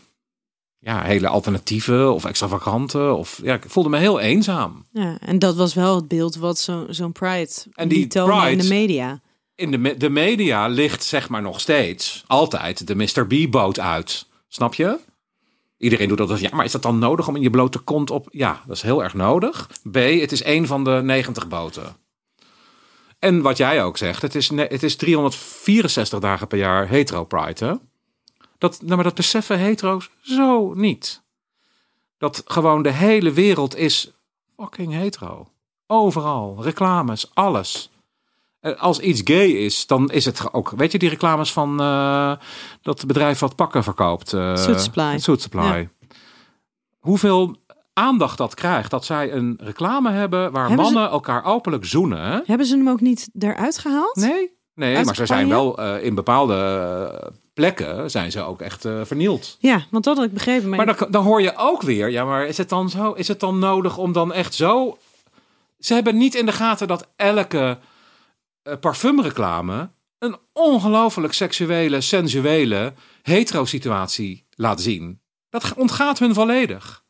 ja, 0.79 1.01
hele 1.01 1.27
alternatieve 1.27 2.09
of 2.11 2.25
extravagante. 2.25 2.99
Of, 3.13 3.39
ja, 3.43 3.53
ik 3.53 3.63
voelde 3.67 3.89
me 3.89 3.97
heel 3.97 4.19
eenzaam. 4.19 4.85
Ja, 4.91 5.17
en 5.19 5.39
dat 5.39 5.55
was 5.55 5.73
wel 5.73 5.95
het 5.95 6.07
beeld 6.07 6.35
wat 6.35 6.59
zo- 6.59 6.85
zo'n 6.89 7.11
Pride 7.11 7.51
En 7.73 7.87
die 7.87 8.07
tonen 8.07 8.51
in 8.51 8.57
de 8.57 8.67
media. 8.67 9.19
In 9.61 9.71
de, 9.71 9.97
de 9.97 10.09
media 10.09 10.67
ligt 10.67 11.03
zeg 11.03 11.29
maar 11.29 11.41
nog 11.41 11.59
steeds 11.59 12.23
altijd 12.27 12.87
de 12.87 12.95
Mr. 12.95 13.27
B-boot 13.27 13.79
uit. 13.79 14.25
Snap 14.47 14.73
je? 14.73 14.99
Iedereen 15.77 16.07
doet 16.07 16.17
dat. 16.17 16.39
Ja, 16.39 16.49
maar 16.53 16.65
is 16.65 16.71
dat 16.71 16.81
dan 16.81 16.99
nodig 16.99 17.27
om 17.27 17.35
in 17.35 17.41
je 17.41 17.49
blote 17.49 17.79
kont 17.79 18.11
op... 18.11 18.27
Ja, 18.31 18.61
dat 18.67 18.75
is 18.75 18.81
heel 18.81 19.03
erg 19.03 19.13
nodig. 19.13 19.69
B, 19.91 19.95
het 19.95 20.31
is 20.31 20.41
één 20.41 20.67
van 20.67 20.83
de 20.83 21.01
90 21.03 21.47
boten. 21.47 21.95
En 23.19 23.41
wat 23.41 23.57
jij 23.57 23.83
ook 23.83 23.97
zegt, 23.97 24.21
het 24.21 24.35
is, 24.35 24.49
het 24.49 24.83
is 24.83 24.95
364 24.95 26.19
dagen 26.19 26.47
per 26.47 26.57
jaar 26.57 26.87
hetero 26.87 27.23
pride, 27.23 27.65
hè? 27.65 27.73
Dat, 28.57 28.81
nou, 28.81 28.95
maar 28.95 29.03
dat 29.03 29.15
beseffen 29.15 29.59
hetero's 29.59 30.09
zo 30.21 30.73
niet. 30.73 31.23
Dat 32.17 32.43
gewoon 32.45 32.83
de 32.83 32.91
hele 32.91 33.31
wereld 33.31 33.75
is 33.75 34.11
fucking 34.57 34.93
hetero. 34.93 35.47
Overal, 35.87 36.63
reclames, 36.63 37.31
alles. 37.33 37.90
Eh, 38.61 38.79
Als 38.81 38.99
iets 38.99 39.21
gay 39.23 39.45
is, 39.47 39.87
dan 39.87 40.11
is 40.11 40.25
het 40.25 40.53
ook... 40.53 40.69
Weet 40.75 40.91
je 40.91 40.97
die 40.97 41.09
reclames 41.09 41.53
van 41.53 41.79
eh, 41.81 42.31
dat 42.81 43.05
bedrijf 43.07 43.39
wat 43.39 43.55
pakken 43.55 43.83
verkoopt? 43.83 44.33
eh, 44.33 44.55
Suit 44.55 44.81
Supply. 44.81 45.19
Suit 45.19 45.41
Supply. 45.41 45.61
Ja. 45.61 45.87
Hoeveel 46.99 47.55
aandacht 47.93 48.37
dat 48.37 48.53
krijgt. 48.53 48.91
Dat 48.91 49.05
zij 49.05 49.31
een 49.33 49.57
reclame 49.61 50.11
hebben 50.11 50.51
waar 50.51 50.67
Hebben 50.67 50.85
ze- 50.85 50.91
mannen 50.93 51.11
elkaar 51.11 51.45
openlijk 51.45 51.85
zoenen. 51.85 52.43
Hebben 52.45 52.67
ze 52.67 52.77
hem 52.77 52.89
ook 52.89 53.01
niet 53.01 53.29
eruit 53.39 53.77
gehaald? 53.77 54.15
Nee, 54.15 54.51
nee 54.75 54.95
Uit 54.95 55.05
maar 55.05 55.15
ze 55.15 55.25
zijn 55.25 55.49
wel 55.49 55.77
eh, 55.77 56.03
in 56.03 56.15
bepaalde 56.15 56.55
eh, 57.21 57.27
plekken 57.53 58.11
zijn 58.11 58.31
ze 58.31 58.41
ook 58.41 58.61
echt 58.61 58.85
eh, 58.85 58.99
vernield. 59.03 59.57
Ja, 59.59 59.81
want 59.91 60.03
dat 60.03 60.15
had 60.17 60.25
ik 60.25 60.33
begrepen. 60.33 60.69
Maar, 60.69 60.85
Maar 60.85 60.97
dan, 60.97 61.11
dan 61.11 61.23
hoor 61.23 61.41
je 61.41 61.53
ook 61.57 61.81
weer, 61.81 62.09
ja, 62.09 62.25
maar 62.25 62.45
is 62.45 62.57
het 62.57 62.69
dan 62.69 62.89
zo? 62.89 63.11
Is 63.11 63.27
het 63.27 63.39
dan 63.39 63.59
nodig 63.59 63.97
om 63.97 64.11
dan 64.13 64.33
echt 64.33 64.53
zo? 64.53 64.97
Ze 65.79 65.93
hebben 65.93 66.17
niet 66.17 66.35
in 66.35 66.45
de 66.45 66.51
gaten 66.51 66.87
dat 66.87 67.07
elke 67.15 67.59
eh, 67.59 67.71
parfumreclame 68.79 69.91
een 70.17 70.37
ongelooflijk 70.53 71.33
seksuele, 71.33 72.01
sensuele, 72.01 72.93
hetero 73.21 73.65
situatie 73.65 74.45
laat 74.55 74.81
zien. 74.81 75.21
Dat 75.49 75.73
ontgaat 75.75 76.19
hun 76.19 76.33
volledig. 76.33 77.03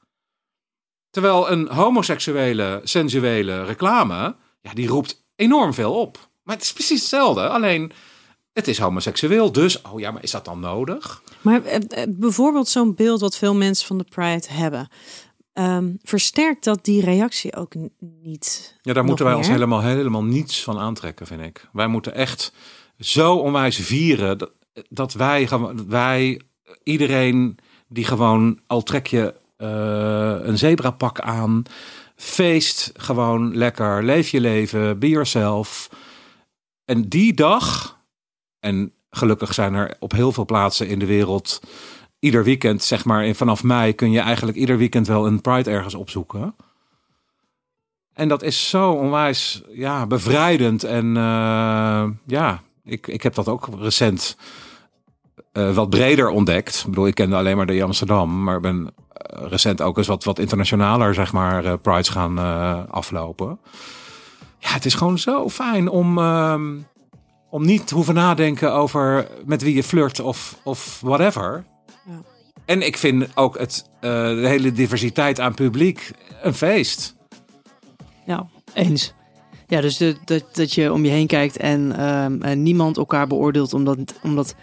Terwijl 1.10 1.52
een 1.52 1.68
homoseksuele, 1.68 2.82
sensuele 2.84 3.64
reclame, 3.64 4.36
ja, 4.62 4.74
die 4.74 4.88
roept 4.88 5.26
enorm 5.36 5.74
veel 5.74 5.94
op. 5.94 6.30
Maar 6.44 6.56
het 6.56 6.64
is 6.64 6.74
precies 6.74 7.00
hetzelfde, 7.00 7.50
alleen 7.50 7.92
het 8.54 8.68
is 8.68 8.78
homoseksueel. 8.78 9.52
Dus, 9.52 9.82
oh 9.82 10.00
ja, 10.00 10.12
maar 10.12 10.24
is 10.24 10.32
dat 10.32 10.46
dan 10.46 10.60
nodig? 10.60 11.22
Maar 11.42 11.64
eh, 11.64 11.76
eh, 11.76 12.08
bijvoorbeeld 12.10 12.68
zo'n 12.68 12.96
beeld 12.96 13.22
wat 13.22 13.38
veel 13.38 13.56
mensen 13.56 13.88
van 13.88 13.98
de 13.98 14.06
Pride 14.10 14.48
hebben. 14.48 14.88
Ehm, 15.54 15.94
versterkt 16.04 16.64
dat 16.64 16.86
die 16.86 17.02
reactie 17.02 17.56
ook 17.56 17.74
niet? 18.00 18.78
Ja, 18.82 18.94
daar 18.94 19.04
moeten 19.04 19.26
wij 19.26 19.34
ons 19.34 19.48
helemaal, 19.48 19.82
helemaal 19.82 20.24
niets 20.24 20.64
van 20.64 20.80
aantrekken, 20.80 21.28
vind 21.28 21.42
ik. 21.42 21.70
Wij 21.72 21.88
moeten 21.88 22.14
echt 22.14 22.54
zo 23.00 23.36
onwijs 23.36 23.78
vieren 23.78 24.38
dat, 24.38 24.52
dat 24.90 25.14
wij, 25.14 25.50
wij, 25.88 26.42
iedereen 26.84 27.58
die 27.88 28.06
gewoon, 28.06 28.60
al 28.68 28.84
trek 28.84 29.08
je 29.08 29.34
eh, 29.58 30.48
een 30.48 30.58
zebrapak 30.58 31.20
aan, 31.20 31.64
feest 32.16 32.92
gewoon 32.94 33.56
lekker, 33.56 34.04
leef 34.04 34.30
je 34.30 34.42
leven, 34.42 35.00
be 35.00 35.10
yourself. 35.10 35.90
En 36.86 37.10
die 37.10 37.34
dag, 37.34 37.98
en 38.60 38.94
gelukkig 39.10 39.54
zijn 39.54 39.74
er 39.74 39.96
op 40.00 40.12
heel 40.12 40.32
veel 40.32 40.46
plaatsen 40.46 40.88
in 40.88 41.00
de 41.00 41.06
wereld, 41.06 41.60
ieder 42.22 42.44
weekend, 42.44 42.84
zeg 42.84 43.06
maar, 43.06 43.36
vanaf 43.36 43.64
mei 43.64 43.94
kun 43.94 44.12
je 44.12 44.20
eigenlijk 44.20 44.58
ieder 44.58 44.78
weekend 44.78 45.08
wel 45.08 45.28
een 45.28 45.42
Pride 45.42 45.72
ergens 45.72 45.96
opzoeken. 45.96 46.56
En 48.14 48.28
dat 48.28 48.44
is 48.44 48.70
zo 48.70 48.92
onwijs 48.92 49.62
ja, 49.70 50.08
bevrijdend. 50.08 50.84
En 50.84 51.18
eh, 51.18 52.04
ja, 52.26 52.62
ik, 52.84 53.08
ik 53.08 53.24
heb 53.24 53.34
dat 53.34 53.48
ook 53.48 53.70
recent 53.80 54.38
eh, 55.52 55.74
wat 55.74 55.90
breder 55.90 56.30
ontdekt. 56.30 56.80
Ik 56.80 56.86
bedoel, 56.86 57.08
ik 57.08 57.16
kende 57.16 57.36
alleen 57.36 57.58
maar 57.58 57.66
de 57.66 57.84
Amsterdam. 57.84 58.44
Maar 58.44 58.60
ben 58.60 58.94
eh, 59.08 59.48
recent 59.48 59.82
ook 59.82 59.98
eens 59.98 60.08
wat, 60.08 60.24
wat 60.24 60.40
internationaler, 60.40 61.14
zeg 61.14 61.34
maar, 61.34 61.78
prides 61.78 62.10
gaan 62.10 62.38
aflopen. 62.90 63.60
Ja, 64.58 64.70
het 64.70 64.86
is 64.86 64.94
gewoon 64.94 65.18
zo 65.18 65.50
fijn 65.50 65.90
om, 65.90 66.18
ehm, 66.18 66.78
om 67.50 67.66
niet 67.66 67.88
te 67.88 67.96
hoeven 67.96 68.14
nadenken 68.14 68.74
over 68.74 69.28
met 69.46 69.62
wie 69.62 69.76
je 69.76 69.84
flirt 69.84 70.20
of, 70.20 70.60
of 70.64 71.00
whatever. 71.02 71.66
En 72.66 72.82
ik 72.82 72.98
vind 72.98 73.28
ook 73.36 73.60
het, 73.60 73.90
eh, 74.00 74.12
de 74.12 74.48
hele 74.48 74.72
diversiteit 74.72 75.40
aan 75.40 75.54
publiek 75.54 76.12
een 76.42 76.54
feest. 76.54 77.16
Ja, 78.26 78.48
eens. 78.74 79.14
Ja, 79.72 79.82
dus 79.82 79.98
dat, 79.98 80.46
dat 80.52 80.74
je 80.74 80.94
om 80.94 81.06
je 81.06 81.12
heen 81.12 81.28
kijkt 81.28 81.58
en, 81.58 81.98
ehm, 81.98 82.62
niemand 82.62 82.98
elkaar 82.98 83.28
beoordeelt 83.28 83.74
omdat, 83.74 83.98
omdat 84.24 84.56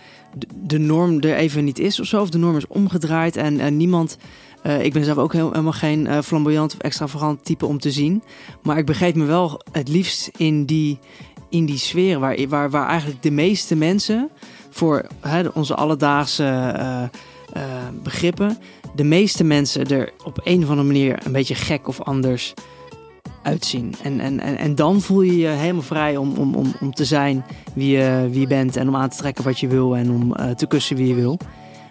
de, 0.57 0.79
norm 0.79 1.21
er 1.21 1.35
even 1.35 1.65
niet 1.65 1.79
is 1.79 2.01
of 2.01 2.07
zo. 2.07 2.21
Of 2.21 2.31
de 2.31 2.39
norm 2.39 2.57
is 2.57 2.67
omgedraaid 2.67 3.37
en, 3.37 3.77
niemand... 3.77 4.19
eh, 4.63 4.85
ik 4.85 4.93
ben 4.93 5.05
zelf 5.05 5.19
ook 5.19 5.33
helemaal 5.33 5.73
geen 5.73 6.07
eh, 6.07 6.19
flamboyant 6.21 6.73
of 6.73 6.79
extravagant 6.79 7.45
type 7.45 7.67
om 7.67 7.79
te 7.79 7.91
zien. 7.91 8.23
Maar 8.63 8.79
ik 8.79 8.87
begreep 8.87 9.15
me 9.15 9.25
wel 9.25 9.61
het 9.73 9.89
liefst 9.89 10.31
in 10.37 10.65
die, 10.65 10.99
in 11.51 11.67
die 11.67 11.79
sfeer 11.79 12.19
waar, 12.19 12.49
waar, 12.49 12.71
waar 12.71 12.89
eigenlijk 12.89 13.23
de 13.23 13.31
meeste 13.31 13.77
mensen 13.77 14.31
voor 14.71 15.07
hè, 15.21 15.49
onze 15.49 15.75
alledaagse 15.75 16.45
eh, 17.53 17.63
begrippen... 18.03 18.59
de 18.95 19.05
meeste 19.05 19.45
mensen 19.45 19.87
er 19.87 20.13
op 20.25 20.41
een 20.45 20.63
of 20.63 20.69
andere 20.69 20.87
manier 20.87 21.27
een 21.27 21.33
beetje 21.33 21.55
gek 21.55 21.89
of 21.89 22.01
anders 22.01 22.55
uitzien. 23.43 23.95
En, 24.03 24.21
en, 24.21 24.41
en, 24.41 24.59
en 24.59 24.75
dan 24.75 25.01
voel 25.01 25.23
je 25.23 25.37
je 25.37 25.47
helemaal 25.47 25.83
vrij 25.83 26.17
om, 26.17 26.35
om, 26.35 26.55
om, 26.55 26.75
om 26.81 26.95
te 26.95 27.05
zijn 27.05 27.45
wie 27.75 27.97
je, 27.97 28.29
wie 28.31 28.41
je 28.41 28.47
bent. 28.47 28.77
En 28.77 28.89
om 28.89 28.97
aan 28.97 29.09
te 29.09 29.17
trekken 29.17 29.45
wat 29.45 29.61
je 29.61 29.69
wil. 29.69 29.97
En 29.97 30.11
om 30.11 30.35
eh, 30.35 30.51
te 30.51 30.67
kussen 30.67 30.97
wie 30.97 31.09
je 31.09 31.15
wil. 31.15 31.39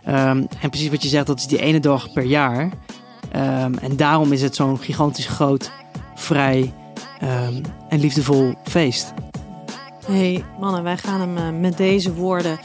Ehm, 0.03 0.43
en 0.61 0.69
precies 0.69 0.89
wat 0.89 1.03
je 1.03 1.09
zegt, 1.09 1.27
dat 1.27 1.39
is 1.39 1.47
die 1.47 1.61
ene 1.61 1.79
dag 1.79 2.13
per 2.13 2.23
jaar. 2.23 2.69
Ehm, 3.31 3.73
en 3.73 3.95
daarom 3.95 4.31
is 4.31 4.41
het 4.41 4.55
zo'n 4.55 4.79
gigantisch 4.79 5.27
groot, 5.27 5.71
vrij 6.15 6.73
ehm, 7.19 7.61
en 7.89 7.99
liefdevol 7.99 8.53
feest. 8.63 9.13
Hey, 10.07 10.43
mannen, 10.59 10.83
wij 10.83 10.97
gaan 10.97 11.19
hem 11.19 11.37
eh, 11.37 11.59
met 11.59 11.77
deze 11.77 12.13
woorden 12.13 12.59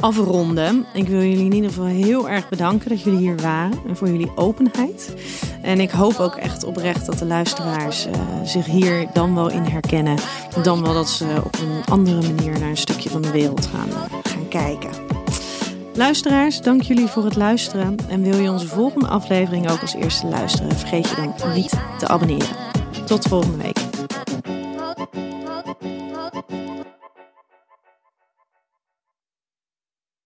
afronden. 0.00 0.86
Ik 0.92 1.08
wil 1.08 1.22
jullie 1.22 1.44
in 1.44 1.52
ieder 1.52 1.70
geval 1.70 1.84
heel 1.84 2.28
erg 2.28 2.48
bedanken 2.48 2.88
dat 2.88 3.02
jullie 3.02 3.18
hier 3.18 3.36
waren 3.36 3.78
en 3.86 3.96
voor 3.96 4.08
jullie 4.08 4.36
openheid. 4.36 5.14
En 5.62 5.80
ik 5.80 5.90
hoop 5.90 6.18
ook 6.18 6.34
echt 6.34 6.64
oprecht 6.64 7.06
dat 7.06 7.18
de 7.18 7.24
luisteraars 7.24 8.06
eh, 8.06 8.20
zich 8.44 8.66
hier 8.66 9.06
dan 9.12 9.34
wel 9.34 9.50
in 9.50 9.62
herkennen. 9.62 10.18
Dan 10.62 10.82
wel 10.82 10.94
dat 10.94 11.08
ze 11.08 11.26
op 11.44 11.58
een 11.58 11.84
andere 11.92 12.32
manier 12.32 12.58
naar 12.58 12.70
een 12.70 12.76
stukje 12.76 13.10
van 13.10 13.22
de 13.22 13.30
wereld 13.30 13.66
gaan, 13.66 13.88
eh, 13.88 14.32
gaan 14.32 14.48
kijken. 14.48 14.90
Luisteraars, 15.94 16.60
dank 16.60 16.82
jullie 16.82 17.06
voor 17.06 17.24
het 17.24 17.36
luisteren. 17.36 17.96
En 18.08 18.22
wil 18.22 18.38
je 18.38 18.50
onze 18.50 18.66
volgende 18.66 19.08
aflevering 19.08 19.70
ook 19.70 19.80
als 19.80 19.94
eerste 19.94 20.26
luisteren, 20.26 20.76
vergeet 20.76 21.08
je 21.08 21.14
dan 21.16 21.54
niet 21.54 21.72
te 21.98 22.08
abonneren. 22.08 22.56
Tot 23.06 23.26
volgende 23.26 23.62
week. 23.62 23.87